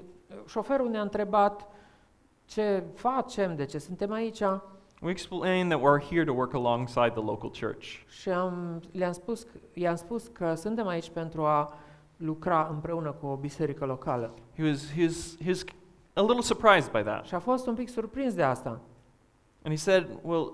șoferul 0.48 0.90
ne-a 0.90 1.02
întrebat 1.02 1.68
ce 2.46 2.84
facem, 2.94 3.56
de 3.56 3.66
ce 3.66 3.78
suntem 3.78 4.12
aici 4.12 4.42
We 5.02 5.12
explained 5.12 5.70
that 5.72 5.80
we're 5.80 6.02
here 6.10 6.24
to 6.24 6.34
work 6.34 6.54
alongside 6.54 7.10
the 7.10 7.24
local 7.24 7.50
church. 7.50 7.86
și 8.10 8.30
am, 8.30 8.82
le-am 8.92 9.12
spus, 9.12 9.46
i-am 9.74 9.96
spus 9.96 10.28
că 10.28 10.54
suntem 10.56 10.88
aici 10.88 11.10
pentru 11.10 11.46
a 11.46 11.74
lucra 12.18 12.68
împreună 12.72 13.12
cu 13.12 13.26
o 13.26 13.36
biserică 13.36 13.86
locală. 13.86 14.34
He 14.56 14.64
was, 14.64 14.94
he 14.94 15.04
was, 15.04 15.38
he 15.42 15.48
was 15.48 15.64
a 16.14 16.22
little 16.22 16.42
surprised 16.42 16.92
by 16.92 17.02
that. 17.02 17.26
Și 17.26 17.36
a 17.36 17.40
fost 17.40 17.68
un 17.68 17.74
pic 17.76 17.90
surprins 17.90 18.34
de 18.34 18.44
asta. 18.44 18.70
And 19.64 19.76
he 19.76 19.76
said, 19.76 20.08
well, 20.22 20.54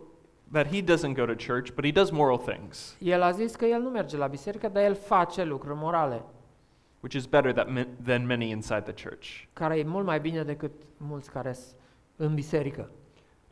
that 0.51 0.68
he 0.68 0.82
doesn't 0.84 1.14
go 1.16 1.26
to 1.26 1.34
church, 1.53 1.72
but 1.74 1.86
he 1.86 1.91
does 1.91 2.09
moral 2.11 2.38
things, 2.38 2.95
El 2.99 3.22
a 3.22 3.32
zis 3.32 3.55
că 3.55 3.66
el 3.66 3.82
nu 3.82 3.89
merge 3.89 4.18
la 4.18 4.28
biserică, 4.28 4.68
dar 4.70 4.84
el 4.84 4.95
face 4.95 5.43
lucruri 5.43 5.78
morale, 5.78 6.22
which 6.99 7.16
is 7.16 7.26
better 7.26 7.53
that, 7.53 7.68
ma- 7.68 7.88
than 8.05 8.26
many 8.26 8.49
inside 8.49 8.82
the 8.82 9.09
church. 9.09 9.28
care 9.53 9.78
e 9.78 9.84
mult 9.84 10.05
mai 10.05 10.20
bine 10.20 10.43
decât 10.43 10.72
mulți 10.97 11.32
care 11.32 11.53
sunt 11.53 11.76
în 12.16 12.34
biserică. 12.34 12.89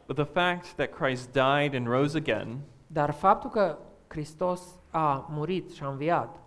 But 0.05 0.15
the 0.15 0.25
fact 0.41 0.73
that 0.75 0.89
Christ 0.89 1.31
died 1.31 1.75
and 1.75 1.87
rose 1.87 2.17
again 2.17 2.57
Dar 2.87 3.11
faptul 3.11 3.49
că 3.49 3.77
Hristos 4.07 4.61
a 4.89 5.27
murit 5.29 5.71
și 5.71 5.83
a 5.83 5.87
înviat, 5.87 6.39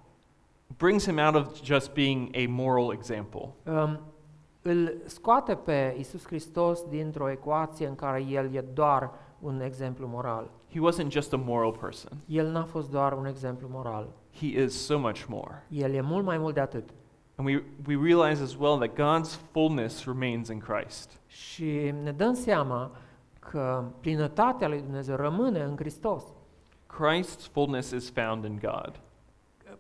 brings 0.77 1.05
him 1.07 1.19
out 1.19 1.35
of 1.35 1.63
just 1.63 1.93
being 1.93 2.37
a 2.37 2.45
moral 2.49 2.93
example. 2.93 3.49
um, 3.67 4.01
îl 4.63 4.95
scoate 5.07 5.55
pe 5.55 5.97
Isus 5.99 6.27
Hristos 6.27 6.83
dintr-o 6.89 7.31
ecuație 7.31 7.87
în 7.87 7.95
care 7.95 8.25
el 8.31 8.55
e 8.55 8.61
doar 8.61 9.11
un 9.41 9.61
exemplu 9.61 10.07
moral. 10.07 10.51
He 10.73 10.81
wasn't 10.81 11.09
just 11.09 11.33
a 11.33 11.37
moral 11.37 11.73
person, 11.73 12.11
El 12.27 12.47
n-a 12.51 12.65
fost 12.65 12.91
doar 12.91 13.13
un 13.13 13.27
exemplu 13.27 13.69
moral. 13.71 14.09
he 14.41 14.47
is 14.63 14.85
so 14.85 14.99
much 14.99 15.25
more. 15.29 15.67
El 15.71 15.93
e 15.95 16.01
mult 16.01 16.25
mai 16.25 16.39
mult 16.39 16.55
de 16.55 16.61
atât. 16.61 16.89
And 17.37 17.49
we, 17.49 17.63
we 17.87 17.97
realize 18.03 18.43
as 18.43 18.55
well 18.59 18.77
that 18.77 18.91
God's 18.95 19.39
fullness 19.53 20.05
remains 20.05 20.49
in 20.49 20.59
Christ. 20.59 21.11
Și 21.27 21.95
ne 22.03 22.13
dăm 22.13 22.35
seama 22.35 22.91
că 23.39 23.85
plinătatea 24.01 24.69
lui 24.69 24.81
Dumnezeu 24.81 25.17
rămâne 25.17 25.63
în 25.63 25.77
Hristos. 25.77 26.23
Christ's 26.87 27.51
fullness 27.53 27.91
is 27.91 28.11
found 28.11 28.45
in 28.45 28.59
God. 28.63 29.01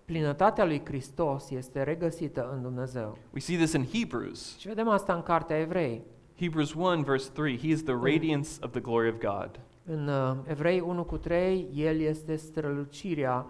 Plinătatea 0.04 0.64
lui 0.64 0.80
Hristos 0.84 1.50
este 1.50 1.82
regăsită 1.82 2.50
în 2.54 2.62
Dumnezeu. 2.62 3.18
We 3.32 3.40
see 3.40 3.56
this 3.56 3.72
in 3.72 3.84
Hebrews. 3.92 4.58
Și 4.58 4.68
vedem 4.68 4.88
asta 4.88 5.14
în 5.14 5.22
Cartea 5.22 5.58
Evrei. 5.58 6.02
Hebrews 6.38 6.72
1, 6.74 7.02
verse 7.02 7.30
3 7.32 7.58
He 7.58 7.66
is 7.68 7.82
the 7.82 7.94
radiance 7.94 8.48
of 8.60 8.70
the 8.70 8.80
glory 8.80 9.08
of 9.08 9.14
God. 9.18 9.60
În 9.86 10.08
uh, 10.08 10.36
Evrei 10.46 10.80
1 10.80 11.04
cu 11.04 11.16
3, 11.16 11.68
El 11.74 12.00
este 12.00 12.36
strălucirea 12.36 13.46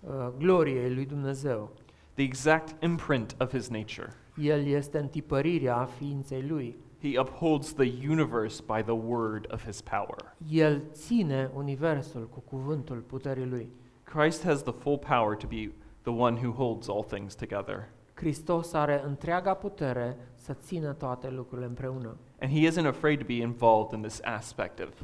uh, 0.00 0.10
gloriei 0.38 0.94
lui 0.94 1.04
Dumnezeu. 1.06 1.70
the 2.14 2.24
exact 2.24 2.82
imprint 2.82 3.34
of 3.38 3.50
his 3.52 3.68
nature. 3.68 4.08
El 4.36 4.66
este 4.66 4.98
întipărirea 4.98 5.88
ființei 5.98 6.42
lui. 6.48 6.76
He 7.02 7.18
upholds 7.20 7.72
the 7.72 8.08
universe 8.08 8.62
by 8.66 8.82
the 8.82 8.92
word 8.92 9.52
of 9.52 9.64
his 9.64 9.80
power. 9.80 10.36
El 10.50 10.82
ține 10.92 11.50
universul 11.54 12.28
cu 12.28 12.40
cuvântul 12.40 12.96
puterii 12.96 13.46
lui. 13.46 13.68
Christ 14.02 14.44
has 14.44 14.62
the 14.62 14.72
full 14.72 14.98
power 14.98 15.36
to 15.36 15.46
be 15.46 15.70
the 16.02 16.12
one 16.12 16.40
who 16.44 16.52
holds 16.52 16.88
all 16.88 17.02
things 17.02 17.34
together. 17.34 17.88
Hristos 18.14 18.72
are 18.72 19.02
întreaga 19.04 19.54
putere 19.54 20.16
să 20.34 20.52
țină 20.54 20.92
toate 20.92 21.30
lucrurile 21.30 21.66
împreună. 21.66 22.16
And 22.40 22.52
he 22.52 22.68
isn't 22.70 22.86
afraid 22.86 23.18
to 23.18 23.24
be 23.26 23.32
involved 23.40 23.92
in 23.92 24.02
this 24.02 24.20
aspect 24.24 24.80
of 24.80 25.02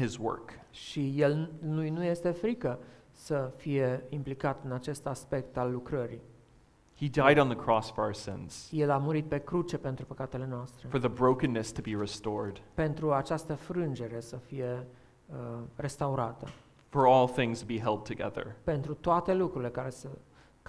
his 0.00 0.16
work. 0.16 0.50
Și 0.70 1.20
el 1.20 1.50
nu, 1.60 1.90
nu 1.90 2.04
este 2.04 2.30
frică 2.30 2.78
să 3.12 3.52
fie 3.56 4.04
implicat 4.08 4.64
în 4.64 4.72
acest 4.72 5.06
aspect 5.06 5.56
al 5.56 5.72
lucrării. 5.72 6.20
He 7.00 7.06
died 7.06 7.38
on 7.38 7.48
the 7.48 7.56
cross 7.56 7.90
for 7.90 8.04
our 8.04 8.14
sins, 8.14 8.68
El 8.72 8.90
a 8.90 8.96
murit 8.98 9.24
pe 9.24 9.38
cruce 9.38 9.78
pentru 9.78 10.04
păcatele 10.04 10.46
noastre, 10.46 10.88
for 10.88 11.00
the 11.00 11.08
brokenness 11.08 11.72
to 11.72 11.80
be 11.80 11.96
restored, 11.98 12.62
pentru 12.74 13.12
această 13.12 13.54
frângere 13.54 14.20
să 14.20 14.36
fie 14.36 14.86
uh, 15.26 15.36
restaurată, 15.76 16.46
for 16.88 17.06
all 17.06 17.28
things 17.28 17.60
to 17.60 17.64
be 17.66 17.78
held 17.78 18.02
together. 18.02 18.54
pentru 18.64 18.94
toate 18.94 19.34
lucrurile 19.34 19.70
care 19.70 19.90
să, 19.90 20.08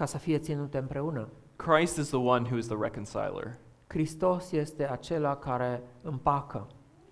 ca 0.00 0.06
să 0.06 0.18
fie 0.18 0.38
ținute 0.38 0.78
împreună. 0.78 1.28
Christ 1.56 1.96
is 1.96 2.08
the 2.08 2.16
one 2.16 2.46
who 2.48 2.56
is 2.56 2.66
the 2.66 2.76
reconciler. 2.80 3.56
Hristos 3.86 4.52
este 4.52 4.90
acela 4.90 5.36
care 5.36 5.82
împacă. 6.02 6.66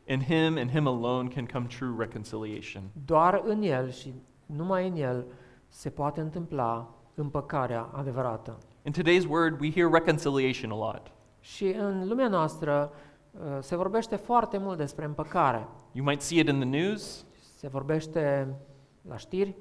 In 0.05 0.21
him 0.21 0.57
and 0.59 0.71
him 0.71 0.87
alone 0.87 1.29
can 1.29 1.47
come 1.53 1.67
true 1.79 1.95
reconciliation. 1.99 2.83
Doar 3.05 3.43
în 3.45 3.63
El 3.63 3.91
și 3.91 4.15
numai 4.47 4.89
în 4.89 4.97
El 4.97 5.27
se 5.69 5.91
poate 5.91 6.21
întâmpla 6.21 6.95
împăcarea 7.15 7.91
adevărată. 7.93 8.59
In 8.83 8.93
today's 8.93 9.29
word, 9.29 9.61
we 9.61 9.73
hear 9.73 9.91
reconciliation 9.91 10.71
a 10.71 10.77
lot. 10.77 11.13
Și 11.41 11.65
în 11.65 12.09
lumea 12.09 12.29
noastră 12.29 12.93
uh, 13.31 13.41
se 13.61 13.77
vorbește 13.77 14.17
foarte 14.17 14.59
mult 14.59 14.77
despre 14.77 15.05
împăcare. 15.05 15.69
You 15.93 16.05
might 16.05 16.21
see 16.21 16.39
it 16.39 16.49
in 16.49 16.61
the 16.61 16.69
news. 16.69 17.27
Se 17.57 17.69
vorbește 17.69 18.55
la 19.09 19.17
știri 19.17 19.57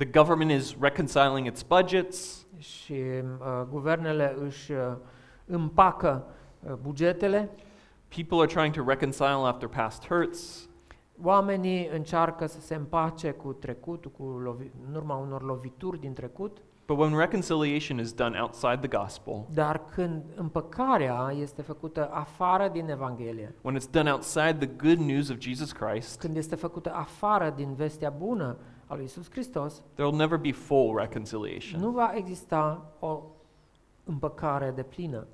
The 0.00 0.06
government 0.06 0.50
is 0.50 0.74
reconciling 0.78 1.46
its 1.46 1.62
budgets. 1.62 2.46
Și 2.60 2.92
uh, 2.92 3.62
guvernele 3.70 4.36
își 4.44 4.72
uh, 4.72 4.78
împacă 5.46 6.24
uh, 6.66 6.72
bugetele, 6.82 7.50
People 8.16 8.38
are 8.38 8.46
trying 8.46 8.74
to 8.74 8.82
reconcile 8.86 9.46
after 9.46 9.68
past 9.68 10.06
hurts. 10.06 10.68
oamenii 11.22 11.88
încearcă 11.92 12.46
să 12.46 12.60
se 12.60 12.74
împace 12.74 13.30
cu 13.30 13.52
trecutul, 13.52 14.10
cu 14.18 14.42
lovi- 14.42 14.70
în 14.88 14.94
urma 14.94 15.16
unor 15.16 15.42
lovituri 15.42 16.00
din 16.00 16.12
trecut, 16.12 16.58
But 16.86 16.98
when 16.98 17.16
reconciliation 17.16 17.98
is 17.98 18.12
done 18.12 18.38
outside 18.40 18.78
the 18.88 18.98
gospel, 18.98 19.46
dar 19.54 19.84
când 19.84 20.22
împăcarea 20.34 21.32
este 21.40 21.62
făcută 21.62 22.08
afară 22.12 22.68
din 22.68 22.88
Evanghelie, 22.88 23.54
when 23.62 23.78
it's 23.78 23.90
done 23.90 24.10
outside 24.12 24.52
the 24.66 24.66
good 24.66 24.98
news 25.06 25.28
of 25.28 25.38
Jesus 25.38 25.72
Christ, 25.72 26.20
când 26.20 26.36
este 26.36 26.54
făcută 26.54 26.92
afară 26.94 27.52
din 27.56 27.74
vestea 27.74 28.10
bună 28.10 28.56
a 28.90 28.94
lui 28.94 29.04
Isus 29.04 29.30
Hristos, 29.30 29.82
there 29.94 30.08
will 30.08 30.18
never 30.18 30.38
be 30.38 30.52
full 30.52 30.96
reconciliation. 30.96 31.80
nu 31.80 31.90
va 31.90 32.12
exista 32.14 32.92
o 32.98 33.22
împăcare 34.04 34.70
de 34.70 34.82
plină. 34.82 35.26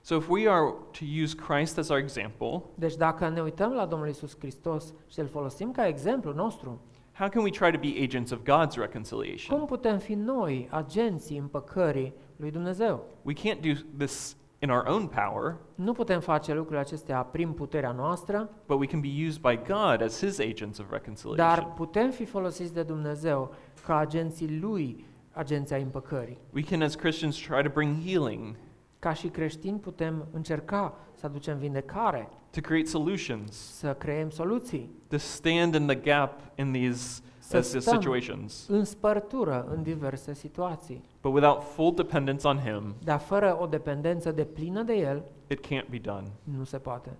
So 0.00 0.16
if 0.16 0.28
we 0.28 0.48
are 0.48 0.74
to 0.98 1.04
use 1.22 1.34
Christ 1.34 1.78
as 1.78 1.88
our 1.88 1.98
example, 1.98 2.62
Deci 2.74 2.96
dacă 2.96 3.28
ne 3.28 3.40
uităm 3.40 3.72
la 3.72 3.86
Domnul 3.86 4.08
Isus 4.08 4.38
Hristos 4.38 4.94
și 5.08 5.20
îl 5.20 5.26
folosim 5.26 5.70
ca 5.72 5.86
exemplu 5.86 6.32
nostru, 6.32 6.80
how 7.12 7.28
can 7.28 7.42
we 7.42 7.50
try 7.50 7.70
to 7.70 7.78
be 7.78 8.02
agents 8.02 8.30
of 8.30 8.38
God's 8.38 8.74
reconciliation? 8.76 9.58
cum 9.58 9.66
putem 9.66 9.98
fi 9.98 10.14
noi 10.14 10.68
agenții 10.70 11.38
împăcării 11.38 12.14
lui 12.36 12.50
Dumnezeu? 12.50 13.04
We 13.22 13.34
can't 13.34 13.60
do 13.60 13.72
this 14.04 14.36
in 14.62 14.70
our 14.70 14.86
own 14.86 15.06
power, 15.06 15.56
Nu 15.74 15.92
putem 15.92 16.20
face 16.20 16.52
lucrurile 16.54 16.80
acestea 16.80 17.22
prin 17.22 17.52
puterea 17.52 17.92
noastră, 17.92 18.50
but 18.66 18.78
we 18.78 18.86
can 18.86 19.00
be 19.00 19.26
used 19.26 19.40
by 19.40 19.60
God 19.72 20.02
as 20.02 20.18
his 20.18 20.38
agents 20.38 20.78
of 20.78 20.86
dar 20.88 20.98
reconciliation. 20.98 21.72
putem 21.76 22.10
fi 22.10 22.24
folosiți 22.24 22.74
de 22.74 22.82
Dumnezeu 22.82 23.54
ca 23.86 23.96
agenții 23.96 24.58
lui, 24.60 25.06
agenția 25.32 25.76
împăcării. 25.76 26.38
We 26.54 26.62
can 26.62 26.82
as 26.82 26.94
Christians 26.94 27.36
try 27.36 27.62
to 27.62 27.68
bring 27.74 27.96
healing, 28.06 28.56
Ca 28.98 29.12
și 29.12 29.28
creștini 29.28 29.78
putem 29.78 30.26
încerca 30.32 30.94
să 31.14 31.26
aducem 31.26 31.58
vindecare, 31.58 32.28
to 32.50 32.60
create 32.60 32.86
solutions, 32.88 33.52
să 33.56 33.94
creăm 33.94 34.30
soluții, 34.30 34.90
to 35.08 35.16
stand 35.16 35.74
in 35.74 35.86
the 35.86 35.94
gap 35.94 36.40
in 36.54 36.72
these, 36.72 37.22
să 37.50 37.56
as 37.56 37.68
these 37.68 37.78
stăm 37.88 38.00
situations. 38.00 38.66
în 38.68 38.84
spărtură 38.84 39.66
în 39.74 39.82
diverse 39.82 40.34
situații. 40.34 41.02
But 41.22 41.32
without 41.32 41.62
full 41.62 41.94
dependence 41.94 42.48
on 42.48 42.58
him, 42.58 42.94
Dar 43.04 43.18
fără 43.18 43.56
o 43.60 43.66
dependență 43.66 44.30
de 44.32 44.44
plină 44.44 44.82
de 44.82 44.92
El, 44.94 45.22
it 45.46 45.66
can't 45.66 45.88
be 45.90 45.98
done. 46.02 46.24
nu 46.58 46.64
se 46.64 46.78
poate. 46.78 47.10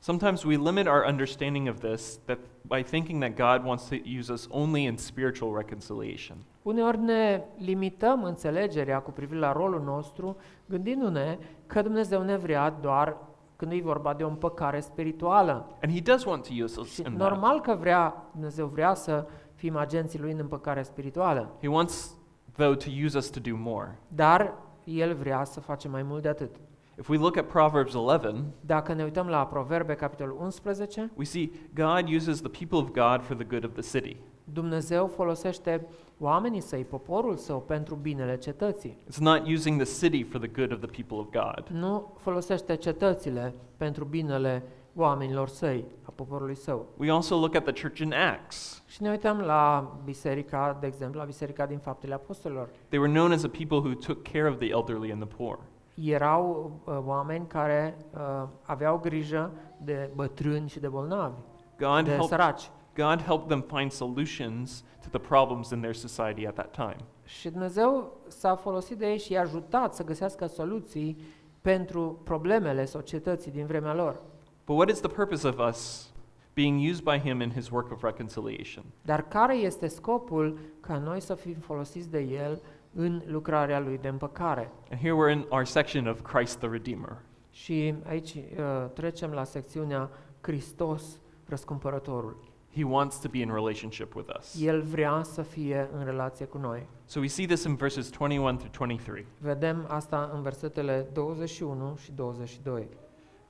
Sometimes 0.00 0.42
we 0.44 0.56
limit 0.56 0.86
our 0.86 1.04
understanding 1.08 1.68
of 1.68 1.78
this 1.78 2.18
that 2.24 2.38
by 2.62 2.82
thinking 2.82 3.24
that 3.24 3.56
God 3.56 3.66
wants 3.66 3.88
to 3.88 3.94
use 4.18 4.32
us 4.32 4.48
only 4.50 4.84
in 4.84 4.96
spiritual 4.96 5.56
reconciliation. 5.56 6.36
Uneori 6.62 6.98
ne 6.98 7.42
limităm 7.56 8.24
înțelegerea 8.24 8.98
cu 9.00 9.10
privire 9.10 9.38
la 9.38 9.52
rolul 9.52 9.82
nostru, 9.84 10.36
gândindu-ne 10.66 11.38
că 11.66 11.82
Dumnezeu 11.82 12.22
ne 12.22 12.36
vrea 12.36 12.70
doar 12.80 13.16
când 13.56 13.72
e 13.72 13.80
vorba 13.82 14.14
de 14.14 14.22
o 14.24 14.28
împăcare 14.28 14.80
spirituală. 14.80 15.66
And 15.82 15.92
he 15.92 16.00
does 16.00 16.24
want 16.24 16.46
to 16.48 16.52
use 16.64 16.80
us 16.80 16.92
Și 16.92 17.00
in 17.00 17.14
that. 17.16 17.30
normal 17.30 17.60
că 17.60 17.76
vrea, 17.80 18.26
Dumnezeu 18.32 18.66
vrea 18.66 18.94
să 18.94 19.26
fim 19.58 19.76
agenții 19.76 20.18
Lui 20.18 20.32
în 20.32 20.38
împăcare 20.38 20.82
spirituală, 20.82 21.50
He 21.60 21.68
wants, 21.68 22.16
though, 22.56 22.76
to 22.76 22.86
use 23.04 23.16
us 23.18 23.30
to 23.30 23.40
do 23.40 23.56
more. 23.56 23.98
dar 24.08 24.54
El 24.84 25.14
vrea 25.14 25.44
să 25.44 25.60
facem 25.60 25.90
mai 25.90 26.02
mult 26.02 26.22
de 26.22 26.28
atât. 26.28 26.56
If 26.98 27.08
we 27.08 27.16
look 27.16 27.36
at 27.36 27.46
Proverbs 27.46 27.94
11, 27.94 28.44
Dacă 28.60 28.92
ne 28.92 29.02
uităm 29.02 29.26
la 29.26 29.46
Proverbe, 29.46 29.94
capitolul 29.94 30.38
11, 30.40 31.10
we 31.16 31.24
see 31.24 31.50
God 31.74 32.08
uses 32.14 32.40
the 32.40 32.66
people 32.66 32.78
of 32.78 32.90
God 32.90 33.22
for 33.26 33.36
the 33.36 33.44
good 33.44 33.64
of 33.64 33.72
the 33.72 33.98
city. 33.98 34.16
Dumnezeu 34.52 35.06
folosește 35.06 35.86
oamenii 36.18 36.60
săi, 36.60 36.84
poporul 36.84 37.36
său, 37.36 37.60
pentru 37.60 37.94
binele 37.94 38.36
cetății. 38.36 38.98
It's 39.10 39.18
not 39.20 39.46
using 39.48 39.82
the 39.82 40.06
city 40.06 40.24
for 40.24 40.40
the 40.40 40.50
good 40.60 40.72
of 40.72 40.78
the 40.90 41.02
people 41.02 41.16
of 41.16 41.26
God. 41.44 41.66
Nu 41.80 42.12
folosește 42.16 42.74
cetățile 42.76 43.54
pentru 43.76 44.04
binele 44.04 44.62
oamenilor 45.00 45.48
săi, 45.48 45.84
a 46.02 46.12
poporului 46.14 46.56
său. 46.56 46.86
We 46.96 47.10
also 47.10 47.38
look 47.38 47.54
at 47.54 47.64
the 47.64 47.82
church 47.82 48.00
in 48.00 48.12
Acts. 48.12 48.82
Și 48.86 49.02
ne 49.02 49.10
uităm 49.10 49.38
la 49.38 49.92
biserica, 50.04 50.76
de 50.80 50.86
exemplu, 50.86 51.18
la 51.18 51.24
biserica 51.24 51.66
din 51.66 51.78
Faptele 51.78 52.14
Apostolilor. 52.14 52.68
They 52.88 52.98
were 52.98 53.12
known 53.12 53.32
as 53.32 53.44
a 53.44 53.48
people 53.48 53.76
who 53.76 53.94
took 53.94 54.22
care 54.22 54.48
of 54.48 54.58
the 54.58 54.68
elderly 54.70 55.12
and 55.12 55.26
the 55.26 55.36
poor. 55.36 55.58
Erau 55.94 56.72
uh, 56.84 56.98
oameni 57.04 57.46
care 57.46 57.96
uh, 58.14 58.48
aveau 58.62 58.98
grijă 58.98 59.50
de 59.84 60.10
bătrâni 60.14 60.68
și 60.68 60.80
de 60.80 60.88
bolnavi, 60.88 61.34
God 61.78 62.04
de 62.04 62.10
helped, 62.10 62.28
săraci. 62.28 62.70
God 62.94 63.22
helped 63.22 63.48
them 63.48 63.64
find 63.78 63.90
solutions 63.90 64.84
to 65.02 65.18
the 65.18 65.28
problems 65.28 65.70
in 65.70 65.80
their 65.80 65.94
society 65.94 66.46
at 66.46 66.54
that 66.54 66.70
time. 66.70 66.96
Și 67.24 67.50
Dumnezeu 67.50 68.16
s-a 68.26 68.54
folosit 68.54 68.98
de 68.98 69.06
ei 69.06 69.18
și 69.18 69.32
i-a 69.32 69.40
ajutat 69.40 69.94
să 69.94 70.04
găsească 70.04 70.46
soluții 70.46 71.18
pentru 71.60 72.20
problemele 72.24 72.84
societății 72.84 73.50
din 73.50 73.66
vremea 73.66 73.94
lor. 73.94 74.22
But 74.68 74.76
what 74.76 74.90
is 74.90 75.00
the 75.00 75.08
purpose 75.08 75.48
of 75.48 75.58
us 75.60 76.12
being 76.54 76.78
used 76.90 77.02
by 77.02 77.18
Him 77.18 77.40
in 77.40 77.50
His 77.50 77.70
work 77.70 77.90
of 77.90 78.02
reconciliation? 78.02 78.84
Dar 79.02 79.28
care 79.28 79.56
este 79.56 79.86
scopul 79.86 80.58
ca 80.80 80.98
noi 80.98 81.20
să 81.20 81.34
fim 81.34 81.54
folosiți 81.54 82.10
de 82.10 82.18
El 82.18 82.60
în 82.94 83.22
lucrarea 83.26 83.80
Lui 83.80 83.98
de 83.98 84.08
împăcare? 84.08 84.70
And 84.90 85.00
here 85.00 85.14
we're 85.14 85.32
in 85.32 85.46
our 85.48 85.64
section 85.64 86.06
of 86.06 86.20
Christ 86.20 86.58
the 86.58 86.68
Redeemer. 86.68 87.16
Și 87.50 87.94
aici 88.08 88.34
uh, 88.34 88.90
trecem 88.94 89.30
la 89.30 89.44
secțiunea 89.44 90.10
Hristos, 90.40 91.02
răscumpărătorul. 91.44 92.36
He 92.74 92.84
wants 92.84 93.18
to 93.18 93.28
be 93.28 93.38
in 93.38 93.52
relationship 93.52 94.14
with 94.14 94.30
us. 94.38 94.62
El 94.62 94.82
vrea 94.82 95.22
să 95.22 95.42
fie 95.42 95.88
în 95.98 96.04
relație 96.04 96.46
cu 96.46 96.58
noi. 96.58 96.86
So 97.04 97.20
we 97.20 97.26
see 97.26 97.46
this 97.46 97.64
in 97.64 97.74
verses 97.74 98.10
21 98.10 98.56
through 98.56 98.72
23. 98.76 99.26
Vedem 99.38 99.84
asta 99.88 100.30
în 100.34 100.42
versetele 100.42 101.06
21 101.12 101.96
și 101.96 102.12
22. 102.12 102.88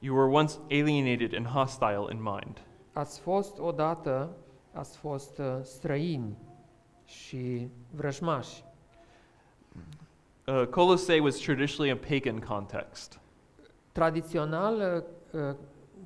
You 0.01 0.15
were 0.15 0.29
once 0.29 0.59
alienated 0.71 1.35
and 1.35 1.47
hostile 1.47 2.07
in 2.11 2.23
mind. 2.23 2.63
Ați 2.93 3.21
fost 3.21 3.59
odată, 3.59 4.37
ați 4.73 4.97
fost 4.97 5.39
uh, 5.39 5.59
străini 5.63 6.37
și 7.05 7.69
vrăjmași. 7.91 8.65
Uh, 10.47 10.67
Colossae 10.67 11.21
was 11.21 11.37
traditionally 11.37 11.91
a 11.91 11.97
pagan 12.09 12.41
context. 12.41 13.21
Tradițional, 13.93 15.05
uh, 15.33 15.41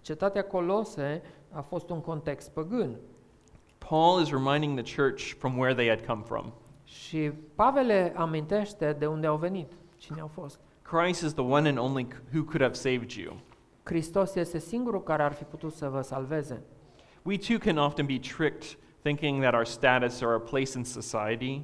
cetatea 0.00 0.44
Colose 0.44 1.22
a 1.50 1.60
fost 1.60 1.90
un 1.90 2.00
context 2.00 2.50
păgân. 2.50 2.96
Paul 3.78 4.20
is 4.20 4.30
reminding 4.30 4.80
the 4.80 5.02
church 5.02 5.34
from 5.38 5.58
where 5.58 5.74
they 5.74 5.88
had 5.88 6.06
come 6.06 6.22
from. 6.22 6.52
Și 6.84 7.32
Pavel 7.54 8.12
amintește 8.16 8.92
de 8.92 9.06
unde 9.06 9.26
au 9.26 9.36
venit, 9.36 9.72
cine 9.96 10.20
au 10.20 10.26
fost. 10.26 10.60
Christ 10.82 11.22
is 11.22 11.32
the 11.32 11.42
one 11.42 11.68
and 11.68 11.78
only 11.78 12.06
who 12.34 12.42
could 12.42 12.60
have 12.60 12.74
saved 12.74 13.10
you. 13.10 13.36
Hristos 13.82 14.34
este 14.34 14.58
singurul 14.58 15.02
care 15.02 15.22
ar 15.22 15.32
fi 15.32 15.44
putut 15.44 15.72
să 15.72 15.88
vă 15.88 16.00
salveze. 16.00 16.62
We 17.22 17.36
too 17.36 17.58
can 17.58 17.76
often 17.76 18.06
be 18.06 18.18
tricked 18.18 18.78
thinking 19.02 19.42
that 19.42 19.54
our 19.54 19.64
status 19.64 20.20
or 20.20 20.28
our 20.28 20.40
place 20.40 20.78
in 20.78 20.84
society 20.84 21.62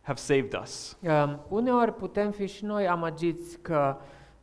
have 0.00 0.18
saved 0.18 0.54
us. 0.62 0.96
Um, 1.02 1.40
uneori 1.48 1.94
putem 1.94 2.30
fi 2.30 2.46
și 2.46 2.64
noi 2.64 2.88
amăgiți 2.88 3.58
că 3.58 3.96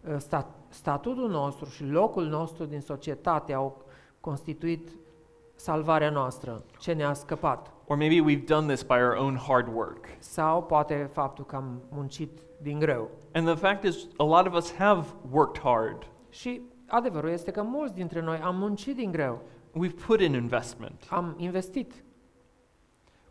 uh, 0.08 0.16
sta, 0.18 0.50
statutul 0.70 1.30
nostru 1.30 1.70
și 1.70 1.84
locul 1.84 2.26
nostru 2.26 2.66
din 2.66 2.82
societate 2.82 3.54
au 3.54 3.84
constituit 4.20 4.90
salvarea 5.56 6.10
noastră, 6.10 6.64
ce 6.80 6.94
ne-a 6.94 7.14
scăpat. 7.14 7.72
Or 7.88 7.98
maybe 7.98 8.32
we've 8.32 8.46
done 8.46 8.74
this 8.74 8.84
by 8.84 8.94
our 8.94 9.16
own 9.16 9.38
hard 9.38 9.68
work. 9.74 10.06
Sau 10.20 10.64
poate 10.64 11.10
faptul 11.14 11.46
că 11.46 11.56
am 11.56 11.82
muncit 11.90 12.40
din 12.62 12.80
greu. 12.80 13.10
And 13.34 13.48
the 13.48 13.56
fact 13.56 13.84
is, 13.84 14.08
a 14.18 14.24
lot 14.24 14.48
of 14.48 14.54
us 14.54 14.74
have 14.76 15.06
worked 15.32 15.62
hard. 15.64 16.08
Și 16.30 16.62
adevărul 16.88 17.30
este 17.30 17.52
că 17.52 17.62
mulți 17.64 17.94
dintre 17.94 18.22
noi 18.22 18.38
am 18.44 18.56
muncit 18.58 18.96
din 18.96 19.12
greu, 19.12 19.42
We've 19.72 20.06
put 20.08 20.20
in 20.22 20.34
investment. 20.34 21.06
am 21.10 21.36
investit, 21.38 22.04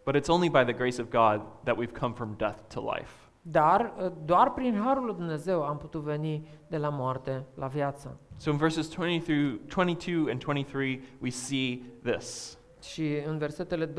But 0.05 0.17
it's 0.17 0.29
only 0.29 0.49
by 0.49 0.65
the 0.65 0.73
grace 0.73 1.01
of 1.03 1.09
God 1.11 1.41
that 1.63 1.77
we've 1.79 1.99
come 1.99 2.13
from 2.15 2.35
death 2.37 2.59
to 2.75 2.81
life. 2.97 3.11
dar 3.43 3.95
uh, 3.99 4.11
doar 4.25 4.53
prin 4.53 4.81
harul 4.85 5.05
lui 5.05 5.15
Dumnezeu 5.15 5.63
am 5.63 5.77
putut 5.77 6.01
veni 6.03 6.49
de 6.69 6.77
la 6.77 6.89
moarte 6.89 7.45
la 7.55 7.67
viață. 7.67 8.19
So 8.37 8.51
in 8.51 8.57
verses 8.57 8.89
20 8.95 9.23
through 9.23 9.61
22 9.75 10.31
and 10.31 10.45
23, 10.45 11.01
we 11.21 11.31
see 11.31 11.83
this. 12.03 12.59
Și 12.83 13.17
în 13.27 13.39
versetele 13.39 13.87
22-23 13.87 13.93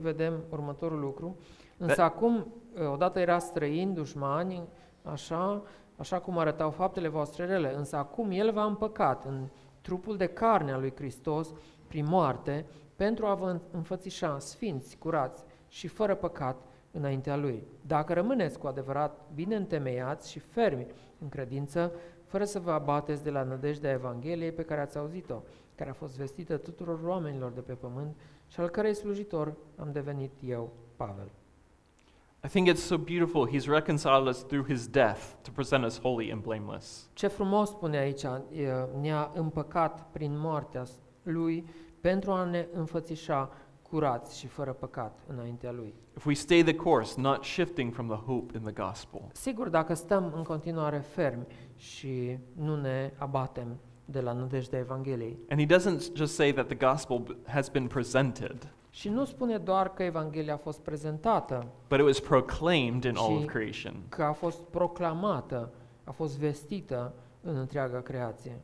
vedem 0.00 0.44
următorul 0.50 1.00
lucru. 1.00 1.36
Însă 1.76 2.02
acum, 2.02 2.36
uh, 2.36 2.90
odată 2.92 3.18
era 3.20 3.38
străini, 3.38 3.94
dușmani, 3.94 4.62
așa, 5.02 5.62
așa 5.96 6.18
cum 6.20 6.38
arătau 6.38 6.70
faptele 6.70 7.08
voastre 7.08 7.46
rele, 7.46 7.74
însă 7.74 7.96
acum 7.96 8.30
El 8.30 8.52
v-a 8.52 8.64
împăcat 8.64 9.24
în 9.24 9.48
trupul 9.80 10.16
de 10.16 10.26
carne 10.26 10.72
al 10.72 10.80
lui 10.80 10.92
Hristos 10.94 11.52
prin 11.88 12.06
moarte, 12.06 12.66
pentru 12.96 13.26
a 13.26 13.34
vă 13.34 13.60
înfățișa 13.70 14.38
sfinți, 14.38 14.96
curați 14.96 15.44
și 15.68 15.88
fără 15.88 16.14
păcat 16.14 16.56
înaintea 16.90 17.36
Lui. 17.36 17.66
Dacă 17.86 18.12
rămâneți 18.12 18.58
cu 18.58 18.66
adevărat 18.66 19.20
bine 19.34 19.56
întemeiați 19.56 20.30
și 20.30 20.38
fermi 20.38 20.86
în 21.18 21.28
credință, 21.28 21.92
fără 22.24 22.44
să 22.44 22.58
vă 22.58 22.70
abateți 22.70 23.22
de 23.22 23.30
la 23.30 23.42
nădejdea 23.42 23.90
Evangheliei 23.90 24.52
pe 24.52 24.62
care 24.62 24.80
ați 24.80 24.98
auzit-o, 24.98 25.42
care 25.74 25.90
a 25.90 25.92
fost 25.92 26.16
vestită 26.16 26.56
tuturor 26.56 27.00
oamenilor 27.04 27.50
de 27.50 27.60
pe 27.60 27.72
pământ 27.72 28.16
și 28.48 28.60
al 28.60 28.68
cărei 28.68 28.94
slujitor 28.94 29.54
am 29.76 29.92
devenit 29.92 30.32
eu, 30.40 30.72
Pavel. 30.96 31.30
I 32.44 32.48
think 32.48 32.68
it's 32.68 32.82
so 32.82 32.96
beautiful. 32.96 33.46
He's 33.48 33.66
reconciled 33.68 34.26
us 34.26 34.42
through 34.42 34.66
his 34.68 34.88
death 34.88 35.20
to 35.42 35.50
present 35.50 35.84
us 35.84 36.00
holy 36.00 36.30
and 36.32 36.42
blameless. 36.42 37.08
Ce 37.12 37.26
frumos 37.26 37.68
spune 37.68 37.96
aici, 37.96 38.22
e, 38.22 38.68
ne-a 39.00 39.30
împăcat 39.34 40.06
prin 40.12 40.38
moartea 40.38 40.84
s- 40.84 40.98
Lui 41.22 41.64
pentru 42.00 42.30
a 42.30 42.44
ne 42.44 42.66
înfățișa 42.72 43.50
curați 43.82 44.38
și 44.38 44.46
fără 44.46 44.72
păcat 44.72 45.18
înaintea 45.26 45.70
Lui. 45.72 45.94
If 46.16 46.24
we 46.26 46.34
stay 46.34 46.62
the 46.62 46.74
course, 46.74 47.20
not 47.20 47.44
shifting 47.44 47.92
from 47.92 48.06
the 48.06 48.16
hope 48.16 48.56
in 48.56 48.62
the 48.62 48.84
gospel. 48.84 49.20
Sigur, 49.32 49.68
dacă 49.68 49.94
stăm 49.94 50.32
în 50.36 50.42
continuare 50.42 50.98
fermi 50.98 51.46
și 51.76 52.38
nu 52.56 52.76
ne 52.80 53.12
abatem 53.16 53.78
de 54.04 54.20
la 54.20 54.32
nădejdea 54.32 54.78
Evangheliei. 54.78 55.38
And 55.48 55.60
he 55.60 55.76
doesn't 55.78 56.12
just 56.14 56.34
say 56.34 56.52
that 56.52 56.66
the 56.66 56.86
gospel 56.86 57.18
b- 57.22 57.48
has 57.50 57.68
been 57.68 57.86
presented, 57.86 58.72
Și 58.94 59.08
nu 59.08 59.24
spune 59.24 59.58
doar 59.58 59.92
că 59.92 60.02
Evanghelia 60.02 60.54
a 60.54 60.56
fost 60.56 60.80
prezentată, 60.80 61.66
but 61.88 61.98
it 61.98 62.04
was 62.04 62.20
proclaimed 62.20 63.04
in 63.04 63.14
all 63.16 63.34
of 63.34 63.40
Și- 63.40 63.46
creation. 63.46 63.94
că 64.08 64.22
a 64.22 64.32
fost 64.32 64.62
proclamată, 64.62 65.70
a 66.04 66.10
fost 66.10 66.38
vestită 66.38 67.12
în 67.40 67.56
întreaga 67.56 68.00
creație. 68.00 68.60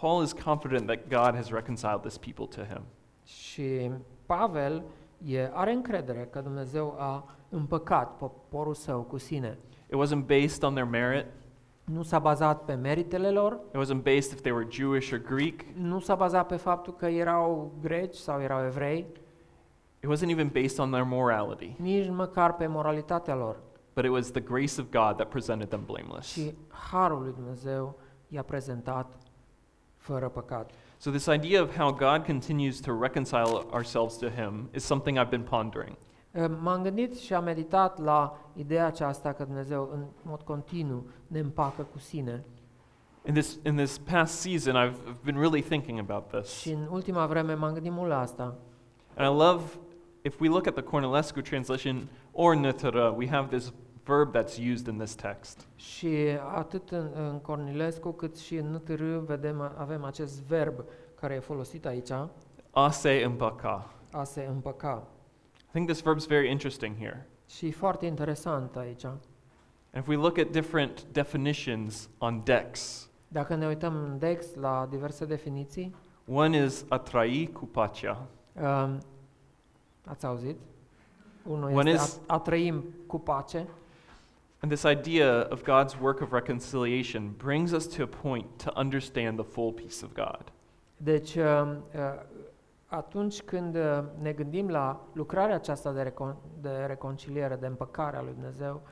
Paul 0.00 0.22
is 0.22 0.32
confident 0.32 0.86
that 0.86 0.98
God 1.08 1.34
has 1.34 1.50
reconciled 1.50 2.00
this 2.00 2.18
people 2.18 2.44
to 2.44 2.62
him. 2.72 2.82
Și 3.24 3.90
Pavel 4.26 4.82
e, 5.26 5.50
are 5.52 5.72
încredere 5.72 6.28
că 6.30 6.40
Dumnezeu 6.40 6.94
a 6.98 7.24
împăcat 7.48 8.16
poporul 8.16 8.74
său 8.74 9.00
cu 9.00 9.16
sine. 9.18 9.58
It 9.92 9.94
wasn't 10.06 10.26
based 10.26 10.62
on 10.62 10.74
their 10.74 10.88
merit. 10.88 11.26
Nu 11.84 12.02
s-a 12.02 12.18
bazat 12.18 12.64
pe 12.64 12.74
meritele 12.74 13.30
lor, 13.30 13.60
It 13.74 13.80
wasn't 13.84 14.02
based 14.02 14.32
if 14.32 14.40
they 14.40 14.52
were 14.52 14.66
Jewish 14.70 15.12
or 15.12 15.18
Greek. 15.18 15.62
nu 15.76 15.98
s-a 15.98 16.14
bazat 16.14 16.46
pe 16.46 16.56
faptul 16.56 16.94
că 16.96 17.06
erau 17.06 17.72
greci 17.80 18.14
sau 18.14 18.40
erau 18.40 18.64
evrei, 18.64 19.06
It 20.04 20.10
wasn't 20.10 20.30
even 20.30 20.48
based 20.48 20.78
on 20.78 20.90
their 20.90 21.04
morality. 21.04 21.76
nici 21.78 22.08
măcar 22.08 22.54
pe 22.54 22.66
moralitatea 22.66 23.34
lor. 23.34 23.56
But 23.94 24.04
it 24.04 24.10
was 24.10 24.30
the 24.30 24.40
grace 24.40 24.80
of 24.80 24.90
God 24.90 25.16
that 25.16 25.28
presented 25.28 25.68
them 25.68 25.84
blameless. 25.86 26.26
Și 26.26 26.54
harul 26.90 27.22
lui 27.22 27.32
Dumnezeu 27.32 27.98
i-a 28.28 28.42
prezentat 28.42 29.16
fără 29.96 30.28
păcat. 30.28 30.70
So, 30.96 31.10
this 31.10 31.26
idea 31.26 31.62
of 31.62 31.76
how 31.76 31.92
God 31.92 32.24
continues 32.26 32.80
to 32.80 32.98
reconcile 33.00 33.66
ourselves 33.70 34.16
to 34.16 34.26
Him 34.28 34.68
is 34.74 34.84
something 34.84 35.18
I've 35.18 35.30
been 35.30 35.42
pondering. 35.42 35.96
M-am 36.62 36.82
gândit 36.82 37.18
și 37.18 37.34
am 37.34 37.44
meditat 37.44 37.98
la 37.98 38.36
ideea 38.52 38.86
aceasta 38.86 39.32
că 39.32 39.44
Dumnezeu 39.44 39.90
în 39.92 40.04
mod 40.22 40.42
continuu 40.42 41.06
ne 41.26 41.38
împacă 41.38 41.82
cu 41.92 41.98
sine. 41.98 42.44
In 43.26 43.34
this, 43.34 43.58
in 43.62 43.76
this 43.76 43.98
past 43.98 44.40
season, 44.40 44.74
I've, 44.74 44.94
I've 44.94 45.24
been 45.24 45.38
really 45.38 45.62
thinking 45.62 45.98
about 45.98 46.28
this. 46.28 46.58
Și 46.58 46.70
în 46.70 46.86
ultima 46.90 47.26
vreme 47.26 47.54
m-am 47.54 47.72
gândit 47.72 47.92
mult 47.92 48.08
la 48.08 48.20
asta. 48.20 48.54
And 49.16 49.34
I 49.34 49.38
love, 49.38 49.62
if 50.24 50.40
we 50.40 50.48
look 50.48 50.66
at 50.66 50.74
the 50.74 50.82
Cornelescu 50.82 51.42
translation 51.42 52.08
or 52.32 52.54
Nitara, 52.56 53.14
we 53.16 53.26
have 53.26 53.48
this 53.50 53.72
verb 54.04 54.32
that's 54.32 54.58
used 54.58 54.88
in 54.88 54.98
this 54.98 55.14
text. 55.14 55.66
Și 55.76 56.16
atât 56.54 56.90
în, 56.90 57.10
în 57.14 57.40
Cornilescu 57.40 58.10
cât 58.10 58.36
și 58.38 58.54
în 58.56 58.66
NTR 58.72 59.02
vedem, 59.02 59.72
avem 59.76 60.04
acest 60.04 60.42
verb 60.42 60.84
care 61.20 61.34
e 61.34 61.38
folosit 61.38 61.86
aici, 61.86 62.08
Ase 62.70 63.22
împăca. 63.24 63.90
a 64.12 64.24
se 64.24 64.46
împăca. 64.50 65.06
I 65.56 65.70
think 65.70 65.86
this 65.88 66.02
verb's 66.02 66.26
very 66.28 66.50
interesting 66.50 66.96
here. 66.98 67.28
Și 67.48 67.66
e 67.66 67.70
foarte 67.70 68.06
interesant 68.06 68.76
aici. 68.76 69.04
And 69.04 70.02
if 70.02 70.06
we 70.08 70.16
look 70.16 70.38
at 70.38 70.50
different 70.50 71.04
definitions 71.12 72.08
on 72.18 72.40
dex, 72.44 73.08
Dacă 73.28 73.54
ne 73.54 73.66
uităm 73.66 73.94
în 73.94 74.18
Dex 74.18 74.54
la 74.54 74.86
diverse 74.90 75.24
definiții, 75.24 75.94
one 76.28 76.64
is 76.64 76.84
a 76.88 76.98
trai 76.98 77.50
cu 77.52 77.64
pacea. 77.66 78.26
Um, 78.62 78.98
ați 80.04 80.26
auzit? 80.26 80.56
Unul 81.48 81.76
One 81.76 81.90
este 81.90 82.04
is- 82.04 82.20
a, 82.26 82.34
a 82.34 82.38
trăim 82.38 82.84
cu 83.06 83.18
pace 83.18 83.66
And 84.60 84.72
this 84.72 84.82
idea 84.92 85.46
of 85.50 85.62
God's 85.62 86.00
work 86.00 86.20
of 86.20 86.32
reconciliation 86.32 87.34
brings 87.36 87.72
us 87.72 87.86
to 87.96 88.02
a 88.02 88.06
point 88.22 88.46
to 88.64 88.72
understand 88.80 89.38
the 89.38 89.46
full 89.46 89.72
peace 89.72 90.04
of 90.04 90.12
God. 90.12 90.52
Deci, 90.96 91.34
uh, 91.34 91.42
uh, 91.94 92.00
atunci 92.86 93.42
când 93.42 93.74
uh, 93.76 94.02
ne 94.20 94.32
gândim 94.32 94.68
la 94.68 95.00
lucrarea 95.12 95.54
aceasta 95.54 95.92
de, 95.92 96.02
recon- 96.12 96.36
de 96.60 96.70
reconciliere, 96.86 97.56
de 97.56 97.66
împăcare 97.66 98.16
a 98.16 98.22
lui 98.22 98.32
Dumnezeu, 98.32 98.82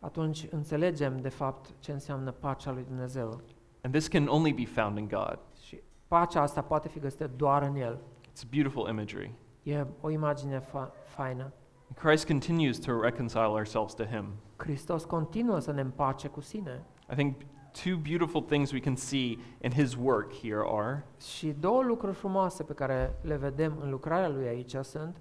atunci 0.00 0.46
înțelegem, 0.50 1.20
de 1.20 1.28
fapt, 1.28 1.70
ce 1.78 1.92
înseamnă 1.92 2.30
pacea 2.30 2.72
lui 2.72 2.84
Dumnezeu. 2.88 3.40
And 3.82 3.92
this 3.94 4.08
can 4.08 4.26
only 4.26 4.52
be 4.52 4.64
found 4.64 4.98
in 4.98 5.08
God. 5.08 5.38
Și 5.62 5.80
pacea 6.08 6.40
asta 6.42 6.62
poate 6.62 6.88
fi 6.88 6.98
găsită 6.98 7.30
doar 7.36 7.62
în 7.62 7.76
El. 7.76 7.98
It's 8.32 8.50
beautiful 8.50 8.88
imagery. 8.88 9.32
E 9.62 9.86
o 10.00 10.10
imagine 10.10 10.60
fa- 10.60 10.92
faină. 11.04 11.52
Christ 11.94 12.26
continues 12.26 12.78
to 12.78 13.00
reconcile 13.00 13.46
ourselves 13.46 13.94
to 13.94 14.04
Him. 14.04 14.24
Hristos 14.56 15.04
continuă 15.04 15.58
să 15.58 15.72
ne 15.72 15.80
împace 15.80 16.28
cu 16.28 16.40
sine. 16.40 16.82
I 17.10 17.14
think 17.14 17.36
two 17.84 17.96
beautiful 18.08 18.42
things 18.42 18.72
we 18.72 18.80
can 18.80 18.96
see 18.96 19.38
in 19.60 19.70
His 19.72 19.94
work 19.94 20.32
here 20.34 20.62
are 20.72 21.04
Și 21.36 21.54
două 21.60 21.82
lucruri 21.82 22.14
frumoase 22.14 22.62
pe 22.62 22.72
care 22.72 23.14
le 23.22 23.36
vedem 23.36 23.78
în 23.82 23.90
lucrarea 23.90 24.28
lui 24.28 24.46
aici 24.46 24.74
sunt 24.82 25.16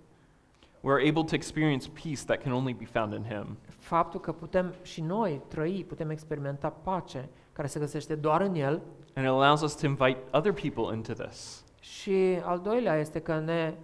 we're 0.79 1.07
able 1.09 1.23
to 1.23 1.35
experience 1.35 1.89
peace 1.89 2.23
that 2.25 2.41
can 2.43 2.51
only 2.53 2.73
be 2.73 2.85
found 2.85 3.13
in 3.13 3.23
Him. 3.23 3.57
faptul 3.77 4.19
că 4.19 4.31
putem 4.31 4.73
și 4.81 5.01
noi 5.01 5.41
trăi, 5.47 5.85
putem 5.87 6.09
experimenta 6.09 6.69
pace 6.69 7.29
care 7.53 7.67
se 7.67 7.79
găsește 7.79 8.15
doar 8.15 8.41
în 8.41 8.55
El 8.55 8.81
And 9.15 9.25
it 9.25 9.31
allows 9.31 9.61
us 9.61 9.75
to 9.75 9.85
invite 9.85 10.17
other 10.31 10.53
people 10.53 10.95
into 10.95 11.13
this. 11.13 11.63
și 11.79 12.39
al 12.43 12.59
doilea 12.59 12.95
este 12.95 13.19
că 13.19 13.39
ne 13.39 13.73
uh, 13.77 13.83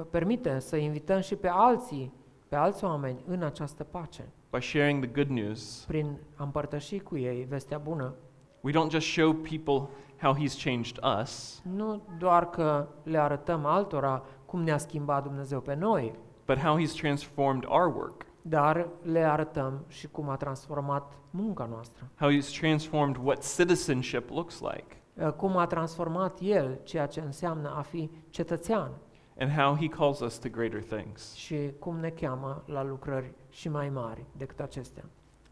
permite 0.00 0.58
să 0.58 0.76
invităm 0.76 1.20
și 1.20 1.36
pe 1.36 1.48
alții, 1.52 2.12
pe 2.48 2.56
alți 2.56 2.84
oameni 2.84 3.24
în 3.26 3.42
această 3.42 3.84
pace, 3.84 4.28
By 4.50 4.60
sharing 4.60 5.04
the 5.04 5.12
good 5.24 5.38
news, 5.38 5.84
prin 5.86 6.18
a 6.36 6.44
împărtăși 6.44 6.98
cu 6.98 7.16
ei 7.16 7.44
vestea 7.44 7.78
bună. 7.78 8.14
we 8.60 8.72
don't 8.72 8.88
just 8.90 9.06
show 9.06 9.32
people 9.32 9.88
how 10.20 10.34
He's 10.34 10.62
changed 10.64 10.98
us, 11.20 11.62
Nu 11.64 12.02
doar 12.18 12.50
că 12.50 12.88
le 13.02 13.18
arătăm 13.18 13.64
altora 13.64 14.22
cum 14.46 14.62
ne-a 14.62 14.78
schimbat 14.78 15.22
Dumnezeu 15.22 15.60
pe 15.60 15.74
noi, 15.74 16.14
but 16.46 16.58
how 16.58 16.78
He's 16.80 17.00
transformed 17.00 17.64
our 17.68 17.94
work, 17.96 18.26
dar 18.42 18.88
le 19.02 19.20
arătăm 19.24 19.84
și 19.88 20.08
cum 20.08 20.28
a 20.28 20.36
transformat 20.36 21.12
munca 21.30 21.64
noastră. 21.70 22.10
how 22.18 22.30
He's 22.30 22.58
transformed 22.60 23.16
what 23.24 23.54
citizenship 23.56 24.30
looks 24.30 24.60
like, 24.60 24.86
Uh, 25.16 25.28
Cum 25.32 25.56
a 25.56 25.66
transformat 25.66 26.38
El 26.40 26.78
ceea 26.82 27.06
ce 27.06 27.20
înseamnă 27.20 27.74
a 27.76 27.80
fi 27.80 28.10
cetățean 28.30 28.90
and 29.38 29.50
how 29.50 29.76
He 29.76 29.88
calls 29.88 30.20
us 30.20 30.38
to 30.38 30.48
greater 30.48 30.82
things. 30.82 31.34
și 31.34 31.56
cum 31.78 31.96
ne 31.98 32.08
cheamă 32.10 32.62
la 32.66 32.82
lucrări 32.84 33.32
și 33.50 33.68
mai 33.68 33.88
mari 33.88 34.24
decât 34.36 34.60
acestea. 34.60 35.04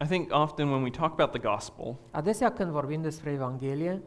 I 0.03 0.05
think 0.05 0.33
often 0.33 0.67
when 0.69 0.81
we 0.83 0.89
talk 0.89 1.11
about 1.11 1.31
the 1.31 1.49
gospel, 1.49 1.95
Adesea 2.11 2.51
când 2.53 2.71
vorbim 2.71 3.01
despre 3.01 3.31
Evanghelie, 3.31 4.01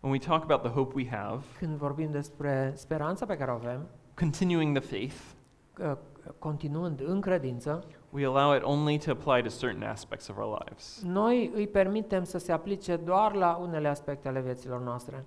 when 0.00 0.12
we 0.12 0.18
talk 0.18 0.42
about 0.42 0.62
the 0.62 0.70
hope 0.70 0.92
we 0.96 1.08
have, 1.08 1.44
când 1.58 1.76
vorbim 1.76 2.10
despre 2.10 2.72
speranța 2.76 3.26
pe 3.26 3.36
care 3.36 3.50
o 3.50 3.54
avem, 3.54 3.86
continuing 4.14 4.78
the 4.78 4.88
faith, 4.88 5.14
uh, 5.78 5.96
continuând 6.38 7.00
în 7.04 7.20
credință, 7.20 7.84
we 8.10 8.24
allow 8.26 8.56
it 8.56 8.62
only 8.62 8.98
to 8.98 9.10
apply 9.10 9.42
to 9.42 9.48
certain 9.66 9.82
aspects 9.82 10.28
of 10.28 10.36
our 10.38 10.62
lives. 10.66 11.02
noi 11.06 11.50
îi 11.54 11.66
permitem 11.68 12.24
să 12.24 12.38
se 12.38 12.52
aplice 12.52 12.96
doar 12.96 13.34
la 13.34 13.56
unele 13.60 13.88
aspecte 13.88 14.28
ale 14.28 14.40
vieților 14.40 14.80
noastre. 14.80 15.24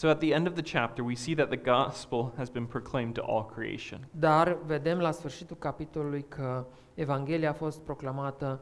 So 0.00 0.08
at 0.08 0.18
the 0.20 0.32
end 0.34 0.46
of 0.46 0.52
the 0.54 0.62
chapter, 0.62 1.02
we 1.04 1.14
see 1.14 1.34
that 1.34 1.48
the 1.48 1.56
gospel 1.56 2.32
has 2.36 2.48
been 2.50 2.66
proclaimed 2.66 3.14
to 3.14 3.22
all 3.26 3.44
creation. 3.54 4.06
Dar 4.10 4.56
vedem 4.66 4.98
la 4.98 5.10
sfârșitul 5.10 5.56
capitolului 5.56 6.24
că 6.28 6.64
Evanghelia 6.94 7.50
a 7.50 7.52
fost 7.52 7.80
proclamată 7.80 8.60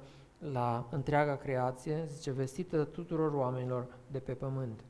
la 0.52 0.86
întreaga 0.90 1.36
creație, 1.36 2.04
zice, 2.06 2.30
vestită 2.32 2.84
tuturor 2.84 3.32
oamenilor 3.32 3.86
de 4.10 4.18
pe 4.18 4.32
pământ. 4.32 4.80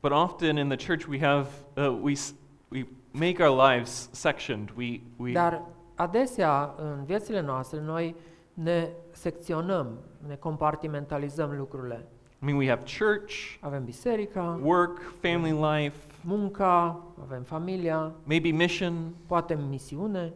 But 0.00 0.12
often 0.12 0.56
in 0.56 0.68
the 0.68 0.86
church, 0.86 1.06
we 1.08 1.20
have 1.20 1.48
uh, 1.76 1.98
we 2.02 2.14
s- 2.14 2.34
we 2.70 2.86
make 3.10 3.42
our 3.44 3.70
lives 3.70 4.08
sectioned. 4.12 4.72
We 4.76 5.00
we 5.16 5.32
Dar 5.32 5.62
adesea 5.94 6.74
în 6.76 7.04
viețile 7.04 7.40
noastre 7.40 7.80
noi 7.80 8.16
ne 8.54 8.88
secționăm, 9.10 9.98
ne 10.26 10.34
compartimentalizăm 10.34 11.56
lucrurile. 11.56 12.06
I 12.42 12.44
mean 12.44 12.56
we 12.56 12.66
have 12.68 12.84
church, 12.84 13.58
Avem 13.62 13.84
biserica, 13.84 14.58
work, 14.62 15.00
family 15.20 15.52
life, 15.52 15.96
munca, 16.24 16.96
avem 17.20 17.42
familia, 17.44 18.12
maybe 18.26 18.52
mission. 18.52 19.14
poate 19.26 19.54
misiune 19.54 20.32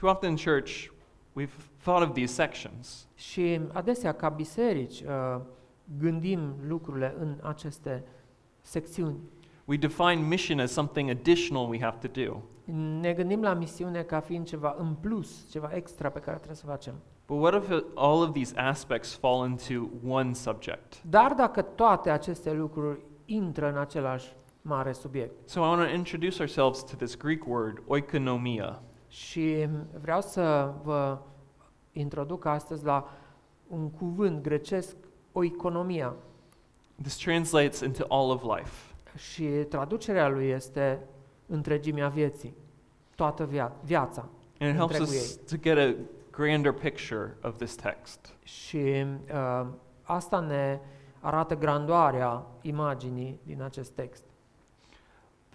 Too 0.00 0.08
often 0.08 0.30
in 0.30 0.36
church, 0.36 0.90
we've 1.34 1.52
thought 1.82 2.02
of 2.08 2.14
these 2.14 2.32
sections. 2.32 3.06
și 3.14 3.60
adesea 3.72 4.12
ca 4.12 4.28
biserici 4.28 5.00
uh, 5.00 5.40
gândim 5.98 6.54
lucrurile 6.66 7.14
în 7.18 7.38
aceste 7.42 8.04
secțiuni. 8.60 9.16
We 9.64 9.76
define 9.76 10.14
mission 10.14 10.58
as 10.60 10.72
something 10.72 11.10
additional 11.10 11.68
we 11.68 11.80
have 11.80 12.08
to 12.08 12.22
do. 12.24 12.36
Ne 13.00 13.12
gândim 13.12 13.42
la 13.42 13.54
misiune 13.54 14.02
ca 14.02 14.20
fiind 14.20 14.46
ceva 14.46 14.74
în 14.78 14.94
plus, 14.94 15.48
ceva 15.50 15.70
extra 15.74 16.08
pe 16.08 16.18
care 16.18 16.36
trebuie 16.36 16.56
să 16.56 16.66
facem. 16.66 16.94
But 17.30 17.38
what 17.40 17.54
if 17.62 17.70
it- 17.70 17.84
all 17.94 18.22
of 18.22 18.32
these 18.32 18.52
aspects 18.56 19.14
fall 19.14 19.46
into 19.48 19.88
one 20.08 20.32
subject? 20.32 21.02
Dar 21.02 21.32
dacă 21.32 21.62
toate 21.62 22.10
aceste 22.10 22.52
lucruri 22.52 23.00
intră 23.24 23.68
în 23.68 23.76
același 23.78 24.32
mare 24.62 24.92
subiect. 24.92 25.48
So 25.48 25.60
I 25.60 25.62
want 25.62 25.88
to 25.88 25.94
introduce 25.94 26.40
ourselves 26.42 26.82
to 26.82 26.96
this 26.96 27.16
Greek 27.16 27.46
word, 27.46 27.82
oikonomia. 27.86 28.82
Și 29.08 29.68
vreau 30.00 30.20
să 30.20 30.72
vă 30.82 31.18
introduc 31.92 32.44
astăzi 32.44 32.84
la 32.84 33.08
un 33.68 33.90
cuvânt 33.90 34.42
grecesc, 34.42 34.96
oikonomia. 35.32 36.14
This 37.02 37.16
translates 37.16 37.80
into 37.80 38.04
all 38.08 38.30
of 38.30 38.42
life. 38.56 38.94
Și 39.16 39.44
traducerea 39.44 40.28
lui 40.28 40.46
este 40.48 41.00
întregimea 41.46 42.08
vieții, 42.08 42.54
toată 43.14 43.44
via- 43.46 43.72
viața. 43.84 44.28
And 44.58 44.70
it 44.70 44.76
helps 44.76 44.98
Întregul 44.98 45.14
us 45.14 45.36
to 45.50 45.56
get 45.56 45.78
a 45.78 45.94
grander 46.30 46.72
picture 46.72 47.36
of 47.42 47.56
this 47.56 47.74
text. 47.74 48.36
Și 48.42 49.04
uh, 49.32 49.66
asta 50.02 50.40
ne 50.40 50.80
arată 51.20 51.56
grandoarea 51.56 52.46
imaginii 52.62 53.40
din 53.42 53.62
acest 53.62 53.90
text. 53.90 54.24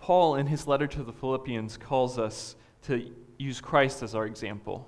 Paul, 0.06 0.40
in 0.40 0.48
his 0.48 0.66
letter 0.66 0.88
to 0.88 1.02
the 1.02 1.12
Philippians, 1.12 1.76
calls 1.76 2.16
us 2.16 2.58
to 2.88 2.94
use 3.50 3.62
Christ 3.62 4.02
as 4.02 4.14
our 4.14 4.26
example. 4.26 4.82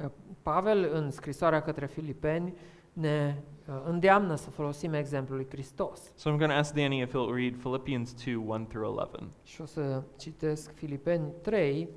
Uh, 0.00 0.06
Pavel, 0.42 0.90
în 0.92 1.10
scrisoarea 1.10 1.62
către 1.62 1.86
Filipeni, 1.86 2.54
ne 2.92 3.36
uh, 3.68 3.74
îndeamnă 3.84 4.34
să 4.34 4.50
folosim 4.50 4.92
exemplul 4.92 5.36
lui 5.38 5.46
Hristos. 5.50 6.12
So 6.14 6.30
I'm 6.30 6.36
going 6.36 6.50
to 6.50 6.56
ask 6.56 6.74
Danny 6.74 7.00
if 7.00 7.08
he'll 7.08 7.34
read 7.34 7.56
Philippians 7.56 8.24
2 8.24 8.34
1 8.34 8.64
through 8.64 8.98
11. 8.98 9.28
Și 9.42 9.60
o 9.60 9.64
să 9.64 10.02
citesc 10.18 10.74
Filipeni 10.74 11.32
3, 11.42 11.88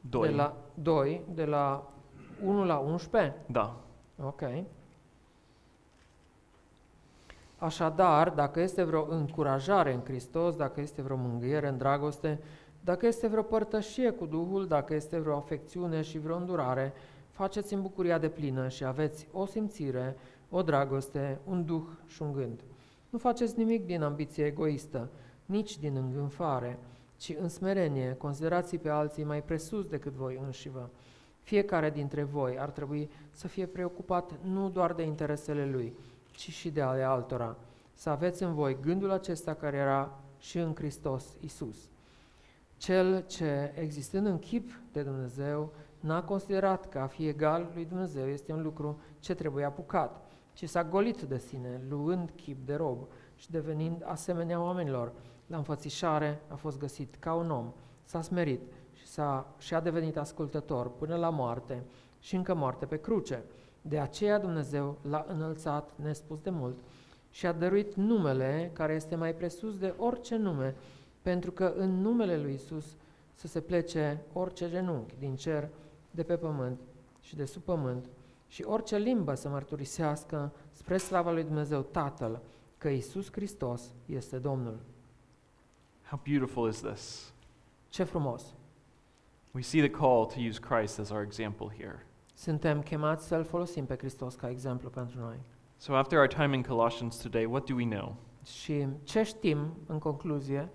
de 0.00 0.18
Doi. 0.18 0.34
la 0.34 0.56
2, 0.74 1.22
de 1.34 1.44
la 1.44 1.92
1 2.44 2.64
la 2.64 2.76
11. 2.76 3.34
Da. 3.46 3.76
Ok. 4.24 4.42
Așadar, 7.58 8.30
dacă 8.30 8.60
este 8.60 8.82
vreo 8.82 9.06
încurajare 9.10 9.92
în 9.92 10.00
Hristos, 10.04 10.56
dacă 10.56 10.80
este 10.80 11.02
vreo 11.02 11.16
mângâiere 11.16 11.68
în 11.68 11.78
dragoste, 11.78 12.40
dacă 12.84 13.06
este 13.06 13.26
vreo 13.26 13.42
părtășie 13.42 14.10
cu 14.10 14.26
Duhul, 14.26 14.66
dacă 14.66 14.94
este 14.94 15.18
vreo 15.18 15.36
afecțiune 15.36 16.02
și 16.02 16.18
vreo 16.18 16.36
îndurare, 16.36 16.92
faceți 17.30 17.74
în 17.74 17.82
bucuria 17.82 18.18
de 18.18 18.28
plină 18.28 18.68
și 18.68 18.84
aveți 18.84 19.28
o 19.32 19.46
simțire, 19.46 20.16
o 20.50 20.62
dragoste, 20.62 21.38
un 21.44 21.64
duh 21.64 21.84
și 22.06 22.22
un 22.22 22.32
gând. 22.32 22.60
Nu 23.10 23.18
faceți 23.18 23.58
nimic 23.58 23.86
din 23.86 24.02
ambiție 24.02 24.44
egoistă, 24.44 25.08
nici 25.46 25.78
din 25.78 25.96
îngânfare, 25.96 26.78
ci 27.16 27.36
în 27.40 27.48
smerenie 27.48 28.14
considerați 28.18 28.76
pe 28.76 28.88
alții 28.88 29.24
mai 29.24 29.42
presus 29.42 29.84
decât 29.86 30.12
voi 30.12 30.40
înșivă. 30.44 30.90
Fiecare 31.46 31.90
dintre 31.90 32.22
voi 32.22 32.58
ar 32.58 32.70
trebui 32.70 33.10
să 33.30 33.48
fie 33.48 33.66
preocupat 33.66 34.32
nu 34.42 34.68
doar 34.68 34.92
de 34.92 35.02
interesele 35.02 35.66
lui, 35.66 35.92
ci 36.30 36.50
și 36.50 36.70
de 36.70 36.80
ale 36.80 37.02
altora. 37.02 37.56
Să 37.92 38.10
aveți 38.10 38.42
în 38.42 38.54
voi 38.54 38.76
gândul 38.80 39.10
acesta 39.10 39.54
care 39.54 39.76
era 39.76 40.20
și 40.38 40.58
în 40.58 40.74
Hristos 40.74 41.36
Isus. 41.40 41.76
Cel 42.76 43.24
ce, 43.26 43.72
existând 43.74 44.26
în 44.26 44.38
chip 44.38 44.70
de 44.92 45.02
Dumnezeu, 45.02 45.72
n-a 46.00 46.22
considerat 46.22 46.88
că 46.88 46.98
a 46.98 47.06
fi 47.06 47.26
egal 47.26 47.70
lui 47.74 47.84
Dumnezeu 47.84 48.28
este 48.28 48.52
un 48.52 48.62
lucru 48.62 49.00
ce 49.20 49.34
trebuie 49.34 49.64
apucat, 49.64 50.24
ci 50.52 50.68
s-a 50.68 50.84
golit 50.84 51.22
de 51.22 51.38
sine, 51.38 51.80
luând 51.88 52.30
chip 52.36 52.66
de 52.66 52.74
rob 52.74 52.98
și 53.36 53.50
devenind 53.50 54.02
asemenea 54.06 54.60
oamenilor. 54.60 55.12
La 55.46 55.56
înfățișare 55.56 56.40
a 56.48 56.54
fost 56.54 56.78
găsit 56.78 57.14
ca 57.14 57.34
un 57.34 57.50
om, 57.50 57.72
s-a 58.04 58.20
smerit 58.20 58.60
și, 58.60 58.75
s-a, 59.16 59.54
și 59.58 59.74
a 59.74 59.80
devenit 59.80 60.16
ascultător 60.16 60.90
până 60.90 61.16
la 61.16 61.28
moarte 61.30 61.82
și 62.20 62.34
încă 62.34 62.54
moarte 62.54 62.86
pe 62.86 63.00
cruce. 63.00 63.42
De 63.80 63.98
aceea 63.98 64.38
Dumnezeu 64.38 64.98
l-a 65.08 65.24
înălțat 65.28 65.90
nespus 66.02 66.40
de 66.40 66.50
mult 66.50 66.76
și 67.30 67.46
a 67.46 67.52
dăruit 67.52 67.94
numele 67.94 68.70
care 68.72 68.94
este 68.94 69.14
mai 69.14 69.34
presus 69.34 69.78
de 69.78 69.94
orice 69.98 70.36
nume, 70.36 70.74
pentru 71.22 71.50
că 71.52 71.74
în 71.76 72.00
numele 72.00 72.38
lui 72.38 72.54
Isus 72.54 72.96
să 73.34 73.46
se 73.46 73.60
plece 73.60 74.22
orice 74.32 74.70
genunchi 74.70 75.14
din 75.18 75.36
cer, 75.36 75.68
de 76.10 76.22
pe 76.22 76.36
pământ 76.36 76.80
și 77.20 77.36
de 77.36 77.44
sub 77.44 77.62
pământ 77.62 78.08
și 78.48 78.62
orice 78.62 78.96
limbă 78.96 79.34
să 79.34 79.48
mărturisească 79.48 80.52
spre 80.72 80.96
slava 80.96 81.32
lui 81.32 81.44
Dumnezeu 81.44 81.80
Tatăl 81.80 82.40
că 82.78 82.88
Isus 82.88 83.32
Hristos 83.32 83.82
este 84.06 84.38
Domnul. 84.38 84.78
How 86.08 86.20
beautiful 86.24 86.68
is 86.68 86.80
this? 86.80 87.32
Ce 87.88 88.02
frumos! 88.02 88.54
We 89.56 89.62
see 89.62 89.80
the 89.80 89.88
call 89.90 90.26
to 90.26 90.40
use 90.40 90.58
Christ 90.58 90.98
as 90.98 91.10
our 91.10 91.22
example 91.22 91.68
here. 91.78 92.06
Suntem 92.34 92.82
chemați 92.82 93.26
să-L 93.26 93.44
folosim 93.44 93.86
pe 93.86 93.96
Hristos 93.96 94.34
ca 94.34 94.50
exemplu 94.50 94.88
pentru 94.88 95.20
noi. 95.20 95.36
So, 95.76 95.94
after 95.94 96.18
our 96.18 96.26
time 96.26 96.56
in 96.56 96.62
Colossians 96.62 97.16
today, 97.16 97.44
what 97.44 97.66
do 97.66 97.74
we 97.74 97.84
know? 97.84 98.16
Și 98.44 98.86
ce 99.02 99.22
știm, 99.22 99.76
în 99.86 99.98
concluzie, 99.98 100.68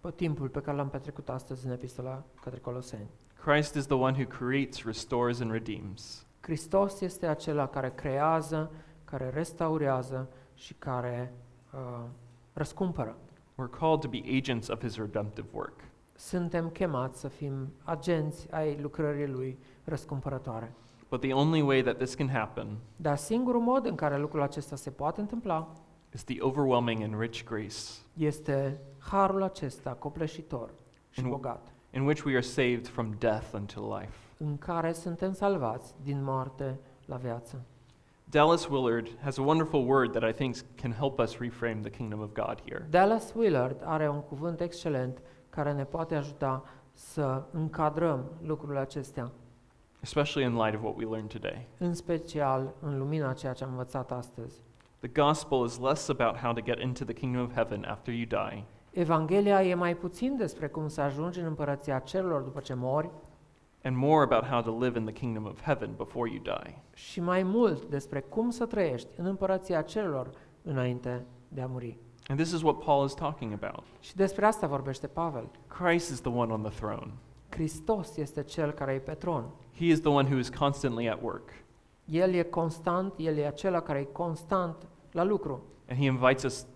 pe 0.00 0.10
timpul 0.10 0.48
pe 0.48 0.60
care 0.60 0.76
l-am 0.76 0.88
petrecut 0.88 1.28
astăzi 1.28 1.66
în 1.66 1.72
epistola 1.72 2.24
către 2.40 2.58
Coloseni? 2.58 3.08
Christ 3.44 3.74
is 3.74 3.86
the 3.86 3.96
one 3.96 4.16
who 4.22 4.26
creates, 4.28 4.84
restores, 4.84 5.40
and 5.40 5.50
redeems. 5.50 6.26
Hristos 6.40 7.00
este 7.00 7.26
acela 7.26 7.66
care 7.66 7.92
creează, 7.94 8.70
care 9.04 9.28
restaurează 9.28 10.28
și 10.54 10.74
care 10.74 11.32
uh, 11.72 12.04
răscumpără. 12.52 13.16
We're 13.54 13.78
called 13.78 14.00
to 14.00 14.08
be 14.08 14.22
agents 14.38 14.68
of 14.68 14.80
his 14.80 14.96
redemptive 14.96 15.48
work. 15.52 15.89
Suntem 16.20 16.68
chemați 16.68 17.20
să 17.20 17.28
fim 17.28 17.72
agenți 17.82 18.46
ai 18.50 18.78
lucrării 18.80 19.26
Lui 19.26 19.58
răscumpărătoare. 19.84 20.72
But 21.10 21.20
the 21.20 21.32
only 21.32 21.60
way 21.60 21.82
that 21.82 21.96
this 21.96 22.14
can 22.14 22.28
happen 22.28 22.66
Dar 22.96 23.16
singurul 23.16 23.60
mod 23.60 23.86
în 23.86 23.94
care 23.94 24.18
lucrul 24.18 24.42
acesta 24.42 24.76
se 24.76 24.90
poate 24.90 25.20
întâmpla 25.20 25.72
is 26.14 26.24
the 26.24 26.36
overwhelming 26.40 27.02
and 27.02 27.20
rich 27.20 27.44
grace 27.44 27.76
este 28.16 28.80
harul 28.98 29.42
acesta 29.42 29.90
copleșitor 29.90 30.70
și 31.10 31.20
In- 31.20 31.28
bogat, 31.28 31.68
in 31.94 32.02
which 32.02 32.24
we 32.24 32.32
are 32.32 32.40
saved 32.40 32.86
from 32.88 33.14
death 33.18 33.46
unto 33.54 33.96
life. 33.98 34.12
în 34.38 34.58
care 34.58 34.92
suntem 34.92 35.32
salvați 35.32 35.94
din 36.02 36.22
moarte 36.24 36.78
la 37.06 37.16
viață. 37.16 37.62
Dallas 38.24 38.66
Willard 38.66 39.08
has 39.22 39.38
a 39.38 39.42
wonderful 39.42 39.88
word 39.88 40.12
that 40.12 40.30
I 40.30 40.32
think 40.32 40.54
can 40.74 40.92
help 40.92 41.18
us 41.18 41.38
reframe 41.38 41.80
the 41.80 41.90
kingdom 41.90 42.20
of 42.20 42.32
God 42.32 42.60
here. 42.64 42.86
Dallas 42.90 43.32
Willard 43.36 43.82
are 43.84 44.08
un 44.08 44.20
cuvânt 44.20 44.60
excelent 44.60 45.22
care 45.50 45.72
ne 45.72 45.84
poate 45.84 46.14
ajuta 46.14 46.64
să 46.92 47.42
încadrăm 47.52 48.24
lucrurile 48.42 48.78
acestea, 48.78 49.30
especially 50.00 50.48
in 50.48 50.56
light 50.62 50.74
of 50.74 50.82
what 50.82 50.96
we 50.96 51.04
learned 51.04 51.30
today. 51.32 51.66
în 51.78 51.94
special 51.94 52.74
în 52.80 52.98
lumina 52.98 53.28
a 53.28 53.32
ceea 53.32 53.52
ce 53.52 53.64
am 53.64 53.70
învățat 53.70 54.12
astăzi. 54.12 54.62
The 54.98 55.08
gospel 55.22 55.64
is 55.64 55.78
less 55.78 56.08
about 56.08 56.36
how 56.36 56.52
to 56.52 56.60
get 56.60 56.78
into 56.80 57.04
the 57.04 57.14
kingdom 57.14 57.44
of 57.44 57.52
heaven 57.54 57.84
after 57.84 58.14
you 58.14 58.24
die 58.26 58.64
Evanghelia 58.90 59.62
e 59.62 59.74
mai 59.74 59.96
puțin 59.96 60.36
despre 60.36 60.68
cum 60.68 60.88
să 60.88 61.00
ajungi 61.00 61.38
în 61.40 61.46
împărăția 61.46 61.98
cerurilor 61.98 62.40
după 62.40 62.60
ce 62.60 62.74
mori 62.74 63.10
and 63.84 63.96
more 63.96 64.22
about 64.22 64.44
how 64.44 64.62
to 64.62 64.84
live 64.84 64.98
in 64.98 65.04
the 65.04 65.14
kingdom 65.14 65.44
of 65.44 65.62
heaven 65.62 65.90
before 65.96 66.30
you 66.30 66.42
die. 66.42 66.82
și 66.94 67.20
mai 67.20 67.42
mult 67.42 67.84
despre 67.84 68.20
cum 68.20 68.50
să 68.50 68.66
trăiești 68.66 69.08
în 69.16 69.26
împărăția 69.26 69.82
cerurilor 69.82 70.30
înainte 70.62 71.24
de 71.48 71.60
a 71.60 71.66
muri. 71.66 71.98
And 72.28 72.38
this 72.38 72.52
is 72.52 72.62
what 72.62 72.78
Paul 72.84 73.04
is 73.06 73.14
talking 73.14 73.52
about. 73.62 73.84
Și 74.00 74.16
despre 74.16 74.46
asta 74.46 74.66
vorbește 74.66 75.06
Pavel. 75.06 75.48
Christ 75.66 76.10
is 76.10 76.20
the 76.20 76.30
one 76.32 76.52
on 76.52 76.62
the 76.62 76.72
throne. 76.80 77.12
Hristos 77.48 78.16
este 78.16 78.42
cel 78.42 78.70
care 78.72 78.92
e 78.92 78.98
pe 78.98 79.12
tron. 79.14 79.44
He 79.76 79.84
is 79.84 80.00
the 80.00 80.10
one 80.10 80.28
who 80.28 80.38
is 80.38 80.48
constantly 80.48 81.08
at 81.08 81.18
work. 81.22 81.50
El 82.04 82.34
e 82.34 82.42
constant, 82.42 83.12
El 83.16 83.36
e 83.36 83.46
acela 83.46 83.80
care 83.80 83.98
e 83.98 84.04
constant 84.04 84.76
la 85.12 85.22
lucru 85.22 85.62
And 85.88 85.98
he 85.98 86.04
invites 86.04 86.42
us 86.42 86.66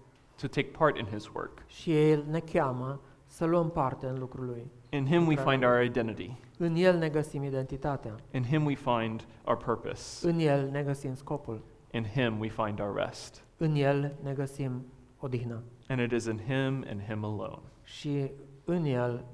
to 0.40 0.46
take 0.46 0.66
part 0.78 0.98
in 0.98 1.06
his 1.06 1.28
work. 1.34 1.62
și 1.66 1.96
El 2.10 2.24
ne 2.30 2.40
cheamă 2.40 3.00
să 3.26 3.44
luăm 3.44 3.70
parte 3.70 4.06
în 4.06 4.18
lucrul 4.18 4.46
Lui. 4.46 4.70
In 4.90 5.06
him 5.06 5.26
we 5.26 5.36
find 5.36 5.64
our 5.64 5.82
identity. 5.82 6.36
În 6.58 6.74
El 6.76 6.96
ne 6.98 7.08
găsim 7.08 7.42
identitatea, 7.42 8.14
In 8.32 8.44
him 8.44 8.64
we 8.64 8.74
find 8.74 9.26
our 9.44 9.56
purpose. 9.56 10.28
în 10.28 10.38
El 10.38 10.68
ne 10.70 10.82
găsim 10.82 11.14
scopul, 11.14 11.62
In 11.90 12.04
him 12.04 12.38
we 12.38 12.48
find 12.48 12.80
our 12.80 12.94
rest. 12.96 13.44
în 13.56 13.74
El 13.74 14.14
ne 14.22 14.32
găsim 14.32 14.84
odihnă 15.24 15.62
And 15.88 16.00
it 16.00 16.12
is 16.12 16.24
in 16.24 16.38
him 16.38 16.84
and 16.88 17.02
him 17.08 17.24
alone. 17.24 17.62
și 17.82 18.30
în 18.64 18.84
El 18.84 19.24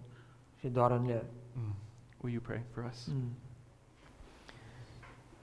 și 0.58 0.68
doar 0.68 0.90
în 0.90 1.04
El. 1.04 1.24
Mm. 1.52 1.74
Will 2.20 2.34
you 2.34 2.42
pray 2.42 2.62
for 2.74 2.84
us? 2.90 3.06
Mm. 3.06 3.32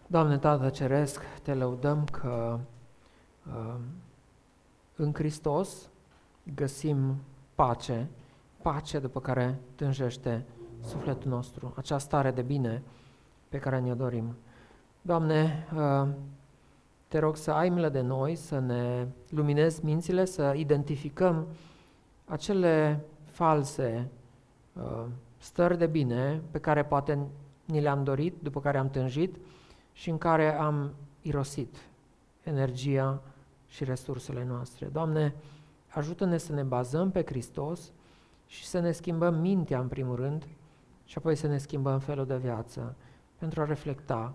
Doamne 0.07 0.37
Tată 0.37 0.69
Ceresc, 0.69 1.21
te 1.43 1.53
lăudăm 1.53 2.05
că 2.05 2.59
uh, 3.47 3.75
în 4.95 5.13
Hristos 5.13 5.89
găsim 6.55 7.15
pace, 7.55 8.09
pace 8.61 8.99
după 8.99 9.19
care 9.21 9.59
tânjește 9.75 10.45
sufletul 10.83 11.29
nostru, 11.31 11.73
acea 11.77 11.97
stare 11.97 12.31
de 12.31 12.41
bine 12.41 12.83
pe 13.49 13.57
care 13.57 13.79
ne-o 13.79 13.95
dorim. 13.95 14.35
Doamne, 15.01 15.67
uh, 15.75 16.07
te 17.07 17.19
rog 17.19 17.35
să 17.35 17.51
ai 17.51 17.69
milă 17.69 17.89
de 17.89 18.01
noi, 18.01 18.35
să 18.35 18.59
ne 18.59 19.07
luminezi 19.29 19.85
mințile, 19.85 20.25
să 20.25 20.53
identificăm 20.55 21.47
acele 22.25 23.05
false 23.23 24.09
uh, 24.73 25.05
stări 25.37 25.77
de 25.77 25.87
bine 25.87 26.41
pe 26.51 26.59
care 26.59 26.83
poate 26.83 27.27
ni 27.65 27.81
le-am 27.81 28.03
dorit, 28.03 28.35
după 28.41 28.59
care 28.59 28.77
am 28.77 28.89
tânjit 28.89 29.35
și 29.93 30.09
în 30.09 30.17
care 30.17 30.57
am 30.57 30.93
irosit 31.21 31.75
energia 32.43 33.21
și 33.67 33.83
resursele 33.83 34.45
noastre. 34.45 34.85
Doamne, 34.85 35.35
ajută-ne 35.87 36.37
să 36.37 36.53
ne 36.53 36.63
bazăm 36.63 37.11
pe 37.11 37.23
Hristos 37.25 37.91
și 38.47 38.65
să 38.65 38.79
ne 38.79 38.91
schimbăm 38.91 39.35
mintea 39.35 39.79
în 39.79 39.87
primul 39.87 40.15
rând 40.15 40.47
și 41.05 41.17
apoi 41.17 41.35
să 41.35 41.47
ne 41.47 41.57
schimbăm 41.57 41.99
felul 41.99 42.25
de 42.25 42.37
viață 42.37 42.95
pentru 43.37 43.61
a 43.61 43.65
reflecta 43.65 44.33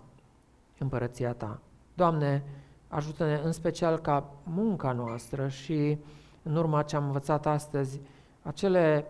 împărăția 0.77 1.33
Ta. 1.33 1.59
Doamne, 1.93 2.43
ajută-ne 2.87 3.41
în 3.43 3.51
special 3.51 3.99
ca 3.99 4.29
munca 4.43 4.91
noastră 4.91 5.47
și 5.47 5.97
în 6.43 6.55
urma 6.55 6.83
ce 6.83 6.95
am 6.95 7.05
învățat 7.05 7.45
astăzi, 7.45 8.01
acele 8.41 9.07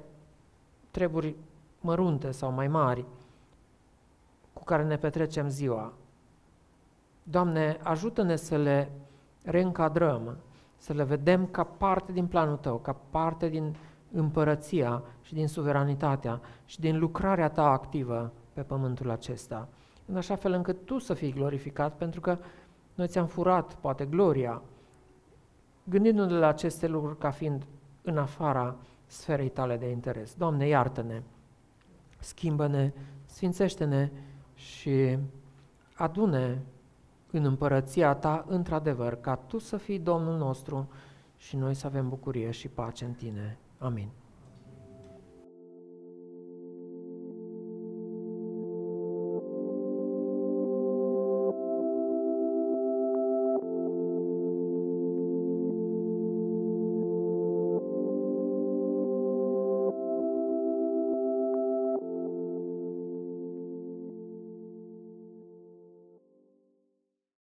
treburi 0.92 1.36
mărunte 1.82 2.32
sau 2.32 2.52
mai 2.52 2.68
mari 2.68 3.06
cu 4.54 4.64
care 4.64 4.84
ne 4.84 4.98
petrecem 4.98 5.50
ziua. 5.50 5.94
Doamne, 7.24 7.80
ajută-ne 7.84 8.36
să 8.36 8.58
le 8.58 8.92
reîncadrăm, 9.44 10.38
să 10.78 10.94
le 10.94 11.04
vedem 11.04 11.46
ca 11.46 11.64
parte 11.64 12.12
din 12.12 12.28
planul 12.28 12.58
Tău, 12.58 12.78
ca 12.78 12.96
parte 13.10 13.48
din 13.48 13.76
împărăția 14.12 15.04
și 15.22 15.34
din 15.34 15.48
suveranitatea 15.48 16.42
și 16.66 16.80
din 16.80 17.00
lucrarea 17.00 17.50
Ta 17.50 17.72
activă 17.72 18.32
pe 18.54 18.62
pământul 18.62 19.10
acesta, 19.10 19.68
în 20.06 20.18
așa 20.18 20.36
fel 20.36 20.52
încât 20.52 20.86
Tu 20.86 21.00
să 21.00 21.14
fii 21.14 21.34
glorificat, 21.34 21.96
pentru 21.96 22.22
că 22.22 22.38
noi 22.94 23.08
ți-am 23.08 23.28
furat, 23.28 23.76
poate, 23.76 24.06
gloria, 24.06 24.62
gândindu-ne 25.84 26.38
la 26.38 26.48
aceste 26.48 26.88
lucruri 26.88 27.18
ca 27.18 27.32
fiind 27.32 27.66
în 28.02 28.18
afara 28.18 28.76
sferei 29.06 29.50
Tale 29.50 29.78
de 29.78 29.90
interes. 29.90 30.34
Doamne, 30.34 30.68
iartă-ne, 30.68 31.22
schimbă-ne, 32.20 32.92
sfințește-ne 33.26 34.12
și 34.54 35.18
adune 35.96 36.62
în 37.32 37.46
împărăția 37.46 38.14
Ta, 38.14 38.46
într-adevăr, 38.48 39.16
ca 39.16 39.36
Tu 39.36 39.58
să 39.58 39.78
fii 39.78 40.00
Domnul 40.00 40.38
nostru 40.38 40.90
și 41.38 41.56
noi 41.56 41.74
să 41.74 41.88
avem 41.88 42.10
bucurie 42.10 42.52
și 42.52 42.68
pace 42.68 43.06
în 43.06 43.14
Tine. 43.14 43.58
Amin. 43.78 44.10